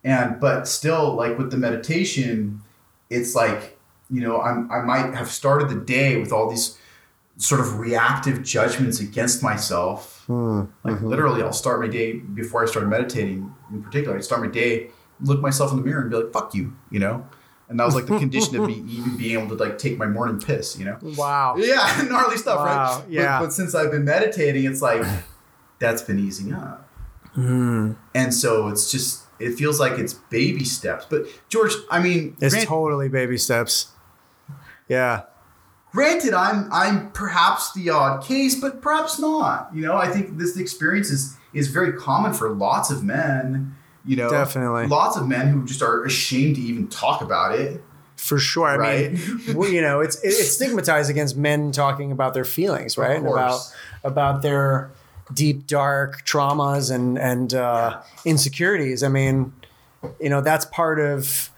And 0.05 0.39
but 0.39 0.67
still, 0.67 1.13
like 1.15 1.37
with 1.37 1.49
the 1.51 1.57
meditation, 1.57 2.61
it's 3.09 3.35
like 3.35 3.77
you 4.09 4.21
know 4.21 4.39
I'm 4.39 4.71
I 4.71 4.81
might 4.81 5.13
have 5.15 5.29
started 5.31 5.67
the 5.69 5.75
day 5.83 6.17
with 6.21 6.31
all 6.31 6.49
these 6.49 6.77
sort 7.37 7.59
of 7.59 7.79
reactive 7.79 8.43
judgments 8.43 8.99
against 9.01 9.43
myself. 9.43 10.23
Mm. 10.29 10.69
Like 10.83 10.95
Mhm. 10.97 11.03
literally, 11.09 11.41
I'll 11.41 11.51
start 11.51 11.81
my 11.81 11.87
day 11.87 12.13
before 12.13 12.63
I 12.63 12.67
start 12.67 12.87
meditating. 12.87 13.51
In 13.73 13.83
particular, 13.83 14.15
I 14.15 14.21
start 14.21 14.41
my 14.41 14.47
day, 14.47 14.91
look 15.21 15.41
myself 15.41 15.71
in 15.71 15.77
the 15.77 15.83
mirror, 15.83 16.01
and 16.01 16.09
be 16.11 16.17
like, 16.17 16.31
"Fuck 16.31 16.53
you," 16.55 16.73
you 16.91 16.99
know. 16.99 17.25
And 17.67 17.79
that 17.79 17.85
was 17.85 17.95
like 17.95 18.05
the 18.05 18.19
condition 18.19 18.55
of 18.57 18.67
me 18.67 18.75
even 18.87 19.17
being 19.17 19.39
able 19.39 19.57
to 19.57 19.61
like 19.63 19.79
take 19.79 19.97
my 19.97 20.05
morning 20.05 20.39
piss, 20.39 20.77
you 20.77 20.85
know. 20.85 20.97
Wow. 21.01 21.55
Yeah, 21.57 22.03
gnarly 22.09 22.37
stuff, 22.37 22.59
Wow, 22.59 22.65
right? 22.65 23.01
But- 23.03 23.11
yeah. 23.11 23.39
but 23.41 23.51
since 23.53 23.73
I've 23.73 23.89
been 23.91 24.05
meditating, 24.05 24.65
it's 24.65 24.83
like 24.83 25.03
that's 25.79 26.03
been 26.03 26.19
easing 26.19 26.53
up. 26.53 26.87
Mm. 27.35 27.95
And 28.13 28.33
so 28.33 28.67
it's 28.69 28.91
just 28.91 29.23
it 29.39 29.55
feels 29.55 29.79
like 29.79 29.93
it's 29.99 30.13
baby 30.13 30.63
steps. 30.63 31.05
But 31.09 31.25
George, 31.49 31.73
I 31.91 32.01
mean, 32.01 32.35
It's 32.41 32.53
grant- 32.53 32.67
totally 32.67 33.09
baby 33.09 33.37
steps. 33.37 33.91
Yeah. 34.87 35.23
granted, 35.91 36.33
I'm 36.33 36.69
I'm 36.71 37.11
perhaps 37.11 37.73
the 37.73 37.89
odd 37.89 38.23
case, 38.23 38.59
but 38.59 38.81
perhaps 38.81 39.19
not. 39.19 39.69
You 39.73 39.81
know, 39.81 39.95
I 39.95 40.07
think 40.09 40.37
this 40.37 40.57
experience 40.57 41.09
is 41.09 41.35
is 41.53 41.67
very 41.69 41.93
common 41.93 42.33
for 42.33 42.49
lots 42.49 42.91
of 42.91 43.03
men. 43.03 43.75
You 44.07 44.17
know, 44.17 44.29
Definitely. 44.29 44.85
lots 44.87 45.17
of 45.17 45.27
men 45.27 45.47
who 45.47 45.65
just 45.65 45.81
are 45.81 46.03
ashamed 46.05 46.57
to 46.57 46.61
even 46.61 46.87
talk 46.89 47.21
about 47.21 47.57
it. 47.57 47.81
For 48.17 48.37
sure. 48.37 48.67
I 48.67 48.77
right? 48.77 49.13
mean, 49.13 49.41
well, 49.55 49.69
you 49.69 49.81
know, 49.81 49.99
it's 50.01 50.17
it's 50.23 50.51
stigmatized 50.51 51.09
against 51.09 51.35
men 51.35 51.71
talking 51.71 52.11
about 52.11 52.33
their 52.35 52.45
feelings, 52.45 52.97
right? 52.97 53.17
And 53.17 53.27
about 53.27 53.59
about 54.03 54.41
their 54.43 54.91
deep, 55.33 55.67
dark 55.67 56.25
traumas 56.25 56.93
and 56.93 57.17
and 57.17 57.53
uh, 57.53 58.01
insecurities. 58.25 59.03
I 59.03 59.07
mean, 59.09 59.53
you 60.19 60.29
know, 60.29 60.41
that's 60.41 60.65
part 60.65 60.99
of 60.99 61.49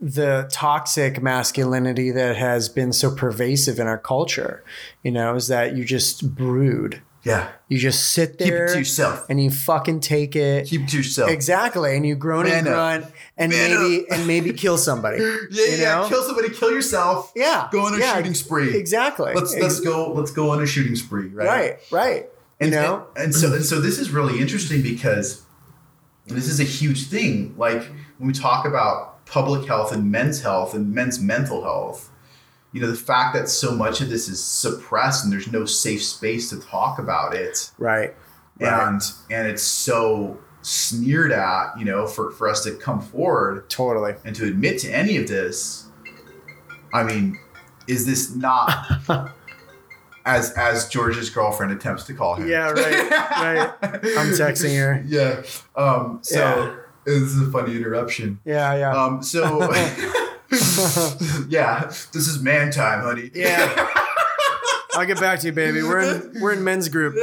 the 0.00 0.46
toxic 0.52 1.22
masculinity 1.22 2.10
that 2.10 2.36
has 2.36 2.68
been 2.68 2.92
so 2.92 3.14
pervasive 3.14 3.78
in 3.78 3.86
our 3.86 3.98
culture. 3.98 4.62
You 5.02 5.10
know, 5.12 5.34
is 5.34 5.48
that 5.48 5.76
you 5.76 5.84
just 5.84 6.34
brood, 6.34 7.00
yeah, 7.22 7.52
you 7.68 7.78
just 7.78 8.12
sit 8.12 8.30
keep 8.38 8.48
there 8.48 8.66
it 8.66 8.72
to 8.72 8.78
yourself. 8.80 9.24
and 9.30 9.42
you 9.42 9.50
fucking 9.50 10.00
take 10.00 10.36
it. 10.36 10.66
Keep 10.66 10.82
it 10.82 10.88
to 10.90 10.96
yourself. 10.98 11.30
Exactly, 11.30 11.96
and 11.96 12.04
you 12.06 12.16
groan 12.16 12.46
and 12.46 12.66
Man 12.66 12.68
up. 12.68 12.74
grunt, 12.74 13.14
and 13.38 13.50
Man 13.52 13.70
maybe 13.70 14.10
and 14.10 14.26
maybe 14.26 14.52
kill 14.52 14.76
somebody. 14.76 15.18
Yeah, 15.50 15.64
yeah. 15.76 15.94
know? 16.02 16.08
Kill 16.08 16.22
somebody, 16.22 16.50
kill 16.50 16.70
yourself. 16.72 17.32
Yeah, 17.34 17.68
Go 17.72 17.86
on 17.86 17.94
a 17.94 17.98
yeah, 17.98 18.16
shooting 18.16 18.34
spree. 18.34 18.76
Exactly. 18.76 19.32
Let's 19.34 19.56
let's 19.56 19.80
go. 19.80 20.12
Let's 20.12 20.32
go 20.32 20.50
on 20.50 20.62
a 20.62 20.66
shooting 20.66 20.96
spree. 20.96 21.28
Right. 21.28 21.46
Right, 21.46 21.78
right. 21.90 22.28
And, 22.64 22.72
you 22.72 22.80
know, 22.80 23.06
and, 23.16 23.26
and 23.26 23.34
so 23.34 23.52
and 23.52 23.64
so 23.64 23.80
this 23.80 23.98
is 23.98 24.10
really 24.10 24.40
interesting 24.40 24.82
because 24.82 25.44
this 26.26 26.48
is 26.48 26.60
a 26.60 26.64
huge 26.64 27.06
thing. 27.06 27.54
Like 27.56 27.82
when 28.18 28.28
we 28.28 28.32
talk 28.32 28.66
about 28.66 29.24
public 29.26 29.66
health 29.66 29.92
and 29.92 30.10
men's 30.10 30.42
health 30.42 30.74
and 30.74 30.94
men's 30.94 31.20
mental 31.20 31.62
health, 31.62 32.10
you 32.72 32.80
know, 32.80 32.88
the 32.88 32.96
fact 32.96 33.34
that 33.34 33.48
so 33.48 33.72
much 33.74 34.00
of 34.00 34.08
this 34.08 34.28
is 34.28 34.42
suppressed 34.42 35.24
and 35.24 35.32
there's 35.32 35.50
no 35.50 35.64
safe 35.64 36.02
space 36.02 36.50
to 36.50 36.60
talk 36.60 36.98
about 36.98 37.34
it, 37.34 37.70
right, 37.78 38.14
right. 38.58 38.88
and 38.88 39.00
and 39.30 39.46
it's 39.46 39.62
so 39.62 40.38
sneered 40.62 41.30
at, 41.30 41.78
you 41.78 41.84
know, 41.84 42.06
for 42.06 42.30
for 42.32 42.48
us 42.48 42.64
to 42.64 42.72
come 42.72 43.00
forward 43.00 43.68
Totally. 43.68 44.14
and 44.24 44.34
to 44.36 44.46
admit 44.46 44.78
to 44.80 44.90
any 44.90 45.16
of 45.16 45.28
this. 45.28 45.86
I 46.92 47.02
mean, 47.02 47.38
is 47.86 48.06
this 48.06 48.34
not 48.34 48.70
as 50.24 50.52
as 50.52 50.88
George's 50.88 51.30
girlfriend 51.30 51.72
attempts 51.72 52.04
to 52.04 52.14
call 52.14 52.36
him? 52.36 52.48
Yeah, 52.48 52.70
right, 52.70 53.10
right. 53.10 53.72
I'm 53.82 54.32
texting 54.32 54.78
her. 54.78 55.02
Yeah. 55.06 55.42
Um, 55.76 56.20
so 56.22 56.78
this 57.04 57.22
is 57.22 57.46
a 57.46 57.50
funny 57.50 57.76
interruption. 57.76 58.40
Yeah, 58.44 58.74
yeah. 58.74 58.92
Um, 58.92 59.22
so 59.22 59.70
yeah, 61.48 61.86
this 62.12 62.28
is 62.28 62.42
man 62.42 62.70
time, 62.70 63.02
honey. 63.02 63.30
Yeah. 63.34 63.90
I'll 64.94 65.06
get 65.06 65.18
back 65.18 65.40
to 65.40 65.46
you, 65.46 65.52
baby. 65.52 65.82
We're 65.82 66.00
in 66.00 66.40
we're 66.40 66.52
in 66.52 66.62
men's 66.62 66.88
group. 66.88 67.16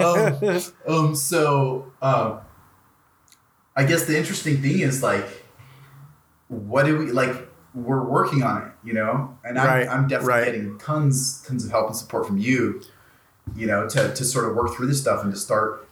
um, 0.00 0.60
um, 0.86 1.14
so 1.14 1.92
um, 2.00 2.40
I 3.76 3.84
guess 3.84 4.06
the 4.06 4.16
interesting 4.16 4.62
thing 4.62 4.80
is 4.80 5.02
like, 5.02 5.26
what 6.48 6.86
do 6.86 6.98
we 6.98 7.12
like? 7.12 7.43
We're 7.74 8.04
working 8.04 8.42
on 8.44 8.62
it, 8.62 8.68
you 8.84 8.92
know, 8.92 9.36
and 9.44 9.58
I'm, 9.58 9.66
Right, 9.66 9.88
I'm 9.88 10.06
definitely 10.06 10.32
right. 10.34 10.44
getting 10.44 10.78
tons, 10.78 11.42
tons 11.42 11.64
of 11.64 11.70
help 11.72 11.88
and 11.88 11.96
support 11.96 12.26
from 12.26 12.38
you, 12.38 12.80
you 13.56 13.66
know, 13.66 13.88
to 13.88 14.14
to 14.14 14.24
sort 14.24 14.48
of 14.48 14.54
work 14.54 14.74
through 14.74 14.86
this 14.86 15.00
stuff 15.00 15.24
and 15.24 15.32
to 15.32 15.38
start 15.38 15.88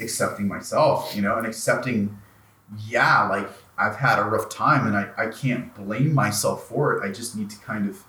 accepting 0.00 0.48
myself, 0.48 1.14
you 1.14 1.22
know, 1.22 1.36
and 1.36 1.46
accepting, 1.46 2.18
yeah, 2.88 3.28
like 3.28 3.48
I've 3.78 3.94
had 3.96 4.18
a 4.18 4.24
rough 4.24 4.48
time 4.48 4.86
and 4.88 4.96
I, 4.96 5.08
I 5.16 5.28
can't 5.28 5.72
blame 5.74 6.12
myself 6.12 6.64
for 6.68 6.94
it. 6.96 7.08
I 7.08 7.12
just 7.12 7.36
need 7.36 7.48
to 7.50 7.58
kind 7.58 7.88
of 7.88 8.02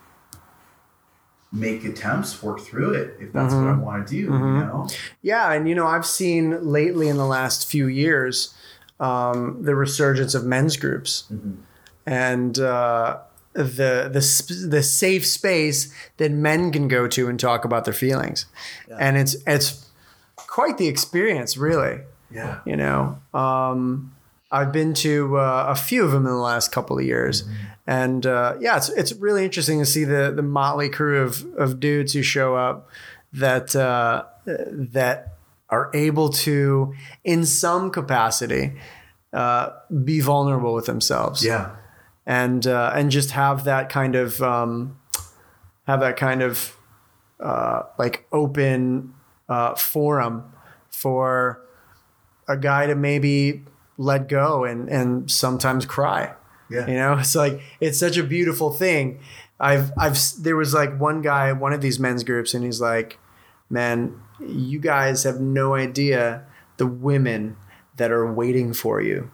make 1.51 1.85
attempts, 1.85 2.41
work 2.43 2.59
through 2.59 2.93
it 2.93 3.15
if 3.19 3.31
that's 3.31 3.53
what 3.53 3.63
I 3.67 3.71
Mhm. 3.73 3.79
want 3.81 4.07
to 4.07 4.13
do, 4.13 4.29
Mhm. 4.29 4.39
you 4.59 4.65
know? 4.65 4.87
Yeah, 5.21 5.51
and 5.51 5.69
you 5.69 5.75
know, 5.75 5.87
I've 5.87 6.05
seen 6.05 6.59
lately 6.71 7.07
in 7.07 7.17
the 7.17 7.25
last 7.25 7.67
few 7.69 7.85
years 7.87 8.53
um, 8.99 9.59
the 9.61 9.75
resurgence 9.75 10.33
of 10.33 10.43
men's 10.45 10.75
groups 10.77 11.25
Mhm. 11.31 11.57
And 12.05 12.57
uh, 12.59 13.19
the 13.53 14.09
the 14.11 14.21
sp- 14.21 14.69
the 14.69 14.83
safe 14.83 15.25
space 15.25 15.93
that 16.17 16.31
men 16.31 16.71
can 16.71 16.87
go 16.87 17.07
to 17.07 17.27
and 17.29 17.39
talk 17.39 17.65
about 17.65 17.85
their 17.85 17.93
feelings, 17.93 18.45
Yeah. 18.89 18.97
and 18.99 19.17
it's 19.17 19.35
it's 19.47 19.85
quite 20.35 20.77
the 20.77 20.87
experience, 20.87 21.57
really. 21.57 21.99
Yeah. 22.31 22.59
You 22.65 22.75
know, 22.75 23.19
um, 23.33 24.13
I've 24.51 24.71
been 24.71 24.93
to 24.95 25.37
uh, 25.37 25.65
a 25.69 25.75
few 25.75 26.03
of 26.03 26.11
them 26.11 26.25
in 26.25 26.31
the 26.31 26.37
last 26.37 26.71
couple 26.71 26.97
of 26.97 27.05
years, 27.05 27.43
and 27.87 28.25
uh, 28.25 28.55
yeah, 28.59 28.77
it's 28.77 28.89
it's 28.89 29.13
really 29.13 29.45
interesting 29.45 29.79
to 29.79 29.85
see 29.85 30.03
the 30.03 30.31
the 30.35 30.41
motley 30.43 30.89
crew 30.89 31.21
of 31.21 31.45
of 31.57 31.79
dudes 31.79 32.13
who 32.13 32.21
show 32.23 32.55
up 32.55 32.89
that 33.33 33.75
uh, 33.75 34.23
that 34.45 35.37
are 35.69 35.89
able 35.93 36.29
to, 36.29 36.93
in 37.23 37.43
some 37.45 37.89
capacity, 37.89 38.73
uh, 39.33 39.69
be 40.03 40.19
vulnerable 40.19 40.73
with 40.75 40.85
themselves 40.85 41.43
Yeah. 41.43 41.71
And 42.25 42.65
uh, 42.65 42.91
and 42.95 43.11
just 43.11 43.31
have 43.31 43.63
that 43.65 43.89
kind 43.89 44.15
of 44.15 44.41
um, 44.41 44.99
have 45.87 45.99
that 45.99 46.17
kind 46.17 46.41
of 46.41 46.75
uh, 47.39 47.83
like 47.97 48.25
open 48.31 49.13
uh, 49.49 49.75
forum 49.75 50.51
for 50.89 51.61
a 52.47 52.57
guy 52.57 52.87
to 52.87 52.95
maybe 52.95 53.63
let 53.97 54.27
go 54.27 54.63
and 54.63 54.89
and 54.89 55.29
sometimes 55.29 55.85
cry. 55.85 56.33
Yeah. 56.69 56.87
You 56.87 56.95
know, 56.95 57.17
it's 57.19 57.35
like 57.35 57.61
it's 57.79 57.99
such 57.99 58.17
a 58.17 58.23
beautiful 58.23 58.71
thing, 58.71 59.19
I've 59.59 59.91
I've 59.97 60.17
there 60.39 60.55
was 60.55 60.73
like 60.73 60.99
one 60.99 61.21
guy 61.21 61.51
one 61.53 61.73
of 61.73 61.81
these 61.81 61.99
men's 61.99 62.23
groups, 62.23 62.53
and 62.53 62.63
he's 62.63 62.81
like, 62.81 63.17
"Man, 63.69 64.19
you 64.39 64.79
guys 64.79 65.23
have 65.23 65.39
no 65.39 65.75
idea 65.75 66.45
the 66.77 66.87
women 66.87 67.55
that 67.95 68.11
are 68.11 68.31
waiting 68.31 68.73
for 68.73 69.01
you. 69.01 69.31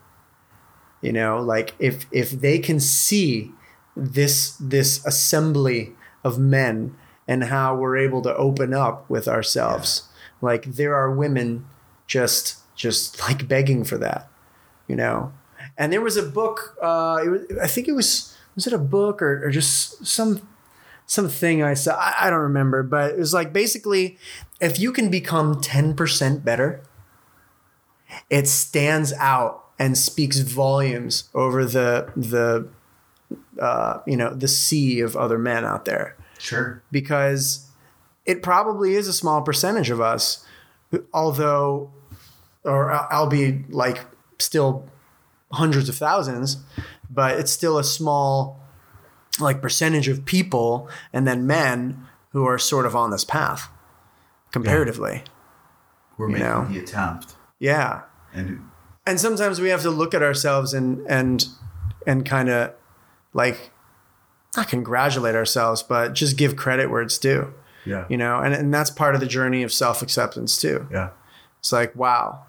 You 1.01 1.11
know, 1.11 1.39
like 1.39 1.73
if 1.79 2.05
if 2.11 2.31
they 2.31 2.59
can 2.59 2.79
see 2.79 3.51
this 3.95 4.55
this 4.59 5.03
assembly 5.05 5.93
of 6.23 6.37
men 6.37 6.95
and 7.27 7.45
how 7.45 7.75
we're 7.75 7.97
able 7.97 8.21
to 8.21 8.35
open 8.35 8.73
up 8.73 9.09
with 9.09 9.27
ourselves, 9.27 10.07
like 10.41 10.65
there 10.65 10.95
are 10.95 11.11
women 11.11 11.65
just 12.07 12.57
just 12.75 13.19
like 13.21 13.47
begging 13.47 13.83
for 13.83 13.97
that, 13.97 14.29
you 14.87 14.95
know." 14.95 15.33
And 15.77 15.91
there 15.91 16.01
was 16.01 16.17
a 16.17 16.23
book. 16.23 16.75
Uh, 16.81 17.21
it 17.23 17.29
was, 17.29 17.41
I 17.61 17.67
think 17.67 17.87
it 17.87 17.93
was 17.93 18.35
was 18.55 18.67
it 18.67 18.73
a 18.73 18.77
book 18.77 19.21
or, 19.21 19.45
or 19.45 19.49
just 19.49 20.05
some 20.05 20.47
something 21.05 21.63
I 21.63 21.73
saw. 21.73 21.95
I, 21.95 22.27
I 22.27 22.29
don't 22.29 22.39
remember, 22.41 22.83
but 22.83 23.11
it 23.11 23.17
was 23.17 23.33
like 23.33 23.51
basically, 23.51 24.17
if 24.59 24.79
you 24.79 24.91
can 24.91 25.09
become 25.09 25.61
ten 25.61 25.95
percent 25.95 26.45
better, 26.45 26.83
it 28.29 28.47
stands 28.47 29.13
out 29.13 29.70
and 29.81 29.97
speaks 29.97 30.37
volumes 30.39 31.27
over 31.33 31.65
the 31.65 32.11
the 32.15 32.67
uh, 33.59 33.99
you 34.05 34.15
know 34.15 34.31
the 34.33 34.47
sea 34.47 34.99
of 34.99 35.17
other 35.17 35.39
men 35.39 35.65
out 35.65 35.85
there 35.85 36.15
Sure. 36.37 36.83
because 36.91 37.67
it 38.25 38.43
probably 38.43 38.93
is 38.93 39.07
a 39.07 39.13
small 39.13 39.41
percentage 39.41 39.89
of 39.89 39.99
us, 39.99 40.45
although, 41.13 41.91
or 42.63 42.91
I'll 43.11 43.29
be 43.29 43.63
like 43.69 44.05
still 44.39 44.85
hundreds 45.51 45.89
of 45.89 45.95
thousands, 45.95 46.57
but 47.09 47.39
it's 47.39 47.51
still 47.51 47.77
a 47.79 47.83
small 47.83 48.59
like 49.39 49.61
percentage 49.61 50.07
of 50.07 50.25
people 50.25 50.87
and 51.11 51.27
then 51.27 51.47
men 51.47 52.05
who 52.33 52.45
are 52.45 52.59
sort 52.59 52.85
of 52.85 52.95
on 52.95 53.09
this 53.09 53.23
path 53.25 53.67
comparatively. 54.51 55.23
We're 56.17 56.27
making 56.27 56.45
know. 56.45 56.65
the 56.65 56.79
attempt. 56.79 57.35
Yeah. 57.59 58.01
And 58.33 58.61
And 59.05 59.19
sometimes 59.19 59.59
we 59.59 59.69
have 59.69 59.81
to 59.81 59.89
look 59.89 60.13
at 60.13 60.21
ourselves 60.23 60.73
and 60.73 61.05
and 61.07 61.45
and 62.07 62.25
kind 62.25 62.49
of 62.49 62.73
like 63.33 63.71
not 64.57 64.67
congratulate 64.67 65.35
ourselves, 65.35 65.81
but 65.83 66.13
just 66.13 66.37
give 66.37 66.55
credit 66.55 66.89
where 66.89 67.01
it's 67.01 67.17
due. 67.17 67.53
yeah. 67.85 68.05
you 68.09 68.17
know 68.17 68.39
and, 68.39 68.53
and 68.53 68.71
that's 68.73 68.89
part 68.91 69.15
of 69.15 69.21
the 69.21 69.27
journey 69.27 69.63
of 69.63 69.71
self-acceptance 69.73 70.61
too 70.61 70.87
Yeah. 70.91 71.09
it's 71.59 71.71
like 71.71 71.95
wow 71.95 72.45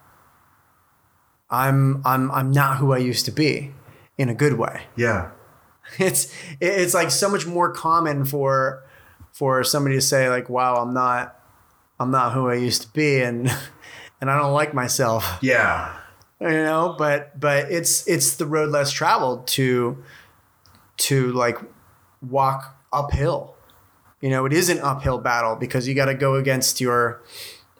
i'm 1.51 2.03
i'm 2.05 2.31
i'm 2.33 2.51
not 2.51 2.77
who 2.79 2.93
i 2.93 2.99
used 2.99 3.25
to 3.25 3.31
be 3.33 3.73
in 4.19 4.29
a 4.29 4.35
good 4.35 4.55
way 4.59 4.83
Yeah. 4.95 5.31
it's 5.99 6.31
it's 6.61 6.93
like 6.93 7.11
so 7.11 7.31
much 7.31 7.47
more 7.47 7.73
common 7.73 8.27
for 8.27 8.83
for 9.33 9.65
somebody 9.65 9.95
to 9.97 10.03
say 10.03 10.29
like 10.29 10.51
wow 10.51 10.75
i'm 10.83 10.93
not 10.93 11.39
i'm 11.99 12.11
not 12.11 12.33
who 12.35 12.49
i 12.51 12.55
used 12.55 12.83
to 12.83 12.89
be 12.93 13.23
and 13.23 13.49
and 14.21 14.31
i 14.31 14.37
don't 14.39 14.53
like 14.53 14.75
myself 14.75 15.39
Yeah. 15.41 15.97
You 16.43 16.49
know 16.65 16.95
but 16.99 17.39
but 17.39 17.71
it's 17.71 18.07
it's 18.09 18.37
the 18.37 18.47
road 18.47 18.71
less 18.71 18.91
traveled 18.93 19.47
to 19.47 20.03
to 20.97 21.33
like 21.33 21.59
walk 22.29 22.77
uphill 22.93 23.55
you 24.21 24.29
know 24.31 24.45
it 24.45 24.53
is 24.53 24.69
an 24.69 24.79
uphill 24.81 25.19
battle 25.19 25.57
because 25.57 25.87
you 25.89 25.95
got 25.95 26.07
to 26.07 26.15
go 26.15 26.35
against 26.35 26.81
your 26.81 27.23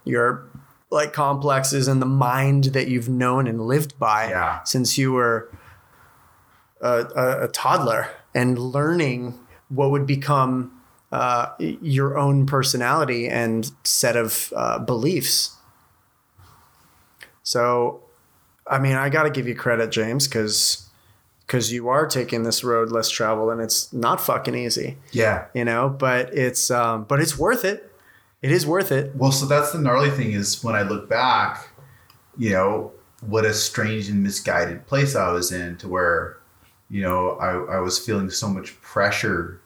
your 0.05 0.49
like 0.91 1.13
complexes 1.13 1.89
and 1.89 2.01
the 2.03 2.07
mind 2.07 2.65
that 2.65 2.89
you've 2.89 3.09
known 3.09 3.47
and 3.47 3.61
lived 3.67 3.99
by 3.99 4.29
Yeah. 4.31 4.63
since 4.65 4.99
you 4.99 5.13
were 5.13 5.51
a, 6.81 7.07
a, 7.17 7.45
a 7.45 7.49
toddler 7.49 8.09
and 8.35 8.59
learning 8.59 9.39
what 9.69 9.91
would 9.91 10.07
become 10.07 10.79
uh, 11.11 11.49
your 11.59 12.19
own 12.19 12.47
personality 12.47 13.29
and 13.29 13.71
set 13.85 14.17
of 14.17 14.53
uh, 14.57 14.79
beliefs 14.79 15.57
so 17.43 18.03
I 18.67 18.79
mean, 18.79 18.95
I 18.95 19.09
got 19.09 19.25
to 19.25 19.31
give 19.31 19.47
you 19.49 19.55
credit, 19.55 19.91
James, 19.91 20.27
because 20.29 20.89
because 21.47 21.73
you 21.73 21.89
are 21.89 22.07
taking 22.07 22.45
this 22.45 22.65
road 22.65 22.91
less 22.91 23.11
traveled, 23.11 23.51
and 23.51 23.61
it's 23.61 23.93
not 23.93 24.21
fucking 24.21 24.55
easy, 24.55 24.97
Yeah. 25.11 25.47
you 25.55 25.65
know. 25.65 25.89
But 25.91 26.33
it's 26.33 26.71
um, 26.71 27.05
but 27.05 27.21
it's 27.21 27.37
worth 27.39 27.65
it. 27.65 27.93
It 28.41 28.51
is 28.51 28.67
worth 28.67 28.91
it. 28.91 29.15
Well, 29.17 29.33
so 29.33 29.47
that's 29.47 29.73
the 29.73 29.79
gnarly 29.79 30.11
thing 30.11 30.33
is 30.33 30.65
when 30.65 30.75
I 30.75 30.83
look 30.83 31.09
back, 31.09 31.69
you 32.39 32.51
know, 32.51 32.93
what 33.21 33.45
a 33.45 33.55
strange 33.55 34.09
and 34.09 34.23
misguided 34.23 34.87
place 34.87 35.15
I 35.15 35.31
was 35.33 35.53
in 35.53 35.77
to 35.79 35.89
where, 35.89 36.39
you 36.91 37.03
know, 37.03 37.33
I, 37.33 37.77
I 37.77 37.79
was 37.81 37.99
feeling 37.99 38.31
so 38.31 38.49
much 38.49 38.81
pressure 38.81 39.61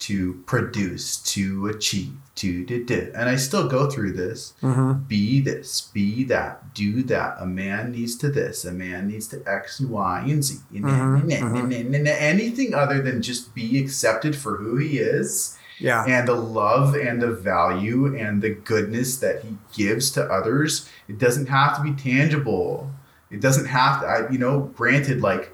to 0.00 0.34
produce, 0.46 1.16
to 1.18 1.66
achieve, 1.68 2.12
to 2.34 2.64
do, 2.64 2.84
do. 2.84 3.12
And 3.14 3.28
I 3.28 3.36
still 3.36 3.68
go 3.68 3.88
through 3.88 4.12
this. 4.12 4.54
Mm-hmm. 4.60 5.04
Be 5.04 5.40
this, 5.40 5.82
be 5.94 6.24
that, 6.24 6.74
do 6.74 7.02
that. 7.04 7.36
A 7.38 7.46
man 7.46 7.92
needs 7.92 8.16
to 8.16 8.28
this, 8.30 8.64
a 8.64 8.72
man 8.72 9.06
needs 9.08 9.28
to 9.28 9.42
X 9.46 9.80
and 9.80 9.90
Y 9.90 10.24
and 10.28 10.44
Z. 10.44 10.58
Mhm, 10.72 10.82
nah, 10.82 11.18
nah, 11.60 12.10
Anything 12.10 12.74
other 12.74 13.00
than 13.00 13.22
just 13.22 13.54
be 13.54 13.78
accepted 13.78 14.34
for 14.36 14.56
who 14.56 14.76
he 14.76 14.98
is 14.98 15.56
Yeah. 15.78 16.04
and 16.06 16.26
the 16.28 16.34
love 16.34 16.94
and 16.96 17.22
the 17.22 17.30
value 17.32 18.14
and 18.16 18.42
the 18.42 18.50
goodness 18.50 19.16
that 19.18 19.42
he 19.42 19.56
gives 19.72 20.10
to 20.12 20.24
others 20.24 20.88
it 21.08 21.18
doesn't 21.18 21.46
have 21.48 21.76
to 21.76 21.82
be 21.82 21.92
tangible 21.92 22.90
it 23.30 23.40
doesn't 23.40 23.66
have 23.66 24.00
to 24.00 24.06
I, 24.06 24.30
you 24.30 24.38
know 24.38 24.70
granted 24.76 25.20
like 25.20 25.53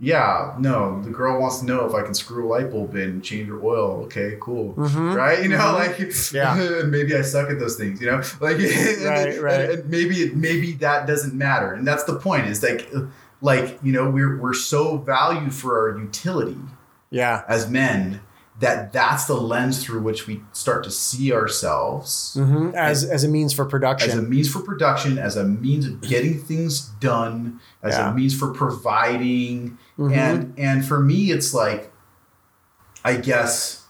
yeah 0.00 0.54
no 0.58 1.02
the 1.02 1.10
girl 1.10 1.40
wants 1.40 1.58
to 1.58 1.64
know 1.66 1.84
if 1.84 1.92
i 1.94 2.02
can 2.02 2.14
screw 2.14 2.46
a 2.46 2.48
light 2.48 2.70
bulb 2.70 2.94
in 2.94 3.20
change 3.20 3.48
her 3.48 3.60
oil 3.64 4.02
okay 4.04 4.36
cool 4.40 4.72
Mhm, 4.74 5.14
right 5.14 5.42
you 5.42 5.48
know 5.48 5.58
mhm. 5.58 5.74
like 5.74 6.32
Yeah. 6.32 6.82
maybe 6.86 7.16
i 7.16 7.22
suck 7.22 7.50
at 7.50 7.58
those 7.58 7.76
things 7.76 8.00
you 8.00 8.06
know 8.06 8.22
like 8.40 8.58
and, 8.58 9.04
Right, 9.04 9.40
right. 9.42 9.70
and 9.70 9.90
maybe 9.90 10.32
maybe 10.34 10.72
that 10.74 11.06
doesn't 11.08 11.34
matter 11.34 11.72
and 11.72 11.86
that's 11.86 12.04
the 12.04 12.14
point 12.16 12.46
is 12.46 12.62
like 12.62 12.88
like 13.40 13.78
you 13.82 13.92
know 13.92 14.08
we're 14.08 14.36
we're 14.38 14.54
so 14.54 14.98
valued 14.98 15.52
for 15.52 15.90
our 15.90 15.98
utility 15.98 16.56
Yeah. 17.10 17.42
as 17.48 17.68
men 17.68 18.20
that 18.60 18.92
that's 18.92 19.26
the 19.26 19.34
lens 19.34 19.84
through 19.84 20.00
which 20.00 20.26
we 20.26 20.42
start 20.52 20.82
to 20.84 20.90
see 20.90 21.32
ourselves 21.32 22.34
hmm 22.34 22.70
As 22.74 23.04
as 23.04 23.22
a 23.24 23.28
means 23.28 23.52
for 23.52 23.64
production. 23.64 24.10
as 24.10 24.16
a 24.16 24.22
means 24.22 24.50
for 24.52 24.60
production 24.60 25.16
as 25.18 25.36
a 25.36 25.44
means 25.44 25.86
of 25.86 26.00
getting 26.00 26.38
things 26.38 26.80
done 27.00 27.60
as 27.82 27.94
Yeah. 27.94 28.10
a 28.10 28.14
means 28.14 28.36
for 28.36 28.48
providing 28.52 29.78
Mhm. 29.98 30.12
and 30.16 30.54
and 30.58 30.84
for 30.84 30.98
me 31.00 31.30
it's 31.30 31.54
like 31.54 31.92
i 33.04 33.16
guess 33.16 33.84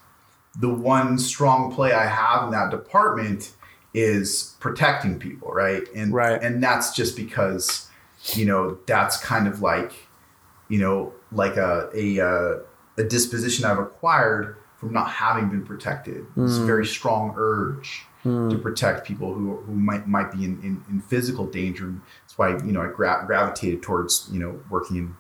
the 0.61 0.69
one 0.69 1.19
strong 1.19 1.73
play 1.73 1.93
i 1.93 2.07
have 2.07 2.45
in 2.45 2.51
that 2.51 2.71
department 2.71 3.53
is 3.95 4.55
protecting 4.61 5.19
people 5.19 5.51
right 5.51 5.83
and 5.95 6.13
Right. 6.13 6.43
and 6.43 6.63
that's 6.63 6.95
just 6.95 7.17
because 7.17 7.89
you 8.35 8.45
know 8.45 8.79
that's 8.87 9.17
kind 9.25 9.49
of 9.49 9.63
like 9.63 9.93
you 10.69 10.79
know 10.79 11.13
like 11.33 11.57
a 11.57 11.89
a 11.95 12.21
uh, 12.21 12.59
a 12.99 13.05
disposition 13.05 13.65
i've 13.65 13.79
acquired 13.79 14.57
from 14.79 14.93
not 14.93 15.09
having 15.11 15.49
been 15.49 15.65
protected 15.65 16.25
this 16.37 16.59
Mm. 16.59 16.67
very 16.67 16.87
strong 16.87 17.35
urge 17.37 18.05
Mm. 18.25 18.51
to 18.51 18.59
protect 18.59 19.07
people 19.07 19.33
who, 19.33 19.57
who 19.67 19.73
might 19.75 20.09
might 20.09 20.31
be 20.33 20.45
in, 20.45 20.61
in, 20.63 20.83
in 20.91 21.01
physical 21.01 21.47
danger. 21.47 21.95
That's 22.23 22.37
why 22.37 22.49
you 22.67 22.73
know 22.73 22.83
I 22.83 22.89
gra- 22.89 23.23
gravitated 23.27 23.81
towards 23.81 24.29
you 24.33 24.41
know 24.41 24.59
working 24.69 24.97
in 24.97 25.15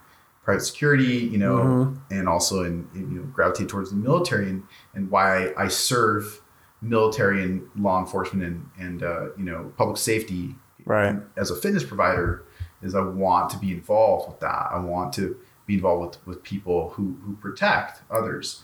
private 0.45 0.63
security, 0.65 1.15
you 1.33 1.39
know, 1.39 1.57
Mhm. 1.59 1.97
and 2.11 2.29
also 2.29 2.65
in, 2.65 2.89
in 2.97 3.13
you 3.13 3.19
know 3.21 3.27
gravitated 3.33 3.69
towards 3.69 3.91
the 3.91 3.97
military 3.97 4.51
and 4.51 4.65
and 4.95 5.11
why 5.13 5.53
I 5.57 5.69
serve 5.69 6.41
military 6.83 7.43
and 7.45 7.69
law 7.77 8.01
enforcement 8.01 8.43
and 8.43 8.69
and 8.85 9.03
uh, 9.05 9.27
you 9.37 9.45
know 9.45 9.73
public 9.77 9.97
safety 9.97 10.57
Right. 10.85 11.17
as 11.37 11.51
a 11.53 11.57
fitness 11.57 11.85
provider 11.85 12.43
is 12.83 12.95
I 12.97 13.01
want 13.03 13.51
to 13.51 13.59
be 13.59 13.71
involved 13.73 14.29
with 14.29 14.41
that. 14.41 14.71
I 14.73 14.79
want 14.81 15.13
to 15.15 15.37
be 15.69 15.75
involved 15.75 16.17
with 16.17 16.27
with 16.27 16.43
people 16.43 16.91
who 16.91 17.17
who 17.25 17.37
protect 17.37 18.03
others 18.11 18.63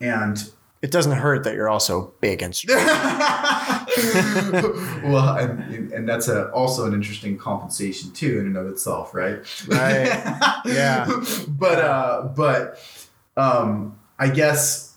and 0.00 0.52
It 0.82 0.90
doesn't 0.92 1.12
hurt 1.12 1.42
that 1.44 1.54
you're 1.54 1.70
also 1.70 2.12
big 2.20 2.42
and 2.42 2.54
strong. 2.54 2.76
well, 5.10 5.36
and, 5.38 5.90
and 5.92 6.06
that's 6.08 6.28
a, 6.28 6.50
also 6.50 6.84
an 6.86 6.92
interesting 6.92 7.38
compensation 7.38 8.12
too 8.12 8.38
in 8.38 8.46
and 8.46 8.56
of 8.56 8.66
itself, 8.68 9.14
right? 9.14 9.38
Right. 9.66 10.06
Yeah. 10.66 11.06
but 11.48 11.78
uh, 11.78 12.28
but 12.36 12.78
um, 13.36 13.98
I 14.18 14.28
guess 14.28 14.94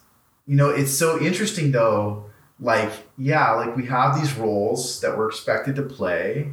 you 0.47 0.55
know 0.57 0.69
it's 0.69 0.91
so 0.91 1.19
interesting 1.21 1.71
though. 1.71 2.25
Like 2.59 2.91
yeah, 3.17 3.51
like 3.53 3.77
we 3.77 3.85
have 3.85 4.19
these 4.19 4.33
roles 4.35 4.99
that 5.01 5.17
we're 5.17 5.29
expected 5.29 5.75
to 5.77 5.83
play, 5.83 6.51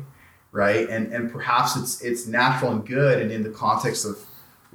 right? 0.53 0.89
And 0.89 1.13
and 1.13 1.33
perhaps 1.33 1.77
it's 1.77 2.01
it's 2.01 2.27
natural 2.29 2.71
and 2.71 2.87
good, 2.87 3.21
and 3.21 3.33
in 3.33 3.43
the 3.43 3.51
context 3.51 4.05
of 4.07 4.25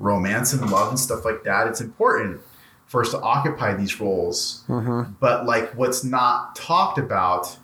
romance 0.01 0.53
and 0.53 0.69
love 0.71 0.89
and 0.89 0.99
stuff 0.99 1.25
like 1.25 1.43
that, 1.43 1.67
it's 1.67 1.81
important 1.81 2.41
for 2.85 3.01
us 3.01 3.11
to 3.11 3.19
occupy 3.21 3.73
these 3.73 3.99
roles. 3.99 4.63
Hmm 4.67 5.03
but 5.19 5.45
like 5.45 5.71
what's 5.75 6.03
not 6.03 6.55
talked 6.55 6.97
about 6.97 7.57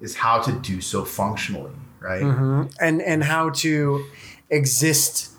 is 0.00 0.16
how 0.16 0.40
to 0.40 0.52
do 0.52 0.80
so 0.80 1.04
functionally 1.04 1.72
right? 2.00 2.22
Hmm 2.22 2.62
And 2.80 3.00
and 3.02 3.22
how 3.24 3.50
to 3.50 4.04
exist 4.50 5.30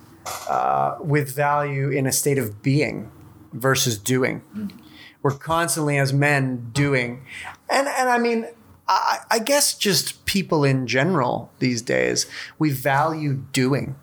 uh, 0.49 0.95
with 0.99 1.35
value 1.35 1.89
in 1.89 2.05
a 2.07 2.11
state 2.11 2.37
of 2.37 2.61
being 2.61 3.11
versus 3.51 3.97
doing. 3.97 4.41
we're 5.21 5.31
constantly 5.31 5.97
as 5.97 6.11
men 6.13 6.69
doing, 6.73 7.25
and 7.69 7.87
and 7.87 8.09
I 8.09 8.17
mean. 8.17 8.47
I, 8.85 9.19
I 9.31 9.39
guess 9.39 9.75
just 9.77 10.25
people 10.25 10.65
in 10.65 10.87
general 10.87 11.49
these 11.59 11.81
days, 11.81 12.25
we 12.59 12.69
value 12.71 13.35
doing 13.53 13.95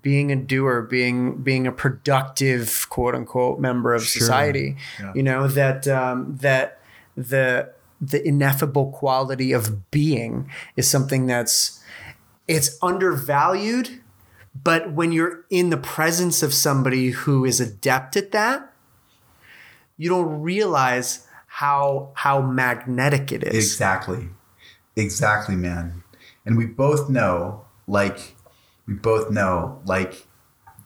being 0.00 0.30
a 0.30 0.36
doer, 0.36 0.82
being 0.82 1.42
being 1.42 1.66
a 1.66 1.72
productive 1.72 2.86
quote 2.88 3.14
unquote 3.14 3.60
member 3.60 3.94
of 3.94 4.02
society. 4.02 4.76
Yeah. 5.00 5.12
You 5.14 5.22
know 5.22 5.48
that 5.48 5.88
um, 5.88 6.36
that 6.40 6.80
the 7.16 7.72
the 8.00 8.26
ineffable 8.26 8.90
quality 8.90 9.52
of 9.52 9.90
being 9.90 10.50
is 10.76 10.88
something 10.88 11.26
that's 11.26 11.82
it's 12.48 12.78
undervalued, 12.82 14.00
but 14.60 14.92
when 14.92 15.12
you're 15.12 15.44
in 15.50 15.70
the 15.70 15.76
presence 15.76 16.42
of 16.42 16.52
somebody 16.52 17.10
who 17.10 17.44
is 17.44 17.60
adept 17.60 18.16
at 18.16 18.32
that, 18.32 18.72
you 19.96 20.08
don't 20.08 20.40
realize 20.42 21.26
how 21.46 22.10
how 22.14 22.40
magnetic 22.40 23.30
it 23.30 23.44
is. 23.44 23.54
Exactly. 23.54 24.28
Exactly, 24.96 25.56
man. 25.56 26.02
And 26.44 26.56
we 26.56 26.66
both 26.66 27.08
know, 27.08 27.64
like, 27.86 28.34
we 28.86 28.94
both 28.94 29.30
know, 29.30 29.80
like, 29.84 30.26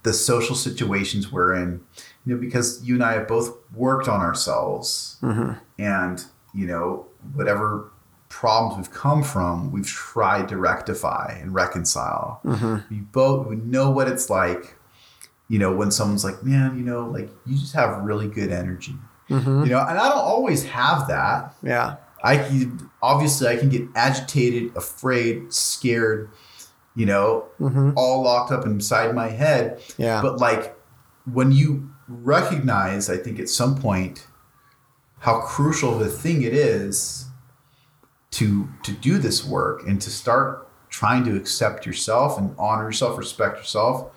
the 0.03 0.13
social 0.13 0.55
situations 0.55 1.33
we're 1.33 1.55
in, 1.55 1.81
you 2.25 2.35
know, 2.35 2.41
because 2.41 2.81
you 2.85 2.95
and 2.95 3.03
I 3.03 3.15
have 3.15 3.27
both 3.27 3.57
worked 3.75 4.07
on 4.07 4.21
ourselves 4.21 5.19
mm-hmm. 5.21 5.55
and, 5.81 6.25
you 6.55 6.67
know, 6.69 7.07
whatever 7.35 7.91
problems 8.29 8.77
we've 8.77 8.95
come 8.95 9.25
from, 9.25 9.73
we've 9.73 9.89
tried 9.89 10.49
to 10.51 10.59
rectify 10.59 11.37
and 11.41 11.53
reconcile. 11.53 12.41
Mm-hmm. 12.45 12.95
We 12.95 13.01
both 13.01 13.49
we 13.49 13.57
know 13.57 13.91
what 13.91 14.07
it's 14.07 14.31
like, 14.31 14.77
you 15.49 15.59
know, 15.59 15.75
when 15.75 15.91
someone's 15.91 16.23
like, 16.23 16.41
man, 16.45 16.77
you 16.79 16.85
know, 16.85 17.07
like, 17.07 17.29
you 17.45 17.57
just 17.57 17.75
have 17.75 18.05
really 18.05 18.29
good 18.29 18.53
energy. 18.53 18.95
Mm-hmm. 19.29 19.65
You 19.65 19.71
know, 19.71 19.81
and 19.81 19.99
I 19.99 20.09
don't 20.09 20.19
always 20.19 20.65
have 20.67 21.09
that. 21.09 21.53
Yeah. 21.65 21.97
I 22.23 22.39
can 22.39 22.91
obviously 23.03 23.49
I 23.49 23.57
can 23.57 23.71
get 23.71 23.83
agitated, 23.97 24.77
afraid, 24.77 25.53
scared, 25.53 26.31
you 26.97 27.07
know, 27.07 27.45
all 27.97 28.23
locked 28.23 28.51
up 28.51 28.65
inside 28.67 29.15
my 29.15 29.29
head. 29.29 29.81
Yeah. 29.99 30.21
But 30.23 30.39
like 30.41 30.75
when 31.33 31.53
you 31.53 31.91
recognize, 32.09 33.09
I 33.11 33.17
think 33.17 33.39
at 33.39 33.49
some 33.49 33.77
point, 33.77 34.27
how 35.19 35.41
crucial 35.41 35.99
the 35.99 36.09
thing 36.09 36.43
it 36.43 36.53
is 36.55 37.27
to 38.33 38.69
to 38.83 38.93
do 38.93 39.19
this 39.19 39.45
work 39.45 39.87
and 39.87 40.01
to 40.03 40.11
start 40.11 40.69
trying 40.89 41.25
to 41.25 41.37
accept 41.37 41.85
yourself 41.87 42.39
and 42.39 42.55
honor 42.59 42.85
yourself, 42.85 43.19
respect 43.19 43.59
yourself, 43.59 44.11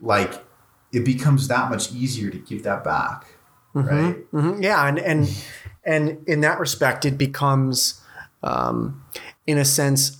like 0.00 0.44
it 0.92 1.04
becomes 1.04 1.48
that 1.48 1.70
much 1.70 1.92
easier 1.92 2.30
to 2.30 2.38
give 2.38 2.62
that 2.62 2.84
back. 2.84 3.26
Right. 3.74 4.30
Mhm. 4.32 4.62
Yeah, 4.62 4.86
and 4.86 4.98
and 4.98 5.44
and 5.84 6.18
in 6.28 6.40
that 6.42 6.60
respect, 6.60 7.04
it 7.04 7.16
becomes, 7.18 8.00
um, 8.42 9.02
in 9.46 9.58
a 9.58 9.64
sense, 9.64 10.18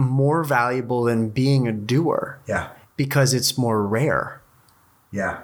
more 0.00 0.42
valuable 0.44 1.04
than 1.04 1.28
being 1.30 1.68
a 1.68 1.72
doer 1.72 2.38
Yeah. 2.46 2.68
because 2.96 3.34
it's 3.34 3.56
more 3.58 3.86
rare. 3.86 4.40
Yeah. 5.10 5.40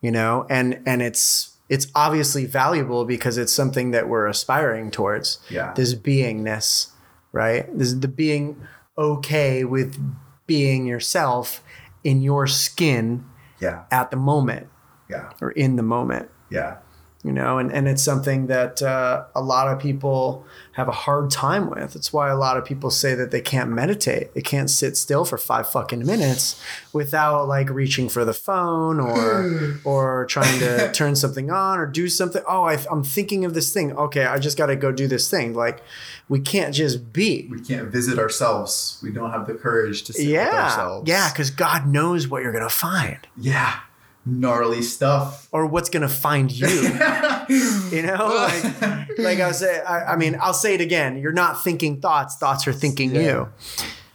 You 0.00 0.10
know, 0.12 0.46
and 0.48 0.80
and 0.86 1.02
it's 1.02 1.56
it's 1.68 1.86
obviously 1.94 2.46
valuable 2.46 3.04
because 3.04 3.36
it's 3.36 3.52
something 3.52 3.90
that 3.90 4.08
we're 4.08 4.26
aspiring 4.26 4.90
towards. 4.90 5.38
Yeah. 5.50 5.74
This 5.74 5.94
beingness, 5.94 6.92
right? 7.32 7.66
This 7.76 7.88
is 7.88 8.00
the 8.00 8.08
being 8.08 8.56
okay 8.96 9.64
with 9.64 9.98
being 10.46 10.86
yourself 10.86 11.62
in 12.04 12.22
your 12.22 12.46
skin 12.46 13.24
Yeah. 13.60 13.82
at 13.90 14.10
the 14.10 14.16
moment 14.16 14.68
Yeah. 15.10 15.30
or 15.40 15.50
in 15.50 15.76
the 15.76 15.82
moment. 15.82 16.30
Yeah. 16.48 16.76
You 17.28 17.34
know 17.34 17.58
and, 17.58 17.70
and 17.70 17.86
it's 17.86 18.02
something 18.02 18.46
that 18.46 18.80
uh, 18.80 19.24
a 19.34 19.42
lot 19.42 19.68
of 19.68 19.78
people 19.78 20.46
have 20.72 20.88
a 20.88 20.92
hard 20.92 21.28
time 21.28 21.68
with. 21.68 21.94
It's 21.94 22.10
why 22.10 22.30
a 22.30 22.36
lot 22.36 22.56
of 22.56 22.64
people 22.64 22.90
say 22.90 23.14
that 23.16 23.30
they 23.30 23.42
can't 23.42 23.68
meditate. 23.68 24.32
They 24.32 24.40
can't 24.40 24.70
sit 24.70 24.96
still 24.96 25.26
for 25.26 25.36
five 25.36 25.68
fucking 25.68 26.06
minutes 26.06 26.58
without 26.92 27.48
like 27.48 27.68
reaching 27.68 28.08
for 28.08 28.24
the 28.24 28.32
phone 28.32 28.98
or 28.98 29.76
or 29.84 30.24
trying 30.26 30.58
to 30.60 30.90
turn 30.94 31.16
something 31.16 31.50
on 31.50 31.78
or 31.78 31.84
do 31.84 32.08
something. 32.08 32.42
Oh 32.48 32.62
I, 32.62 32.78
i'm 32.90 33.04
thinking 33.04 33.44
of 33.44 33.52
this 33.52 33.74
thing. 33.74 33.92
Okay 33.92 34.24
i 34.24 34.38
just 34.38 34.56
got 34.56 34.66
to 34.66 34.76
go 34.76 34.90
do 34.90 35.06
this 35.06 35.28
thing. 35.28 35.52
Like 35.52 35.82
we 36.30 36.40
can't 36.40 36.74
just 36.74 37.12
be. 37.12 37.46
We 37.50 37.60
can't 37.60 37.88
visit 37.88 38.18
ourselves. 38.18 38.98
We 39.02 39.10
don't 39.10 39.32
have 39.32 39.46
the 39.46 39.54
courage 39.54 40.04
to 40.04 40.14
sit 40.14 40.24
with 40.24 40.34
yeah. 40.34 40.64
ourselves. 40.64 41.08
yeah 41.08 41.28
because 41.30 41.50
god 41.50 41.86
knows 41.86 42.26
what 42.26 42.42
you're 42.42 42.52
gonna 42.52 42.70
find. 42.70 43.18
Yeah. 43.36 43.80
Gnarly 44.28 44.82
stuff. 44.82 45.48
or 45.52 45.64
what's 45.66 45.88
gonna 45.88 46.08
find 46.08 46.52
you 46.52 46.66
you 47.90 48.02
know 48.02 48.48
like, 48.48 49.18
like 49.18 49.40
i 49.40 49.46
was 49.48 49.58
say 49.60 49.80
I, 49.80 50.12
I 50.12 50.16
mean 50.16 50.36
i'll 50.40 50.52
say 50.54 50.74
it 50.74 50.80
again 50.82 51.16
you're 51.18 51.32
not 51.32 51.62
thinking 51.64 52.00
thoughts 52.00 52.36
thoughts 52.36 52.66
are 52.68 52.72
thinking 52.72 53.14
Yeah. 53.14 53.20
you 53.22 53.48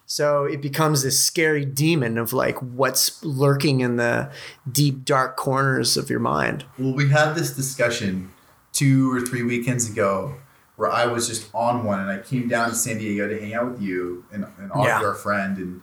so 0.06 0.44
it 0.46 0.62
becomes 0.62 1.02
this 1.02 1.20
scary 1.20 1.66
demon 1.66 2.18
of 2.20 2.32
like 2.34 2.58
what's 2.60 3.24
lurking 3.24 3.80
in 3.80 3.96
the 3.96 4.30
deep 4.72 5.04
dark 5.06 5.36
corners 5.36 5.98
of 5.98 6.10
your 6.10 6.20
mind 6.20 6.66
Well, 6.78 6.94
we 6.94 7.10
had 7.10 7.34
this 7.34 7.56
discussion 7.56 8.32
two 8.72 9.12
or 9.12 9.22
three 9.22 9.42
weekends 9.44 9.90
ago 9.90 10.36
where 10.76 10.92
I 10.92 11.06
was 11.06 11.28
just 11.28 11.50
on 11.54 11.84
one 11.84 12.00
and 12.00 12.10
I 12.12 12.18
came 12.20 12.48
down 12.48 12.70
to 12.70 12.76
San 12.76 12.98
Diego 12.98 13.28
to 13.28 13.40
hang 13.40 13.54
out 13.54 13.72
with 13.72 13.82
you 13.82 14.26
and, 14.32 14.46
and 14.60 14.72
Yeah. 14.76 15.02
our 15.04 15.14
friend, 15.14 15.58
and, 15.58 15.82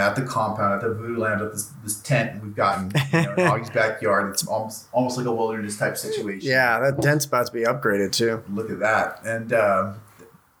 at 0.00 0.16
the 0.16 0.22
compound, 0.22 0.74
at 0.74 0.80
the 0.80 0.94
Voodoo 0.94 1.18
Land, 1.18 1.42
at 1.42 1.52
this, 1.52 1.70
this 1.84 2.00
tent 2.00 2.42
we've 2.42 2.56
gotten 2.56 2.90
you 3.12 3.22
know, 3.22 3.32
in 3.34 3.36
Augie's 3.50 3.70
backyard. 3.70 4.30
It's 4.32 4.46
almost, 4.46 4.86
almost 4.92 5.16
like 5.18 5.26
a 5.26 5.32
wilderness 5.32 5.76
type 5.78 5.96
situation. 5.96 6.48
yeah 6.48 6.78
that 6.80 7.02
tent's 7.02 7.24
about 7.26 7.46
to 7.46 7.52
be 7.52 7.60
upgraded 7.64 8.12
too 8.12 8.42
Look 8.52 8.70
at 8.70 8.78
that. 8.80 9.20
And 9.24 9.52
um, 9.52 10.00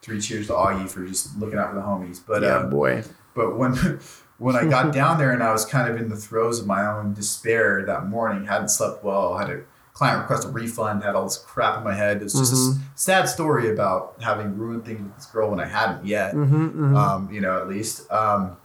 three 0.02 0.20
cheers 0.20 0.48
to 0.48 0.52
Augie 0.52 0.88
for 0.90 1.06
just 1.06 1.38
looking 1.38 1.58
out 1.58 1.70
for 1.70 1.76
the 1.76 1.82
homies. 1.82 2.20
But 2.26 2.42
yeah 2.42 2.56
um, 2.58 2.70
boy 2.70 3.04
But 3.34 3.56
when 3.56 3.72
when 4.38 4.56
I 4.56 4.64
got 4.66 4.92
down 4.92 5.18
there 5.18 5.30
and 5.32 5.42
I 5.42 5.52
was 5.52 5.64
kind 5.64 5.88
of 5.90 5.96
in 6.00 6.08
the 6.08 6.16
throes 6.16 6.58
of 6.60 6.66
my 6.66 6.84
own 6.84 7.14
despair 7.14 7.84
that 7.86 8.06
morning, 8.06 8.46
hadn't 8.46 8.70
slept 8.70 9.04
well, 9.04 9.38
had 9.38 9.48
a 9.50 9.60
client 9.94 10.20
request 10.22 10.46
a 10.46 10.50
refund, 10.50 11.04
had 11.04 11.14
all 11.14 11.24
this 11.24 11.36
crap 11.38 11.78
in 11.78 11.84
my 11.84 11.94
head. 11.94 12.22
It's 12.22 12.32
just 12.36 12.52
Mhm. 12.52 12.76
a 12.76 12.80
sad 12.96 13.28
story 13.28 13.70
about 13.70 14.16
having 14.20 14.56
ruined 14.58 14.84
things 14.84 15.00
with 15.02 15.14
this 15.16 15.26
girl 15.26 15.50
when 15.50 15.60
I 15.60 15.66
hadn't 15.66 16.04
yet. 16.06 16.34
mm-hmm, 16.34 16.96
Um, 16.96 17.28
you 17.30 17.40
know, 17.40 17.60
at 17.60 17.68
least. 17.68 18.10
Um, 18.10 18.56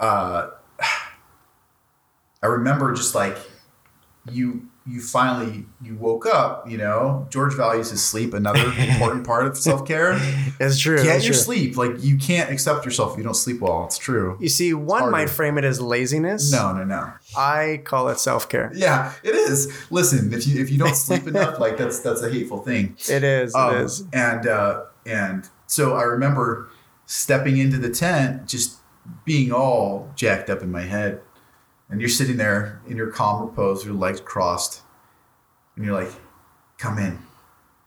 uh, 0.00 0.50
I 2.42 2.46
remember 2.46 2.92
just 2.94 3.14
like 3.14 3.36
you 4.30 4.66
you 4.86 5.00
finally 5.02 5.66
you 5.82 5.94
woke 5.94 6.24
up, 6.26 6.68
you 6.68 6.78
know. 6.78 7.26
George 7.30 7.54
values 7.54 7.90
his 7.90 8.02
sleep, 8.02 8.32
another 8.32 8.64
important 8.78 9.26
part 9.26 9.46
of 9.46 9.56
self-care. 9.56 10.16
it's 10.58 10.78
true 10.80 10.96
Get 10.96 11.04
that's 11.04 11.24
your 11.24 11.34
true. 11.34 11.42
sleep. 11.42 11.76
Like 11.76 12.02
you 12.02 12.16
can't 12.16 12.50
accept 12.50 12.86
yourself 12.86 13.12
if 13.12 13.18
you 13.18 13.24
don't 13.24 13.34
sleep 13.34 13.60
well. 13.60 13.84
It's 13.84 13.98
true. 13.98 14.38
you 14.40 14.48
see 14.48 14.72
one 14.72 15.10
might 15.10 15.28
frame 15.28 15.58
it 15.58 15.64
as 15.64 15.80
laziness 15.82 16.50
No, 16.50 16.72
no, 16.72 16.84
no. 16.84 17.12
i 17.36 17.82
call 17.84 18.08
it 18.08 18.18
self-care 18.18 18.72
Yeah, 18.74 19.12
it 19.22 19.34
is. 19.34 19.70
Listen, 19.90 20.32
if 20.32 20.46
you 20.46 20.60
if 20.62 20.70
you 20.70 20.78
don't 20.78 20.96
sleep 20.96 21.26
enough, 21.32 21.60
like 21.60 21.76
that's 21.76 22.00
that's 22.00 22.22
a 22.22 22.30
hateful 22.30 22.58
thing. 22.62 22.96
it 23.08 23.22
is 23.22 23.54
Um, 23.54 23.74
it 23.74 23.80
is 23.82 24.04
And 24.14 24.46
uh, 24.46 24.84
and 25.04 25.48
so 25.66 25.94
I 25.94 26.02
remember 26.04 26.70
stepping 27.06 27.58
into 27.58 27.76
the 27.76 27.90
tent, 27.90 28.48
just 28.48 28.78
being 29.24 29.52
all 29.52 30.10
jacked 30.16 30.50
up 30.50 30.62
in 30.62 30.70
my 30.70 30.82
head, 30.82 31.20
and 31.88 32.00
you're 32.00 32.08
sitting 32.10 32.36
there 32.36 32.80
in 32.86 32.96
your 32.96 33.10
calm 33.10 33.42
repose, 33.46 33.84
your 33.84 33.94
legs 33.94 34.20
crossed, 34.20 34.82
and 35.76 35.84
you're 35.84 35.94
like, 35.94 36.12
"Come 36.78 36.98
in, 36.98 37.18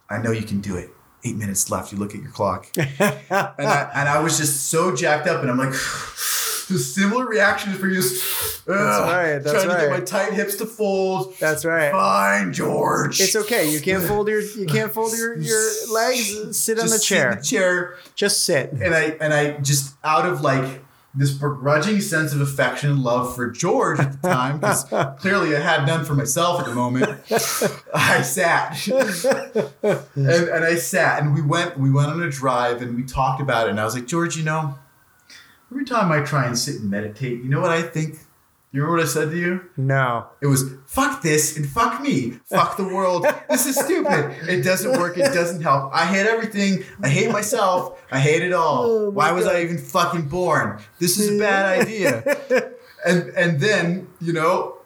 I 0.10 0.17
know 0.19 0.32
you 0.32 0.43
can 0.43 0.60
do 0.62 0.76
it." 0.76 0.89
Eight 1.26 1.38
minutes 1.38 1.69
left. 1.71 1.91
You 1.93 1.97
look 1.97 2.13
at 2.13 2.21
your 2.21 2.32
clock, 2.32 2.67
and 2.78 2.88
I 3.30 3.91
and 3.95 4.10
I 4.10 4.19
was 4.19 4.38
just 4.38 4.69
so 4.69 4.95
jacked 4.95 5.28
up, 5.28 5.41
and 5.41 5.49
I'm 5.52 5.58
like. 5.58 5.73
The 6.69 6.80
similar 6.80 7.26
reactions 7.26 7.76
for 7.78 7.88
you. 7.89 8.01
That's 8.01 8.66
right, 8.66 9.38
that's 9.38 9.64
trying 9.66 9.78
to 9.78 9.84
get 9.84 9.89
my 9.91 9.99
tight 9.99 10.32
hips 10.32 10.55
to 10.55 10.66
fold. 10.66 11.36
that's 11.38 11.66
right 11.66 11.91
Fine, 11.91 12.53
George. 12.53 13.20
It's 13.20 13.36
okay. 13.36 13.70
You 13.70 13.82
can't 13.82 14.01
fold 14.01 14.30
your 14.30 14.39
you 14.39 14.66
can't 14.66 14.91
fold 14.91 15.11
your, 15.11 15.38
your 15.38 15.61
legs. 15.91 16.57
Sit 16.57 16.80
on 16.80 16.86
Just 16.88 16.93
the 16.93 16.99
sit 16.99 17.18
in 17.18 17.22
chair. 17.22 17.36
the 17.36 17.41
chair, 17.43 17.95
Just 18.16 18.45
sit. 18.45 18.72
and 18.72 18.95
I 18.95 19.01
and 19.20 19.34
I 19.34 19.57
just 19.57 19.95
out 20.05 20.26
of 20.26 20.39
like 20.39 20.82
this 21.16 21.32
begrudging 21.32 22.01
sense 22.01 22.34
of 22.34 22.41
affection 22.41 22.89
and 22.89 23.03
love 23.03 23.36
for 23.36 23.51
George 23.51 23.99
at 23.99 24.20
the 24.20 24.28
time, 24.28 24.59
because 24.59 24.84
clearly 25.20 25.55
I 25.55 25.59
had 25.59 25.86
none 25.86 26.05
for 26.05 26.16
myself 26.16 26.59
at 26.59 26.66
the 26.66 26.74
moment. 26.74 27.05
I 27.93 28.22
sat, 28.24 28.88
and 28.88 30.07
and 30.26 30.66
I 30.66 30.76
sat, 30.76 31.22
and 31.22 31.34
we 31.34 31.41
went 31.41 31.78
we 31.78 31.91
went 31.91 32.09
on 32.09 32.22
a 32.24 32.30
drive, 32.30 32.82
and 32.82 32.95
we 32.95 33.03
talked 33.03 33.41
about 33.41 33.68
it, 33.68 33.72
and 33.72 33.80
I 33.80 33.86
was 33.86 33.93
like, 33.93 34.07
George, 34.07 34.36
you 34.36 34.43
know, 34.43 34.80
every 35.72 35.86
time 35.86 36.11
I 36.11 36.22
try 36.22 36.47
and 36.47 36.57
sit 36.57 36.82
and 36.82 36.89
meditate, 36.89 37.43
you 37.43 37.49
know 37.49 37.61
what 37.61 37.72
I 37.72 37.84
think? 37.84 38.20
You 38.74 38.82
remember 38.82 38.97
what 38.97 39.05
I 39.05 39.09
said 39.09 39.30
to 39.30 39.38
you? 39.38 39.69
No. 39.78 40.28
It 40.41 40.47
was 40.47 40.74
fuck 40.88 41.21
this 41.21 41.55
and 41.55 41.69
fuck 41.69 42.01
me. 42.01 42.39
Fuck 42.45 42.76
the 42.76 42.84
world. 42.84 43.26
This 43.47 43.67
is 43.67 43.76
stupid. 43.76 44.36
It 44.49 44.63
doesn't 44.63 44.99
work. 44.99 45.15
It 45.15 45.32
doesn't 45.32 45.61
help. 45.61 45.93
I 45.93 46.07
hate 46.07 46.26
everything. 46.26 46.84
I 47.01 47.07
hate 47.07 47.30
myself. 47.32 48.03
I 48.11 48.19
hate 48.19 48.41
it 48.41 48.51
all. 48.51 48.86
Oh 48.86 49.09
Why 49.11 49.32
was 49.32 49.45
God. 49.45 49.55
I 49.55 49.61
even 49.61 49.78
fucking 49.78 50.28
born? 50.28 50.82
This 50.99 51.19
is 51.19 51.36
a 51.36 51.39
bad 51.39 51.80
idea. 51.82 52.24
and 53.05 53.30
and 53.38 53.59
then, 53.59 54.07
you 54.19 54.34
know, 54.34 54.78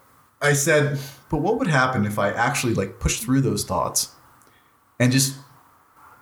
I 0.42 0.52
said, 0.52 0.98
but 1.30 1.38
what 1.38 1.58
would 1.58 1.68
happen 1.68 2.04
if 2.04 2.18
I 2.18 2.30
actually 2.30 2.74
like 2.74 3.00
pushed 3.00 3.22
through 3.22 3.40
those 3.40 3.64
thoughts 3.64 4.12
and 5.00 5.10
just 5.10 5.34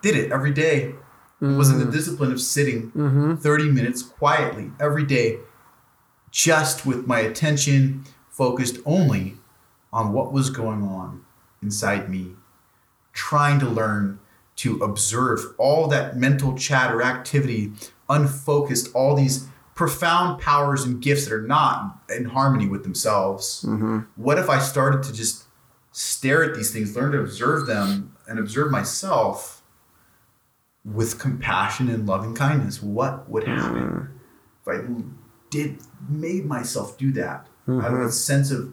did 0.03 0.17
it 0.17 0.31
every 0.33 0.53
day. 0.53 0.95
It 1.41 1.45
was 1.45 1.69
in 1.69 1.79
the 1.79 1.85
mm. 1.85 1.93
discipline 1.93 2.33
of 2.33 2.41
sitting 2.41 2.91
mm-hmm. 2.93 3.35
30 3.35 3.71
minutes 3.71 4.03
quietly 4.03 4.71
every 4.81 5.05
day, 5.05 5.39
just 6.37 6.84
with 6.84 7.07
my 7.07 7.20
attention 7.20 8.05
focused 8.28 8.76
only 8.84 9.32
on 9.91 10.12
what 10.12 10.34
was 10.34 10.51
going 10.51 10.82
on 10.82 11.24
inside 11.62 12.11
me, 12.11 12.32
trying 13.14 13.59
to 13.59 13.66
learn 13.66 14.20
to 14.55 14.76
observe 14.82 15.41
all 15.57 15.89
that 15.89 16.14
mental 16.14 16.55
chatter 16.55 17.01
activity, 17.03 17.72
unfocused, 18.11 18.95
all 18.95 19.16
these 19.16 19.49
profound 19.74 20.39
powers 20.39 20.84
and 20.84 21.01
gifts 21.01 21.24
that 21.24 21.32
are 21.32 21.41
not 21.41 22.03
in 22.14 22.26
harmony 22.26 22.68
with 22.68 22.82
themselves. 22.82 23.64
Mm-hmm. 23.66 24.01
What 24.16 24.39
if 24.39 24.51
I 24.51 24.59
started 24.59 25.03
to 25.05 25.14
just 25.14 25.45
stare 25.91 26.45
at 26.45 26.55
these 26.55 26.70
things, 26.70 26.95
learn 26.95 27.12
to 27.12 27.20
observe 27.20 27.66
them, 27.66 28.14
and 28.28 28.39
observe 28.39 28.70
myself 28.70 29.62
with 30.84 31.18
compassion 31.18 31.89
and 31.89 32.07
loving 32.07 32.34
kindness? 32.34 32.82
What 32.82 33.26
would 33.30 33.45
happen 33.45 33.82
mm. 33.82 34.09
if 34.61 34.68
I 34.68 34.87
did 35.51 35.79
made 36.09 36.45
myself 36.47 36.99
do 36.99 37.13
that 37.13 37.47
out 37.69 37.79
of 37.79 37.85
a 37.85 37.97
mm-hmm. 37.97 38.09
sense 38.11 38.51
of 38.51 38.73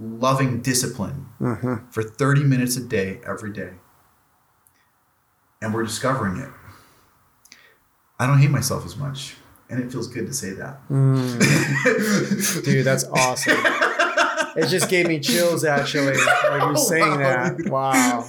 loving 0.00 0.60
discipline 0.60 1.26
mm-hmm. 1.40 1.88
for 1.90 2.02
30 2.02 2.44
minutes 2.44 2.76
a 2.76 2.82
day 2.82 3.20
every 3.26 3.52
day? 3.52 3.72
And 5.60 5.74
we're 5.74 5.82
discovering 5.82 6.36
it. 6.38 6.50
I 8.18 8.26
don't 8.26 8.38
hate 8.38 8.50
myself 8.50 8.84
as 8.84 8.96
much. 8.96 9.36
And 9.70 9.82
it 9.82 9.92
feels 9.92 10.08
good 10.08 10.26
to 10.26 10.32
say 10.32 10.50
that. 10.52 10.86
Mm. 10.88 12.64
Dude, 12.64 12.84
that's 12.84 13.04
awesome. 13.04 13.58
it 14.56 14.68
just 14.68 14.88
gave 14.88 15.06
me 15.06 15.20
chills 15.20 15.62
actually. 15.64 16.16
Like 16.16 16.62
you 16.70 16.76
saying 16.76 17.02
Wow, 17.02 17.18
that. 17.18 17.68
Wow. 17.68 18.28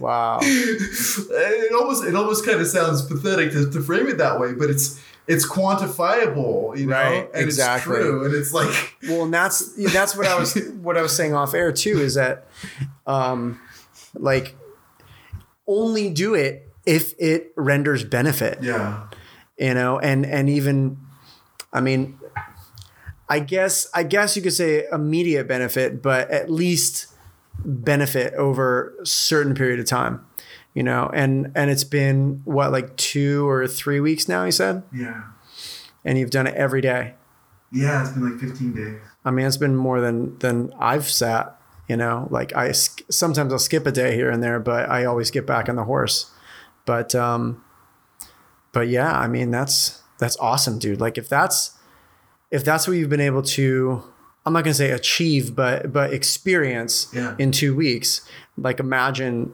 Wow. 0.00 0.38
it 0.42 1.72
almost 1.74 2.04
it 2.04 2.14
almost 2.14 2.46
kind 2.46 2.60
of 2.60 2.66
sounds 2.66 3.02
pathetic 3.04 3.52
to, 3.52 3.70
to 3.70 3.82
frame 3.82 4.06
it 4.06 4.18
that 4.18 4.40
way, 4.40 4.54
but 4.54 4.70
it's 4.70 5.00
it's 5.26 5.48
quantifiable, 5.48 6.76
you 6.78 6.86
know, 6.86 6.92
Right, 6.96 7.28
and 7.34 7.44
exactly. 7.44 7.96
it's 7.96 8.04
true, 8.04 8.24
and 8.24 8.34
it's 8.34 8.52
like 8.52 8.96
Well, 9.08 9.24
and 9.24 9.32
that's 9.34 9.74
that's 9.92 10.16
what 10.16 10.26
I 10.26 10.38
was 10.38 10.54
what 10.82 10.96
I 10.96 11.02
was 11.02 11.14
saying 11.16 11.34
off 11.34 11.54
air 11.54 11.72
too 11.72 11.98
is 12.00 12.14
that 12.14 12.46
um 13.06 13.60
like 14.14 14.54
only 15.66 16.10
do 16.10 16.34
it 16.34 16.70
if 16.86 17.14
it 17.18 17.52
renders 17.56 18.04
benefit. 18.04 18.58
yeah, 18.62 19.06
you 19.58 19.72
know 19.72 19.98
and 19.98 20.26
and 20.26 20.50
even 20.50 20.98
i 21.72 21.80
mean 21.80 22.18
i 23.28 23.38
guess 23.38 23.88
i 23.94 24.02
guess 24.02 24.36
you 24.36 24.42
could 24.42 24.52
say 24.52 24.84
immediate 24.92 25.46
benefit 25.48 26.02
but 26.02 26.30
at 26.30 26.50
least 26.50 27.06
benefit 27.64 28.34
over 28.34 28.94
a 29.00 29.06
certain 29.06 29.54
period 29.54 29.78
of 29.80 29.86
time 29.86 30.24
you 30.74 30.82
know 30.82 31.10
and 31.14 31.50
and 31.54 31.70
it's 31.70 31.84
been 31.84 32.40
what 32.44 32.70
like 32.72 32.94
two 32.96 33.48
or 33.48 33.66
three 33.66 34.00
weeks 34.00 34.28
now 34.28 34.44
He 34.44 34.50
said 34.50 34.82
yeah, 34.92 35.22
and 36.04 36.18
you've 36.18 36.30
done 36.30 36.46
it 36.46 36.54
every 36.54 36.80
day 36.80 37.14
yeah. 37.72 38.02
It's 38.02 38.10
been 38.12 38.30
like 38.30 38.38
15 38.40 38.72
days. 38.74 39.00
i 39.24 39.30
mean 39.32 39.46
it's 39.46 39.56
been 39.56 39.74
more 39.74 40.00
than 40.00 40.38
than 40.38 40.72
i've 40.78 41.08
sat 41.08 41.58
you 41.88 41.96
know 41.96 42.28
like 42.30 42.54
i 42.54 42.70
sometimes 42.72 43.52
i'll 43.52 43.58
skip 43.58 43.86
a 43.86 43.92
day 43.92 44.14
here 44.14 44.30
and 44.30 44.42
there 44.42 44.60
but 44.60 44.88
i 44.88 45.04
always 45.04 45.30
get 45.30 45.46
back 45.46 45.68
on 45.68 45.76
the 45.76 45.84
horse 45.84 46.30
but 46.86 47.14
um 47.14 47.62
but 48.72 48.88
yeah 48.88 49.18
i 49.18 49.26
mean 49.26 49.50
that's 49.50 50.02
that's 50.18 50.36
awesome 50.38 50.78
dude 50.78 51.00
like 51.00 51.18
if 51.18 51.28
that's 51.28 51.72
if 52.50 52.64
that's 52.64 52.86
what 52.86 52.96
you've 52.96 53.10
been 53.10 53.20
able 53.20 53.42
to 53.42 54.02
i'm 54.46 54.52
not 54.52 54.62
going 54.64 54.72
to 54.72 54.78
say 54.78 54.90
achieve 54.90 55.54
but 55.56 55.92
but 55.92 56.12
experience 56.12 57.08
Yeah. 57.12 57.34
in 57.38 57.50
two 57.52 57.74
weeks 57.74 58.26
like 58.56 58.78
imagine 58.80 59.52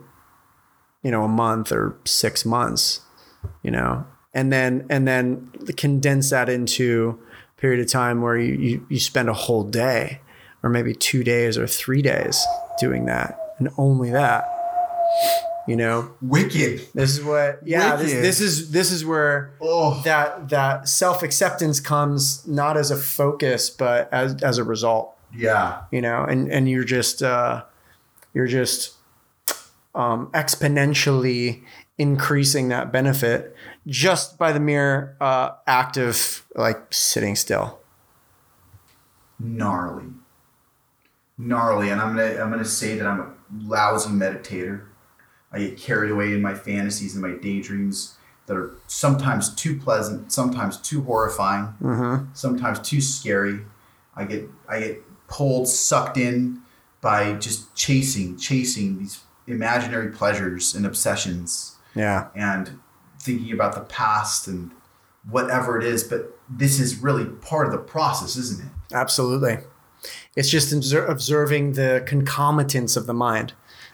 you 1.03 1.11
know 1.11 1.25
a 1.25 1.29
month 1.29 1.73
or 1.73 1.97
six 2.05 2.45
months 2.45 3.01
you 3.63 3.71
know? 3.71 4.07
And 4.33 4.53
then 4.53 4.87
and 4.89 5.09
then 5.09 5.51
condense 5.77 6.31
that 6.31 6.49
into 6.49 7.19
a 7.57 7.61
period 7.61 7.81
of 7.81 7.89
time 7.89 8.23
where 8.23 8.37
you, 8.37 8.55
you 8.55 8.87
you 8.89 9.01
spend 9.01 9.29
a 9.29 9.35
whole 9.35 9.65
day 9.65 10.21
or 10.63 10.71
maybe 10.71 10.95
two 10.95 11.25
days 11.25 11.59
or 11.59 11.67
three 11.67 12.01
days 12.01 12.45
doing 12.79 13.07
that 13.07 13.39
and 13.59 13.71
only 13.77 14.11
that 14.11 14.49
you 15.67 15.77
know? 15.77 16.13
Wicked. 16.23 16.87
this 16.95 17.19
is 17.19 17.25
what 17.25 17.59
yeah 17.65 17.97
this, 17.97 18.13
this 18.13 18.41
is 18.41 18.71
this 18.71 18.93
is 18.93 19.05
where 19.05 19.53
Oh, 19.61 20.01
that 20.05 20.49
that 20.51 20.89
self-acceptance 20.89 21.81
comes 21.81 22.47
not 22.47 22.77
as 22.77 22.93
a 22.93 22.97
focus 22.97 23.69
but 23.69 24.09
as 24.13 24.41
as 24.43 24.59
a 24.59 24.65
result. 24.65 25.17
Yeah, 25.35 25.83
you 25.91 26.01
know 26.01 26.23
and 26.23 26.51
and 26.53 26.69
you're 26.69 26.85
just 26.85 27.21
uh 27.21 27.65
you're 28.33 28.47
just 28.47 28.95
um 29.95 30.29
exponentially 30.33 31.63
increasing 31.99 32.69
that 32.69 32.93
benefit 32.93 33.55
just 33.87 34.39
by 34.39 34.53
the 34.53 34.61
mere 34.61 35.17
uh 35.21 35.51
act 35.67 35.97
of 35.97 36.47
like 36.55 36.81
sitting 36.93 37.35
still 37.37 37.81
gnarly, 39.41 40.07
gnarly. 41.39 41.91
And 41.91 42.01
I'm 42.01 42.17
gonna 42.17 42.41
I'm 42.41 42.51
gonna 42.51 42.65
say 42.65 42.97
that 42.97 43.07
I'm 43.07 43.21
a 43.21 43.33
lousy 43.65 44.11
meditator. 44.11 44.87
I 45.53 45.59
get 45.59 45.77
carried 45.77 46.11
away 46.11 46.33
in 46.33 46.43
my 46.43 46.55
fantasies 46.55 47.15
and 47.15 47.23
my 47.23 47.33
daydreams 47.33 48.17
that 48.47 48.57
are 48.57 48.73
sometimes 48.87 49.53
too 49.55 49.79
pleasant, 49.79 50.33
sometimes 50.33 50.77
too 50.79 51.03
horrifying. 51.03 51.75
mm-hmm. 51.83 52.27
sometimes 52.35 52.79
too 52.81 53.01
scary. 53.01 53.61
I 54.15 54.25
get 54.25 54.49
I 54.69 54.81
get 54.81 55.27
pulled, 55.27 55.69
sucked 55.69 56.17
in 56.17 56.61
by 57.01 57.33
just 57.35 57.75
chasing, 57.75 58.37
chasing 58.37 58.99
these 58.99 59.21
imaginary 59.53 60.11
pleasures 60.11 60.75
and 60.75 60.87
obsessions 60.87 61.77
yeah 61.95 62.29
and 62.35 62.79
thinking 63.21 63.53
about 63.53 63.75
the 63.75 63.81
past 63.83 64.47
and 64.47 64.71
whatever 65.29 65.79
it 65.79 65.85
is. 65.85 66.05
But 66.05 66.39
this 66.49 66.81
is 66.81 66.97
really 66.97 67.25
part 67.27 67.67
of 67.67 67.73
the 67.73 67.79
process, 67.79 68.37
isn't 68.37 68.65
it? 68.65 68.95
Absolutely. 68.95 69.59
It's 70.35 70.49
just 70.49 70.73
obser- 70.73 71.07
observing 71.07 71.75
the 71.75 72.03
concomitants 72.07 72.97
of 72.97 73.07
the 73.07 73.15
mind. 73.15 73.53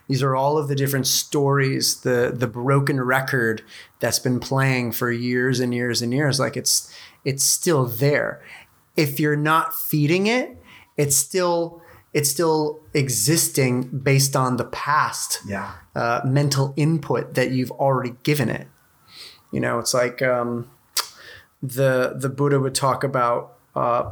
These 0.09 0.23
are 0.23 0.37
all 0.37 0.57
of 0.57 0.69
the 0.69 0.77
different 0.77 1.09
stories, 1.09 2.03
the 2.03 2.33
the 2.35 2.47
broken 2.47 3.01
record 3.01 3.63
that's 3.99 4.21
been 4.21 4.39
playing 4.39 4.93
for 4.93 5.11
years 5.11 5.59
and 5.59 5.75
years 5.75 6.01
and 6.01 6.13
years. 6.13 6.39
Like 6.39 6.57
it's 6.57 6.95
it's 7.25 7.43
still 7.43 7.87
there. 7.87 8.41
If 8.95 9.19
you're 9.19 9.37
not 9.37 9.75
feeding 9.75 10.29
it, 10.29 10.63
it's 10.97 11.17
still 11.17 11.83
it's 12.17 12.31
still 12.31 12.81
existing 12.95 13.73
based 14.11 14.35
on 14.35 14.57
the 14.57 14.65
past 14.65 15.41
Yeah. 15.47 15.73
uh, 15.95 16.21
mental 16.25 16.73
input 16.77 17.35
that 17.35 17.51
you've 17.51 17.71
already 17.73 18.15
given 18.23 18.49
it. 18.49 18.67
You 19.53 19.61
know, 19.61 19.79
it's 19.79 19.93
like 19.95 20.23
um, 20.23 20.71
the 21.63 22.15
the 22.19 22.29
Buddha 22.29 22.59
would 22.61 22.75
talk 22.75 23.05
about 23.05 23.57
uh, 23.75 24.11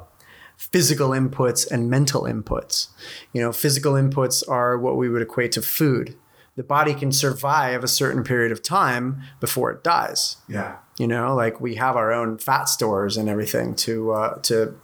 physical 0.56 1.10
inputs 1.10 1.70
and 1.70 1.88
mental 1.90 2.22
inputs. 2.22 2.88
You 3.32 3.40
know, 3.42 3.52
physical 3.52 3.94
inputs 3.94 4.46
are 4.48 4.78
what 4.78 4.96
we 4.96 5.08
would 5.08 5.22
equate 5.22 5.52
to 5.52 5.62
food. 5.62 6.14
The 6.56 6.62
body 6.62 6.94
can 6.94 7.10
survive 7.12 7.82
a 7.82 7.88
certain 7.88 8.22
period 8.22 8.52
of 8.52 8.62
time 8.62 9.22
before 9.40 9.72
it 9.72 9.82
dies. 9.82 10.36
Yeah. 10.48 10.76
You 10.98 11.08
know, 11.08 11.34
like 11.34 11.60
we 11.60 11.74
have 11.76 11.96
our 11.96 12.12
own 12.12 12.38
fat 12.38 12.68
stores 12.68 13.16
and 13.16 13.28
everything 13.28 13.74
to 13.86 14.12
uh, 14.12 14.34
to 14.42 14.74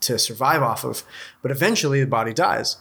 to 0.00 0.18
survive 0.18 0.62
off 0.62 0.84
of, 0.84 1.02
but 1.42 1.50
eventually 1.50 2.00
the 2.00 2.06
body 2.06 2.32
dies. 2.32 2.76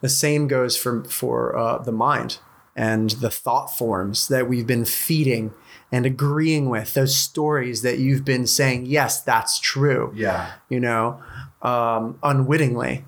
The 0.00 0.08
same 0.08 0.48
goes 0.48 0.76
for 0.76 1.04
for 1.04 1.56
uh, 1.56 1.78
the 1.78 1.92
mind 1.92 2.38
and 2.74 3.10
the 3.10 3.30
thought 3.30 3.66
forms 3.76 4.28
that 4.28 4.48
we've 4.48 4.66
been 4.66 4.84
feeding 4.86 5.52
and 5.90 6.06
agreeing 6.06 6.70
with 6.70 6.94
those 6.94 7.14
stories 7.14 7.82
that 7.82 7.98
you've 7.98 8.24
been 8.24 8.46
saying 8.46 8.86
yes 8.86 9.20
that's 9.20 9.60
true 9.60 10.10
Yeah. 10.14 10.52
you 10.70 10.80
know, 10.80 11.20
um, 11.60 12.18
unwittingly. 12.22 13.04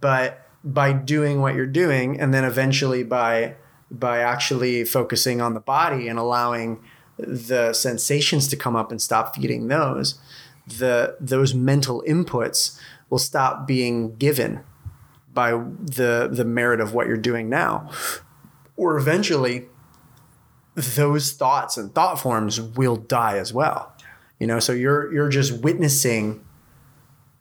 But 0.00 0.48
by 0.64 0.92
doing 0.94 1.42
what 1.42 1.54
you're 1.54 1.66
doing, 1.66 2.18
and 2.18 2.32
then 2.32 2.44
eventually 2.44 3.02
by 3.04 3.56
by 3.90 4.18
actually 4.20 4.84
focusing 4.84 5.40
on 5.42 5.52
the 5.54 5.60
body 5.60 6.08
and 6.08 6.18
allowing 6.18 6.82
the 7.18 7.72
sensations 7.74 8.48
to 8.48 8.56
come 8.56 8.74
up 8.74 8.90
and 8.90 9.00
stop 9.00 9.36
feeding 9.36 9.68
those, 9.68 10.18
the 10.66 11.16
those 11.20 11.54
mental 11.54 12.02
inputs 12.06 12.78
will 13.10 13.18
stop 13.18 13.66
being 13.66 14.16
given 14.16 14.64
by 15.32 15.50
the 15.50 16.28
the 16.30 16.44
merit 16.44 16.80
of 16.80 16.94
what 16.94 17.06
you're 17.06 17.16
doing 17.16 17.48
now. 17.48 17.90
Or 18.76 18.96
eventually 18.96 19.66
those 20.74 21.32
thoughts 21.32 21.76
and 21.76 21.94
thought 21.94 22.18
forms 22.18 22.60
will 22.60 22.96
die 22.96 23.38
as 23.38 23.52
well. 23.52 23.92
You 24.38 24.46
know, 24.46 24.58
so 24.58 24.72
you're 24.72 25.12
you're 25.12 25.28
just 25.28 25.62
witnessing 25.62 26.44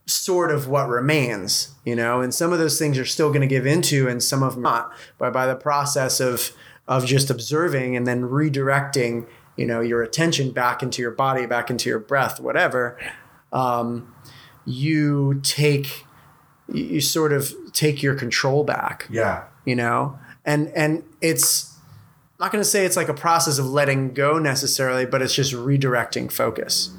sort 0.06 0.52
of 0.52 0.68
what 0.68 0.90
remains, 0.90 1.74
you 1.86 1.96
know, 1.96 2.22
and 2.22 2.34
some 2.34 2.52
of 2.52 2.60
those 2.60 2.78
things 2.78 2.98
you're 2.98 3.06
still 3.06 3.30
going 3.30 3.42
to 3.42 3.48
give 3.48 3.66
into 3.66 4.08
and 4.08 4.22
some 4.22 4.44
of 4.44 4.56
them 4.56 4.64
not. 4.64 4.92
But 5.18 5.34
by 5.34 5.48
the 5.48 5.56
process 5.56 6.20
of 6.20 6.52
of 6.88 7.06
just 7.06 7.30
observing 7.30 7.96
and 7.96 8.06
then 8.06 8.24
redirecting, 8.24 9.26
you 9.56 9.66
know, 9.66 9.82
your 9.82 10.02
attention 10.02 10.52
back 10.52 10.82
into 10.82 11.02
your 11.02 11.12
body, 11.12 11.46
back 11.46 11.70
into 11.70 11.90
your 11.90 12.00
breath, 12.00 12.40
whatever, 12.40 12.98
um, 13.52 14.14
you 14.66 15.40
take 15.44 16.06
you 16.72 17.02
sort 17.02 17.34
of 17.34 17.54
take 17.74 18.02
your 18.02 18.16
control 18.16 18.64
back 18.64 19.06
Yeah. 19.10 19.44
you 19.66 19.76
know 19.76 20.18
and 20.46 20.70
and 20.70 21.04
it's 21.20 21.74
not 22.40 22.52
going 22.52 22.64
to 22.64 22.70
say 22.70 22.86
it's 22.86 22.96
like 22.96 23.10
a 23.10 23.14
process 23.14 23.58
of 23.58 23.66
letting 23.68 24.14
go 24.14 24.38
necessarily, 24.38 25.06
but 25.06 25.22
it's 25.22 25.34
just 25.36 25.54
redirecting 25.54 26.30
focus. 26.32 26.90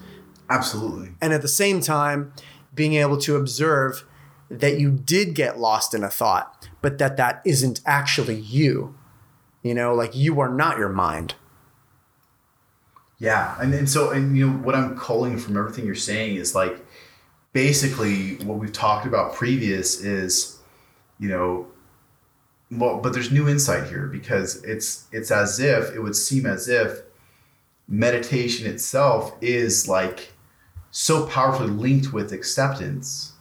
Absolutely. 0.48 1.10
And 1.20 1.32
at 1.34 1.42
the 1.42 1.48
same 1.48 1.80
time, 1.80 2.32
being 2.74 2.94
able 2.94 3.18
to 3.18 3.36
observe 3.36 4.04
that 4.48 4.78
you 4.78 4.90
did 4.90 5.34
get 5.34 5.58
lost 5.58 5.92
in 5.92 6.02
a 6.02 6.08
thought, 6.08 6.68
but 6.80 6.98
that 6.98 7.16
that 7.18 7.42
isn't 7.44 7.80
actually 7.84 8.36
you. 8.36 8.94
You 9.62 9.74
know, 9.74 9.94
like 9.94 10.14
you 10.14 10.40
are 10.40 10.48
not 10.48 10.78
your 10.78 10.88
mind. 10.88 11.34
Yeah, 13.24 13.56
and, 13.58 13.72
and 13.72 13.88
so 13.88 14.10
and 14.10 14.36
you 14.36 14.46
know 14.46 14.56
what 14.58 14.74
I'm 14.74 14.98
calling 14.98 15.38
from 15.38 15.56
everything 15.56 15.86
you're 15.86 15.94
saying 15.94 16.36
is 16.36 16.54
like 16.54 16.76
basically 17.54 18.34
what 18.44 18.58
we've 18.58 18.70
talked 18.70 19.06
about 19.06 19.32
previous 19.34 20.02
is 20.02 20.58
you 21.18 21.30
know 21.30 21.66
well 22.70 23.00
but 23.00 23.14
there's 23.14 23.32
new 23.32 23.48
insight 23.48 23.88
here 23.88 24.08
because 24.08 24.62
it's 24.62 25.06
it's 25.10 25.30
as 25.30 25.58
if 25.58 25.94
it 25.94 26.00
would 26.00 26.14
seem 26.14 26.44
as 26.44 26.68
if 26.68 27.00
meditation 27.88 28.66
itself 28.66 29.32
is 29.40 29.88
like 29.88 30.34
so 30.90 31.26
powerfully 31.26 31.70
linked 31.70 32.12
with 32.12 32.30
acceptance 32.30 33.32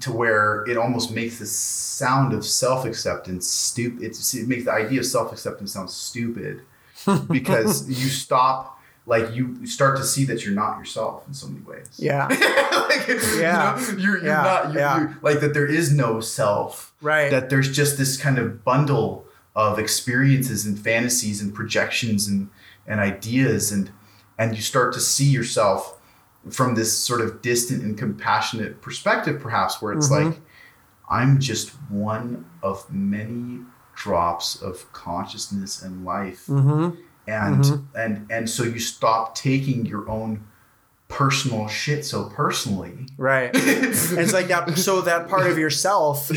to 0.00 0.10
where 0.10 0.64
it 0.64 0.78
almost 0.78 1.12
makes 1.12 1.38
the 1.38 1.44
sound 1.44 2.32
of 2.32 2.46
self-acceptance 2.46 3.46
stupid 3.46 4.02
it 4.02 4.48
makes 4.48 4.64
the 4.64 4.72
idea 4.72 5.00
of 5.00 5.04
self-acceptance 5.04 5.74
sound 5.74 5.90
stupid 5.90 6.62
because 7.30 7.86
you 7.90 8.08
stop 8.08 8.78
like 9.06 9.34
you 9.34 9.66
start 9.66 9.96
to 9.96 10.04
see 10.04 10.24
that 10.26 10.44
you're 10.44 10.54
not 10.54 10.78
yourself 10.78 11.26
in 11.26 11.34
so 11.34 11.48
many 11.48 11.60
ways 11.64 11.88
Yeah. 11.98 12.26
like, 12.88 13.08
Yeah. 13.36 13.78
you 13.78 13.86
know, 13.92 13.98
you're, 13.98 14.16
you're 14.18 14.24
Yeah. 14.26 14.42
not 14.42 14.72
you're, 14.72 14.82
Yeah. 14.82 15.00
you're- 15.00 15.14
like 15.22 15.40
that 15.40 15.54
there 15.54 15.66
is 15.66 15.92
no 15.92 16.20
self 16.20 16.92
Right. 17.00 17.30
that 17.30 17.50
there's 17.50 17.70
just 17.74 17.98
this 17.98 18.16
kind 18.16 18.38
of 18.38 18.64
bundle 18.64 19.24
of 19.56 19.78
experiences 19.78 20.64
and 20.66 20.78
fantasies 20.78 21.40
and 21.42 21.54
projections 21.54 22.26
and 22.28 22.48
and 22.86 23.00
ideas 23.00 23.70
and 23.72 23.90
and 24.38 24.56
you 24.56 24.62
start 24.62 24.92
to 24.94 25.00
see 25.00 25.26
yourself 25.26 25.98
from 26.50 26.74
this 26.74 26.96
sort 26.96 27.20
of 27.20 27.40
distant 27.42 27.82
and 27.82 27.96
compassionate 27.98 28.80
perspective 28.82 29.40
perhaps 29.40 29.80
where 29.82 29.92
it's 29.92 30.08
Mhm. 30.08 30.24
like 30.30 30.40
i'm 31.10 31.38
just 31.38 31.70
one 31.90 32.44
of 32.62 32.90
many 32.90 33.60
drops 33.94 34.60
of 34.62 34.90
consciousness 34.92 35.82
and 35.82 36.04
life 36.04 36.46
mm-hmm. 36.48 36.96
And 37.26 37.64
Mhm. 37.64 37.84
and 37.94 38.26
and 38.30 38.50
so 38.50 38.62
you 38.64 38.78
stop 38.78 39.34
taking 39.34 39.86
your 39.86 40.08
own 40.08 40.44
personal 41.08 41.68
shit 41.68 42.04
so 42.06 42.24
personally 42.24 43.06
Right. 43.18 43.50
It's 43.54 44.32
like 44.32 44.48
that. 44.48 44.78
So 44.78 45.02
that 45.02 45.28
part 45.28 45.46
of 45.50 45.58
yourself 45.58 46.28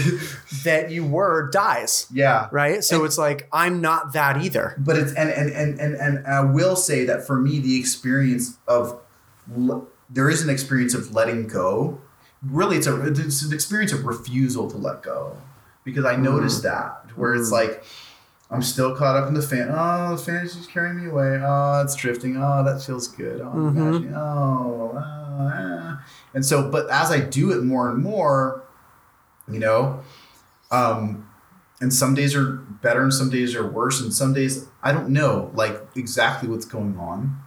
that 0.66 0.92
you 0.92 1.06
were 1.06 1.50
dies. 1.50 2.08
yeah 2.12 2.48
Right. 2.52 2.84
So 2.84 3.06
it's 3.06 3.18
like, 3.18 3.48
I'm 3.54 3.80
not 3.82 4.14
that 4.14 4.42
either. 4.42 4.76
but 4.78 4.98
it's 4.98 5.14
and 5.14 5.30
and 5.30 5.50
and 5.50 5.80
and, 5.80 5.96
and 5.96 6.28
I 6.28 6.42
will 6.42 6.76
say 6.76 7.06
that 7.06 7.26
for 7.26 7.40
me 7.40 7.60
the 7.60 7.80
experience 7.80 8.58
of 8.68 9.00
l- 9.58 9.88
there 10.10 10.30
is 10.30 10.42
an 10.44 10.50
experience 10.50 10.94
of 10.94 11.14
letting 11.16 11.48
go 11.48 12.00
really 12.46 12.76
it's 12.78 12.86
a 12.88 13.02
it's 13.08 13.42
an 13.44 13.54
experience 13.54 13.92
of 13.94 14.06
refusal 14.06 14.70
to 14.70 14.78
let 14.78 15.02
go 15.02 15.38
because 15.86 16.06
I 16.06 16.16
noticed 16.18 16.62
that 16.64 16.92
where 17.16 17.34
it's 17.34 17.50
Mm. 17.50 17.54
like 17.54 17.84
I'm 18.52 18.62
still 18.62 18.96
caught 18.96 19.16
up 19.16 19.28
in 19.28 19.34
the 19.34 19.42
fan. 19.42 19.70
Oh, 19.72 20.16
the 20.16 20.22
fantasy's 20.22 20.68
carrying 20.68 20.98
me 21.04 21.10
away. 21.10 21.42
Oh, 21.44 21.82
it's 21.84 21.96
drifting. 21.96 22.38
Oh, 22.38 22.64
that 22.64 22.82
feels 22.84 23.08
good. 23.08 23.42
Oh, 23.42 23.50
I'm 23.50 23.74
Mhm. 23.74 23.78
imagining. 23.78 24.14
Oh, 24.16 24.94
ah, 24.96 25.52
ah. 25.54 26.02
and 26.34 26.46
so, 26.46 26.70
but 26.70 26.90
as 26.90 27.12
I 27.12 27.20
do 27.20 27.52
it 27.52 27.64
more 27.64 27.90
and 27.90 28.04
more, 28.04 28.62
you 29.52 29.60
know, 29.60 30.02
um, 30.72 31.28
and 31.82 31.92
some 31.94 32.14
days 32.14 32.36
are 32.36 32.54
better 32.82 33.02
and 33.02 33.14
some 33.14 33.30
days 33.30 33.56
are 33.56 33.66
worse, 33.68 34.00
and 34.00 34.14
some 34.14 34.34
days 34.34 34.66
I 34.84 34.92
don't 34.92 35.10
know 35.10 35.52
like 35.56 35.82
exactly 35.96 36.48
what's 36.48 36.66
going 36.66 36.98
on, 37.00 37.38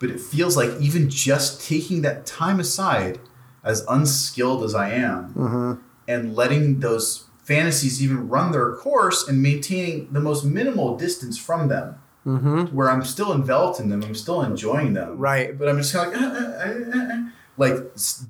but 0.00 0.10
it 0.10 0.20
feels 0.20 0.56
like 0.56 0.70
even 0.80 1.08
just 1.08 1.66
taking 1.66 2.02
that 2.02 2.26
time 2.26 2.58
aside, 2.60 3.20
as 3.62 3.84
unskilled 3.88 4.64
as 4.64 4.74
I 4.74 4.90
am, 4.90 5.32
Mm-hmm. 5.34 5.72
and 6.08 6.34
letting 6.36 6.80
those 6.80 7.24
fantasies 7.44 8.02
even 8.02 8.28
run 8.28 8.52
their 8.52 8.72
course 8.76 9.28
and 9.28 9.42
maintaining 9.42 10.12
the 10.12 10.20
most 10.20 10.44
minimal 10.44 10.96
distance 10.96 11.38
from 11.38 11.68
them 11.68 11.96
Mm-hmm. 12.26 12.74
where 12.74 12.90
I'm 12.90 13.04
still 13.04 13.34
enveloped 13.34 13.78
in 13.80 13.90
them, 13.90 14.02
I'm 14.02 14.14
still 14.14 14.40
enjoying 14.40 14.94
them. 14.94 15.18
Right. 15.18 15.58
But 15.58 15.68
I'm 15.68 15.76
just 15.76 15.92
kind 15.92 16.14
of 16.14 16.20
like, 16.22 16.32
"Uh, 16.32 16.36
uh, 16.36 16.98
uh, 16.98 16.98
uh, 16.98 17.12
uh." 17.12 17.22
like 17.58 17.74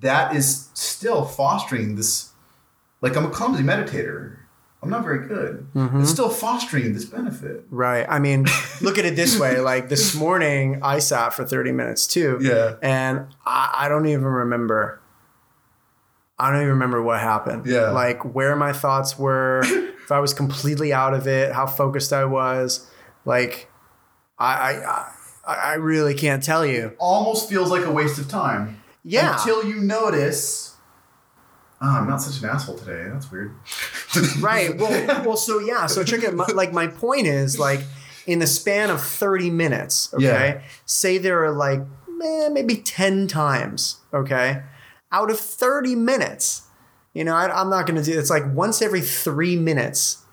that 0.00 0.34
is 0.34 0.68
still 0.74 1.24
fostering 1.24 1.94
this. 1.94 2.30
Like 3.00 3.16
I'm 3.16 3.24
a 3.24 3.30
clumsy 3.30 3.62
meditator. 3.62 4.38
I'm 4.82 4.90
not 4.90 5.04
very 5.04 5.28
good. 5.28 5.68
Mhm. 5.76 6.00
It's 6.02 6.10
still 6.10 6.28
fostering 6.28 6.92
this 6.92 7.04
benefit. 7.04 7.66
Right. 7.70 8.04
I 8.08 8.18
mean, 8.18 8.46
look 8.82 8.98
at 8.98 9.04
it 9.04 9.14
this 9.14 9.38
way. 9.38 9.60
Like 9.70 9.88
this 9.88 10.12
morning, 10.14 10.80
I 10.82 10.98
sat 10.98 11.32
for 11.32 11.44
30 11.44 11.70
minutes 11.70 12.08
too. 12.08 12.38
Yeah. 12.42 12.74
And 12.82 13.26
I, 13.46 13.72
I 13.84 13.88
don't 13.88 14.06
even 14.06 14.24
remember. 14.24 15.00
I 16.44 16.50
don't 16.50 16.60
even 16.60 16.72
remember 16.72 17.02
what 17.02 17.20
happened. 17.20 17.64
Yeah. 17.64 17.90
Like 17.90 18.22
where 18.34 18.54
my 18.54 18.74
thoughts 18.74 19.18
were, 19.18 19.62
if 19.64 20.12
I 20.12 20.20
was 20.20 20.34
completely 20.34 20.92
out 20.92 21.14
of 21.14 21.26
it, 21.26 21.52
how 21.52 21.66
focused 21.66 22.12
I 22.12 22.26
was. 22.26 22.86
Like, 23.24 23.70
I, 24.38 24.74
I, 24.76 25.12
I, 25.46 25.74
really 25.74 26.12
can't 26.12 26.42
tell 26.42 26.66
you. 26.66 26.94
Almost 26.98 27.48
feels 27.48 27.70
like 27.70 27.86
a 27.86 27.90
waste 27.90 28.18
of 28.18 28.28
time. 28.28 28.82
Yeah. 29.02 29.38
Until 29.38 29.64
you 29.64 29.76
notice. 29.80 30.76
Oh, 31.80 31.88
I'm 31.88 32.06
not 32.06 32.18
such 32.18 32.42
an 32.42 32.50
asshole 32.50 32.76
today. 32.76 33.08
That's 33.10 33.32
weird. 33.32 33.54
right. 34.40 34.76
Well, 34.76 35.24
well. 35.24 35.36
So 35.38 35.60
yeah. 35.60 35.86
So 35.86 36.04
check 36.04 36.22
it. 36.22 36.34
My, 36.34 36.46
like 36.54 36.74
my 36.74 36.88
point 36.88 37.26
is 37.26 37.58
like 37.58 37.80
in 38.26 38.38
the 38.38 38.46
span 38.46 38.90
of 38.90 39.00
thirty 39.00 39.50
minutes. 39.50 40.12
Okay. 40.12 40.24
Yeah. 40.24 40.62
Say 40.84 41.18
there 41.18 41.42
are 41.44 41.52
like 41.52 41.80
eh, 41.80 42.48
maybe 42.50 42.76
ten 42.76 43.28
times. 43.28 44.00
Okay. 44.12 44.62
Out 45.14 45.30
of 45.30 45.38
thirty 45.38 45.94
minutes, 45.94 46.62
you 47.12 47.22
know, 47.24 47.34
I, 47.34 47.44
I'm 47.60 47.70
not 47.70 47.86
going 47.86 48.02
to 48.02 48.02
do. 48.02 48.18
It's 48.18 48.30
like 48.30 48.42
once 48.52 48.82
every 48.82 49.00
three 49.00 49.54
minutes, 49.56 50.24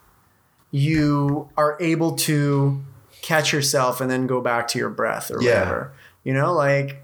you 0.72 1.50
are 1.56 1.78
able 1.80 2.16
to 2.16 2.82
catch 3.22 3.54
yourself 3.54 4.02
and 4.02 4.10
then 4.10 4.26
go 4.26 4.42
back 4.42 4.68
to 4.70 4.80
your 4.80 4.90
breath 4.90 5.30
or 5.30 5.42
Yeah. 5.42 5.60
whatever. 5.60 5.94
You 6.24 6.34
know, 6.34 6.52
like. 6.54 6.98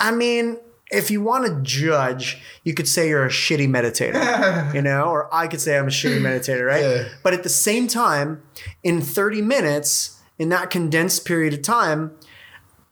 I 0.00 0.12
mean, 0.12 0.58
if 0.90 1.10
you 1.10 1.20
want 1.20 1.44
to 1.46 1.60
judge, 1.62 2.40
you 2.64 2.72
could 2.72 2.86
say 2.88 3.08
you're 3.08 3.26
a 3.26 3.28
shitty 3.28 3.68
meditator 3.68 4.72
you 4.74 4.80
know, 4.80 5.04
or 5.10 5.28
I 5.34 5.48
could 5.48 5.60
say 5.60 5.76
I'm 5.76 5.88
a 5.88 5.90
shitty 5.90 6.20
meditator, 6.20 6.64
right? 6.66 6.82
Yeah. 6.82 7.08
But 7.22 7.34
at 7.34 7.42
the 7.42 7.48
same 7.48 7.88
time, 7.88 8.40
in 8.82 9.00
30 9.02 9.42
minutes, 9.42 10.20
in 10.38 10.48
that 10.50 10.70
condensed 10.70 11.24
period 11.26 11.52
of 11.52 11.62
time, 11.62 12.12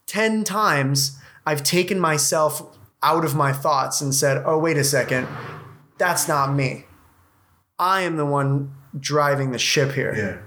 10 0.07 0.43
times 0.45 1.17
I've 1.47 1.63
taken 1.63 2.01
myself 2.01 2.76
out 3.07 3.25
of 3.25 3.37
my 3.37 3.53
thoughts 3.53 4.01
and 4.01 4.13
said, 4.13 4.43
oh, 4.45 4.59
wait 4.59 4.77
a 4.77 4.83
second, 4.83 5.29
that's 5.97 6.27
not 6.27 6.53
me. 6.53 6.85
I 7.79 8.03
am 8.03 8.17
the 8.17 8.27
one 8.27 8.75
driving 8.99 9.53
the 9.53 9.59
ship 9.59 9.93
here. 9.93 10.15
yeah. 10.15 10.43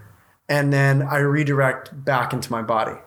And 0.49 0.73
then 0.73 1.03
I 1.03 1.19
redirect 1.19 2.03
back 2.03 2.33
into 2.33 2.51
my 2.51 2.61
body. 2.61 2.99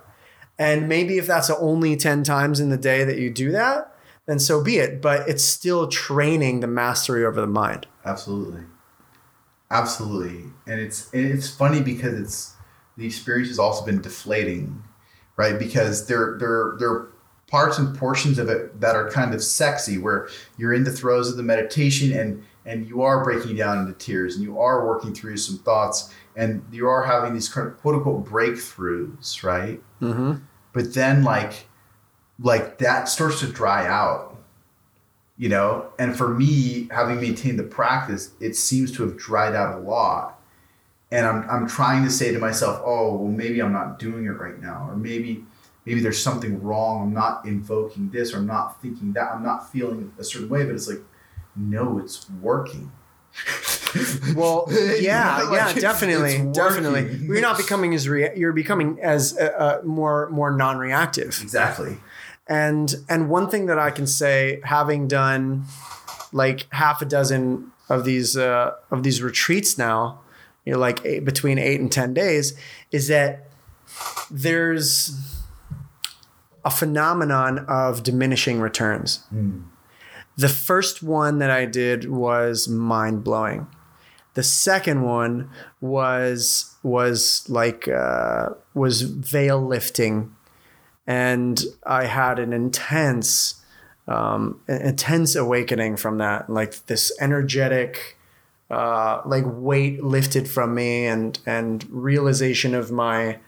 And 0.58 0.88
maybe 0.88 1.18
if 1.18 1.26
that's 1.26 1.50
only 1.50 1.96
10 1.96 2.22
times 2.22 2.60
in 2.60 2.70
the 2.70 2.76
day 2.78 3.04
that 3.04 3.18
you 3.18 3.30
do 3.30 3.50
that, 3.50 3.92
then 4.26 4.38
so 4.38 4.62
be 4.62 4.78
it. 4.78 5.02
But 5.02 5.28
it's 5.28 5.44
still 5.44 5.88
training 5.88 6.60
the 6.60 6.66
mastery 6.68 7.24
over 7.24 7.40
the 7.40 7.46
mind. 7.46 7.88
Absolutely. 8.04 8.62
Absolutely. 9.70 10.44
And 10.66 10.80
it's 10.80 11.12
and 11.12 11.26
it's 11.26 11.48
funny 11.48 11.80
because 11.80 12.14
it's 12.14 12.54
the 12.96 13.06
experience 13.06 13.48
has 13.48 13.58
also 13.58 13.84
been 13.84 14.00
deflating, 14.00 14.84
right? 15.36 15.58
Because 15.58 16.06
they're 16.06 16.36
they're 16.38 16.76
there 16.78 16.90
are 16.90 17.11
parts 17.52 17.76
and 17.76 17.94
portions 17.94 18.38
of 18.38 18.48
it 18.48 18.80
that 18.80 18.96
are 18.96 19.10
kind 19.10 19.34
of 19.34 19.44
sexy 19.44 19.98
where 19.98 20.26
you're 20.56 20.72
in 20.72 20.84
the 20.84 20.90
throes 20.90 21.28
of 21.30 21.36
the 21.36 21.42
meditation 21.42 22.10
and 22.18 22.42
and 22.64 22.88
you 22.88 23.02
are 23.02 23.22
breaking 23.22 23.54
down 23.54 23.76
into 23.76 23.92
tears 23.92 24.36
and 24.36 24.42
you 24.42 24.58
are 24.58 24.86
working 24.86 25.12
through 25.12 25.36
some 25.36 25.58
thoughts 25.58 26.14
and 26.34 26.64
you 26.72 26.88
are 26.88 27.02
having 27.02 27.34
these 27.34 27.50
kind 27.50 27.66
of 27.68 27.76
quote 27.78 27.96
unquote 27.96 28.24
breakthroughs, 28.24 29.42
right? 29.42 29.82
Mm-hmm. 30.00 30.42
but 30.72 30.94
then 30.94 31.24
like 31.24 31.66
like 32.40 32.78
that 32.78 33.06
starts 33.08 33.40
to 33.40 33.46
dry 33.46 33.86
out 33.86 34.38
you 35.36 35.50
know 35.50 35.92
and 35.98 36.16
for 36.16 36.28
me 36.28 36.88
having 36.90 37.20
maintained 37.20 37.58
the 37.58 37.64
practice 37.64 38.30
it 38.40 38.56
seems 38.56 38.90
to 38.92 39.02
have 39.02 39.18
dried 39.18 39.54
out 39.54 39.76
a 39.76 39.78
lot 39.78 40.40
and 41.10 41.26
i'm, 41.26 41.48
I'm 41.48 41.68
trying 41.68 42.02
to 42.04 42.10
say 42.10 42.32
to 42.32 42.38
myself 42.38 42.82
oh 42.84 43.14
well 43.16 43.30
maybe 43.30 43.60
i'm 43.60 43.72
not 43.72 43.98
doing 43.98 44.24
it 44.24 44.30
right 44.30 44.60
now 44.60 44.88
or 44.88 44.96
maybe 44.96 45.44
maybe 45.84 46.00
there's 46.00 46.22
something 46.22 46.62
wrong 46.62 47.02
i'm 47.02 47.12
not 47.14 47.44
invoking 47.46 48.10
this 48.10 48.32
or 48.32 48.38
i'm 48.38 48.46
not 48.46 48.80
thinking 48.82 49.12
that 49.12 49.32
i'm 49.32 49.42
not 49.42 49.70
feeling 49.72 50.12
a 50.18 50.24
certain 50.24 50.48
way 50.48 50.64
but 50.64 50.74
it's 50.74 50.88
like 50.88 51.00
no 51.56 51.98
it's 51.98 52.28
working 52.40 52.90
Well, 54.34 54.66
You 54.70 54.96
yeah, 55.00 55.42
know, 55.44 55.54
yeah, 55.54 55.72
definitely, 55.74 56.50
definitely. 56.52 57.16
You're 57.26 57.40
not 57.42 57.56
becoming 57.58 57.94
as 57.94 58.08
rea- 58.08 58.32
you're 58.36 58.52
becoming 58.52 58.98
as 59.02 59.36
uh, 59.36 59.44
uh, 59.44 59.80
more 59.84 60.28
more 60.30 60.50
non-reactive. 60.50 61.38
exactly 61.42 61.98
And 62.46 62.94
and 63.08 63.28
one 63.28 63.48
thing 63.50 63.66
that 63.66 63.78
I 63.78 63.90
can 63.90 64.06
say, 64.06 64.60
having 64.64 65.08
done 65.08 65.64
like 66.32 66.66
half 66.72 67.02
a 67.02 67.04
dozen 67.04 67.72
of 67.88 68.04
these 68.04 68.36
uh, 68.36 68.72
of 68.90 69.02
these 69.02 69.22
retreats 69.22 69.76
now, 69.78 70.20
you 70.64 70.72
know, 70.72 70.78
like 70.78 71.04
eight, 71.04 71.24
between 71.24 71.58
eight 71.58 71.80
and 71.80 71.90
10 71.92 72.14
days, 72.14 72.54
is 72.90 73.08
that 73.08 73.46
there's 74.30 75.12
a 76.64 76.70
phenomenon 76.70 77.60
of 77.68 78.02
diminishing 78.02 78.60
returns. 78.60 79.24
The 80.36 80.48
first 80.48 81.02
one 81.02 81.38
that 81.38 81.50
I 81.50 81.66
did 81.66 82.08
was 82.10 82.68
mind 82.68 83.22
blowing. 83.24 83.66
The 84.34 84.42
second 84.42 85.02
one 85.02 85.50
was 85.80 86.74
was 86.82 87.44
like 87.48 87.86
uh, 87.86 88.50
was 88.72 89.02
veil 89.02 89.60
lifting, 89.60 90.34
and 91.06 91.62
I 91.84 92.04
had 92.06 92.38
an 92.38 92.54
intense, 92.54 93.62
um, 94.08 94.60
an 94.68 94.80
intense 94.80 95.36
awakening 95.36 95.96
from 95.98 96.16
that. 96.18 96.48
Like 96.48 96.86
this 96.86 97.12
energetic, 97.20 98.16
uh, 98.70 99.20
like 99.26 99.44
weight 99.46 100.02
lifted 100.02 100.48
from 100.48 100.74
me, 100.74 101.06
and 101.06 101.38
and 101.44 101.84
realization 101.90 102.74
of 102.74 102.90
my 102.90 103.38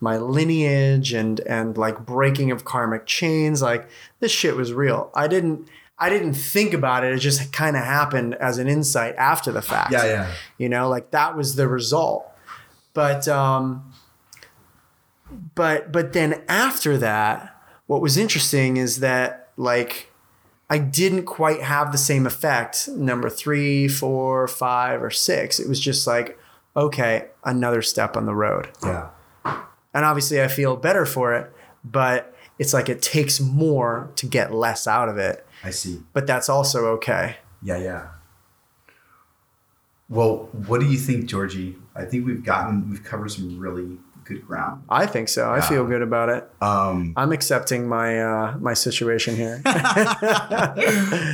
my 0.00 0.16
lineage 0.16 1.12
and 1.12 1.40
and 1.40 1.76
like 1.76 2.04
breaking 2.04 2.50
of 2.50 2.64
karmic 2.64 3.06
chains. 3.06 3.62
Like 3.62 3.88
this 4.20 4.32
shit 4.32 4.56
was 4.56 4.72
real. 4.72 5.10
I 5.14 5.28
didn't. 5.28 5.68
I 6.00 6.10
didn't 6.10 6.34
think 6.34 6.74
about 6.74 7.02
it. 7.02 7.12
It 7.12 7.18
just 7.18 7.52
kind 7.52 7.76
of 7.76 7.82
happened 7.82 8.36
as 8.36 8.58
an 8.58 8.68
insight 8.68 9.16
after 9.16 9.50
the 9.50 9.62
fact. 9.62 9.90
Yeah, 9.90 10.04
yeah. 10.04 10.30
You 10.56 10.68
know, 10.68 10.88
like 10.88 11.10
that 11.10 11.36
was 11.36 11.56
the 11.56 11.66
result. 11.66 12.24
But 12.94 13.26
um 13.26 13.92
but 15.54 15.90
but 15.90 16.12
then 16.12 16.42
after 16.48 16.96
that, 16.98 17.60
what 17.86 18.00
was 18.00 18.16
interesting 18.16 18.76
is 18.76 19.00
that 19.00 19.48
like 19.56 20.12
I 20.70 20.78
didn't 20.78 21.24
quite 21.24 21.62
have 21.62 21.92
the 21.92 21.98
same 21.98 22.26
effect 22.26 22.88
number 22.88 23.30
three, 23.30 23.88
four, 23.88 24.46
five, 24.46 25.02
or 25.02 25.10
six. 25.10 25.58
It 25.58 25.68
was 25.68 25.80
just 25.80 26.06
like, 26.06 26.38
okay, 26.76 27.28
another 27.42 27.82
step 27.82 28.16
on 28.16 28.26
the 28.26 28.34
road. 28.34 28.68
Yeah. 28.82 29.08
And 29.94 30.04
obviously 30.04 30.42
I 30.42 30.48
feel 30.48 30.76
better 30.76 31.06
for 31.06 31.34
it, 31.34 31.52
but 31.84 32.34
it's 32.58 32.74
like 32.74 32.88
it 32.88 33.00
takes 33.02 33.40
more 33.40 34.10
to 34.16 34.26
get 34.26 34.52
less 34.52 34.86
out 34.86 35.08
of 35.08 35.16
it. 35.16 35.46
I 35.64 35.70
see. 35.70 36.02
But 36.12 36.26
that's 36.26 36.48
also 36.48 36.86
okay. 36.96 37.36
Yeah, 37.62 37.78
yeah. 37.78 38.08
Well, 40.08 40.48
what 40.66 40.80
do 40.80 40.86
you 40.86 40.98
think, 40.98 41.26
Georgie? 41.26 41.76
I 41.94 42.04
think 42.04 42.26
we've 42.26 42.44
gotten 42.44 42.88
we've 42.88 43.04
covered 43.04 43.30
some 43.30 43.58
really 43.58 43.98
good 44.24 44.46
ground. 44.46 44.84
I 44.88 45.06
think 45.06 45.28
so. 45.28 45.50
I 45.50 45.60
feel 45.60 45.86
good 45.86 46.02
about 46.02 46.28
it. 46.28 46.48
Um, 46.62 47.12
I'm 47.16 47.32
accepting 47.32 47.88
my 47.88 48.20
uh, 48.22 48.56
my 48.58 48.74
situation 48.74 49.36
here. 49.36 49.60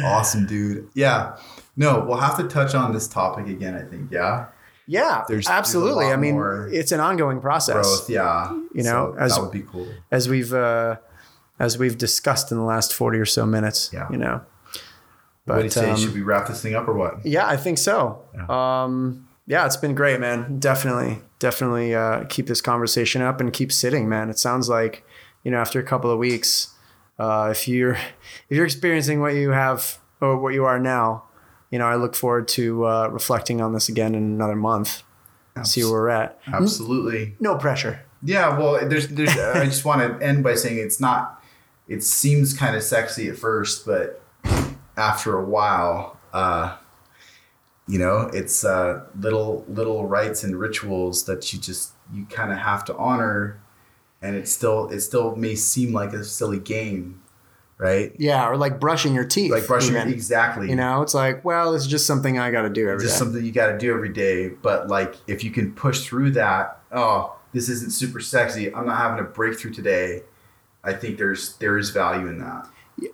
awesome, 0.04 0.46
dude. 0.46 0.88
Yeah. 0.94 1.36
No, 1.76 2.04
we'll 2.06 2.18
have 2.18 2.36
to 2.38 2.48
touch 2.48 2.74
on 2.74 2.92
this 2.92 3.06
topic 3.06 3.46
again. 3.48 3.74
I 3.74 3.82
think. 3.82 4.10
Yeah. 4.10 4.46
Yeah, 4.86 5.24
There's- 5.26 5.28
there's 5.28 5.48
absolutely. 5.48 6.04
lot 6.06 6.12
I 6.12 6.16
mean, 6.16 6.40
it's 6.72 6.92
an 6.92 7.00
ongoing 7.00 7.40
process, 7.40 7.74
Growth. 7.86 8.10
Yeah. 8.10 8.52
You 8.74 8.82
know, 8.82 9.14
So 9.14 9.16
as- 9.18 9.34
that 9.34 9.42
would 9.42 9.50
be 9.52 9.62
cool. 9.62 9.86
as 10.10 10.28
we've 10.28 10.52
uh, 10.52 10.96
as 11.58 11.78
we've 11.78 11.96
discussed 11.96 12.50
in 12.52 12.58
the 12.58 12.64
last 12.64 12.92
forty 12.92 13.18
or 13.18 13.24
so 13.26 13.46
minutes. 13.46 13.90
Yeah. 13.92 14.08
You 14.10 14.18
know, 14.18 14.40
what 15.44 15.56
do 15.56 15.62
you 15.62 15.62
but, 15.64 15.72
say? 15.72 15.90
um, 15.90 15.96
Should 15.96 16.14
we 16.14 16.22
wrap 16.22 16.48
this 16.48 16.60
thing 16.62 16.74
up 16.74 16.88
or 16.88 16.94
what? 16.94 17.24
yeah, 17.24 17.46
I 17.46 17.56
think 17.56 17.78
so. 17.78 18.22
Um, 18.48 19.28
yeah, 19.46 19.66
it's 19.66 19.76
been 19.76 19.94
great, 19.94 20.20
man. 20.20 20.58
Definitely, 20.58 21.20
definitely 21.38 21.94
uh, 21.94 22.24
keep 22.28 22.46
this 22.46 22.60
conversation 22.62 23.20
up 23.22 23.40
and 23.40 23.52
keep 23.52 23.70
sitting, 23.72 24.08
man. 24.08 24.30
It 24.30 24.38
sounds 24.38 24.68
like 24.68 25.04
you 25.42 25.50
know 25.50 25.58
after 25.58 25.78
a 25.78 25.82
couple 25.82 26.10
of 26.10 26.18
weeks, 26.18 26.72
uh, 27.18 27.48
if 27.50 27.68
you're 27.68 27.92
if 28.48 28.56
you're 28.56 28.64
experiencing 28.64 29.20
what 29.20 29.34
you 29.34 29.50
have 29.50 29.98
or 30.20 30.38
what 30.38 30.54
you 30.54 30.64
are 30.64 30.78
now, 30.80 31.23
you 31.74 31.78
know, 31.80 31.86
I 31.86 31.96
look 31.96 32.14
forward 32.14 32.46
to 32.50 32.86
uh, 32.86 33.08
reflecting 33.08 33.60
on 33.60 33.72
this 33.72 33.88
again 33.88 34.14
in 34.14 34.22
another 34.22 34.54
month. 34.54 35.02
See 35.64 35.82
where 35.82 35.90
we're 35.90 36.08
at. 36.08 36.38
Absolutely. 36.46 37.34
No 37.40 37.56
pressure. 37.56 38.00
Yeah, 38.22 38.56
well, 38.56 38.88
there's, 38.88 39.08
there's. 39.08 39.36
I 39.36 39.64
just 39.64 39.84
want 39.84 40.00
to 40.00 40.24
end 40.24 40.44
by 40.44 40.54
saying 40.54 40.78
it's 40.78 41.00
not. 41.00 41.42
It 41.88 42.04
seems 42.04 42.54
kind 42.54 42.76
of 42.76 42.84
sexy 42.84 43.28
at 43.28 43.36
first, 43.36 43.84
but 43.84 44.22
after 44.96 45.36
a 45.36 45.44
while, 45.44 46.16
uh, 46.32 46.76
you 47.88 47.98
know, 47.98 48.30
it's 48.32 48.64
uh, 48.64 49.06
little 49.18 49.64
little 49.66 50.06
rites 50.06 50.44
and 50.44 50.54
rituals 50.54 51.24
that 51.24 51.52
you 51.52 51.58
just 51.58 51.90
you 52.12 52.24
kind 52.26 52.52
of 52.52 52.58
have 52.58 52.84
to 52.84 52.96
honor, 52.96 53.60
and 54.22 54.36
it 54.36 54.46
still 54.46 54.90
it 54.90 55.00
still 55.00 55.34
may 55.34 55.56
seem 55.56 55.92
like 55.92 56.12
a 56.12 56.22
silly 56.22 56.60
game, 56.60 57.20
right? 57.78 58.12
Yeah, 58.18 58.48
or 58.48 58.56
like 58.56 58.80
brushing 58.80 59.14
your 59.14 59.24
teeth. 59.24 59.50
Like 59.50 59.66
brushing 59.66 59.96
even. 59.96 60.08
exactly. 60.12 60.68
You 60.68 60.76
know, 60.76 61.02
it's 61.02 61.14
like, 61.14 61.44
well, 61.44 61.74
it's 61.74 61.86
just 61.86 62.06
something 62.06 62.38
I 62.38 62.50
got 62.50 62.62
to 62.62 62.70
do 62.70 62.88
every 62.88 63.04
just 63.04 63.16
day. 63.16 63.18
something 63.18 63.44
you 63.44 63.52
got 63.52 63.72
to 63.72 63.78
do 63.78 63.92
every 63.92 64.08
day. 64.08 64.48
But 64.48 64.88
like, 64.88 65.16
if 65.26 65.44
you 65.44 65.50
can 65.50 65.72
push 65.72 66.04
through 66.04 66.32
that, 66.32 66.80
oh, 66.92 67.36
this 67.52 67.68
isn't 67.68 67.92
super 67.92 68.20
sexy. 68.20 68.74
I'm 68.74 68.86
not 68.86 68.98
having 68.98 69.20
a 69.20 69.28
breakthrough 69.28 69.72
today. 69.72 70.22
I 70.82 70.92
think 70.92 71.18
there's 71.18 71.56
there 71.56 71.78
is 71.78 71.90
value 71.90 72.26
in 72.26 72.38
that. 72.38 72.68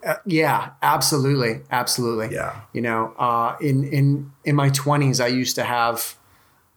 Uh, 0.05 0.15
yeah, 0.27 0.71
absolutely, 0.83 1.63
absolutely. 1.71 2.35
Yeah. 2.35 2.61
You 2.73 2.83
know, 2.83 3.15
uh, 3.19 3.57
in 3.61 3.85
in 3.85 4.33
in 4.45 4.57
my 4.57 4.69
twenties, 4.71 5.21
I 5.21 5.29
used 5.29 5.57
to 5.57 5.65
have, 5.65 6.17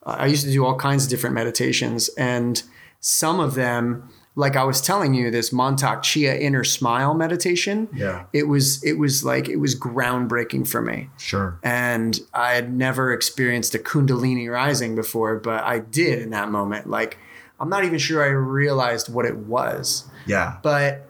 I 0.03 0.27
used 0.27 0.45
to 0.45 0.51
do 0.51 0.65
all 0.65 0.75
kinds 0.75 1.05
of 1.05 1.09
different 1.09 1.35
meditations, 1.35 2.09
and 2.09 2.61
some 2.99 3.39
of 3.39 3.55
them, 3.55 4.09
like 4.35 4.55
I 4.55 4.63
was 4.63 4.81
telling 4.81 5.13
you, 5.13 5.29
this 5.29 5.51
Mantak 5.51 6.01
Chia 6.01 6.35
Inner 6.35 6.63
Smile 6.63 7.13
meditation. 7.13 7.87
Yeah. 7.93 8.25
It 8.33 8.47
was 8.47 8.83
it 8.83 8.97
was 8.97 9.23
like 9.23 9.47
it 9.47 9.57
was 9.57 9.79
groundbreaking 9.79 10.67
for 10.67 10.81
me. 10.81 11.09
Sure. 11.17 11.59
and 11.63 12.19
I 12.33 12.53
had 12.53 12.73
never 12.73 13.13
experienced 13.13 13.75
a 13.75 13.79
Kundalini 13.79 14.51
rising 14.51 14.95
before, 14.95 15.35
but 15.37 15.63
I 15.63 15.79
did 15.79 16.19
in 16.23 16.31
that 16.31 16.49
moment. 16.49 16.89
Like, 16.89 17.17
I'm 17.59 17.69
not 17.69 17.83
even 17.85 17.99
sure 17.99 18.23
I 18.23 18.27
realized 18.27 19.13
what 19.13 19.25
it 19.25 19.37
was, 19.37 20.05
Yeah. 20.25 20.57
but 20.63 21.07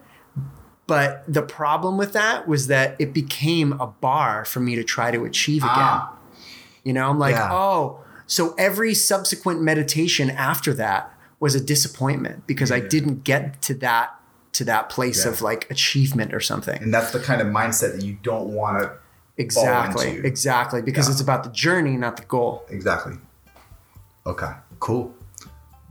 but 0.86 1.24
the 1.28 1.42
problem 1.42 1.98
with 1.98 2.12
that 2.12 2.46
was 2.48 2.68
that 2.68 2.98
it 3.00 3.14
became 3.14 3.72
a 3.80 3.88
bar 3.88 4.44
for 4.44 4.60
me 4.60 4.76
to 4.76 4.84
try 4.84 5.12
to 5.12 5.24
achieve 5.24 5.64
again. 5.64 5.74
Ah. 5.78 6.14
You 6.84 6.92
know, 6.92 7.10
I'm 7.10 7.18
like, 7.20 7.36
Yeah. 7.36 7.54
oh, 7.54 8.00
so 8.28 8.54
every 8.58 8.94
subsequent 8.94 9.62
meditation 9.62 10.30
after 10.30 10.74
that 10.74 11.13
was 11.44 11.56
a 11.56 11.60
disappointment 11.60 12.48
because 12.48 12.72
I 12.72 12.80
didn't 12.80 13.24
get 13.26 13.62
to 13.64 13.74
that 13.76 14.08
to 14.54 14.64
that 14.64 14.88
place 14.90 15.26
Yeah. 15.26 15.32
of 15.32 15.42
like 15.42 15.70
achievement 15.70 16.34
or 16.34 16.40
something. 16.40 16.82
And 16.82 16.94
that's 16.94 17.12
the 17.12 17.20
kind 17.20 17.42
of 17.42 17.48
mindset 17.48 17.96
that 17.96 18.04
you 18.04 18.18
don't 18.24 18.50
want 18.50 18.82
to. 18.84 18.92
Exactly, 19.36 20.12
exactly, 20.24 20.82
because 20.82 21.08
Yeah. 21.08 21.12
it's 21.14 21.22
about 21.22 21.44
the 21.44 21.50
journey, 21.50 21.98
not 21.98 22.16
the 22.18 22.24
goal. 22.24 22.64
Exactly. 22.70 23.16
Okay. 24.26 24.52
Cool. 24.80 25.14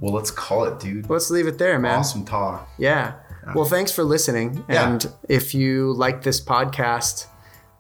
Well, 0.01 0.15
let's 0.15 0.31
call 0.31 0.65
it, 0.65 0.79
dude. 0.81 1.11
Let's 1.11 1.29
leave 1.31 1.47
it 1.47 1.59
there, 1.59 1.79
man. 1.79 1.99
Awesome 1.99 2.25
talk. 2.25 2.69
Yeah. 2.79 3.13
Well, 3.55 3.65
thanks 3.67 3.91
for 3.93 4.05
listening. 4.05 4.65
Yeah. 4.69 4.89
And 4.89 5.07
if 5.29 5.55
you 5.55 5.93
like 5.95 6.23
this 6.23 6.41
podcast, 6.41 7.27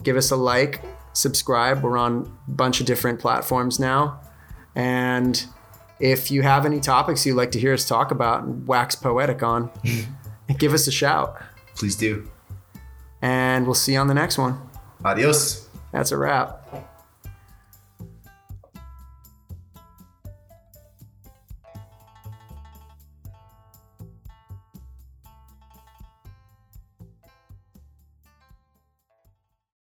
give 0.02 0.16
us 0.16 0.30
a 0.30 0.36
like, 0.36 0.82
subscribe. 1.14 1.82
We're 1.82 1.96
on 1.96 2.36
a 2.48 2.50
bunch 2.50 2.80
of 2.80 2.86
different 2.86 3.18
platforms 3.20 3.78
now. 3.78 4.20
And 4.74 5.44
if 6.02 6.32
you 6.32 6.42
have 6.42 6.66
any 6.66 6.80
topics 6.80 7.24
you'd 7.24 7.36
like 7.36 7.52
to 7.52 7.60
hear 7.60 7.72
us 7.72 7.86
talk 7.86 8.10
about 8.10 8.42
and 8.42 8.66
wax 8.66 8.96
poetic 8.96 9.40
on, 9.44 9.68
mm-hmm. 9.68 10.54
give 10.58 10.74
us 10.74 10.88
a 10.88 10.92
shout. 10.92 11.40
Please 11.76 11.94
do. 11.94 12.28
And 13.22 13.66
we'll 13.66 13.74
see 13.74 13.92
you 13.92 14.00
on 14.00 14.08
the 14.08 14.14
next 14.14 14.36
one. 14.36 14.60
Adios. 15.04 15.68
That's 15.92 16.10
a 16.10 16.16
wrap. 16.16 16.61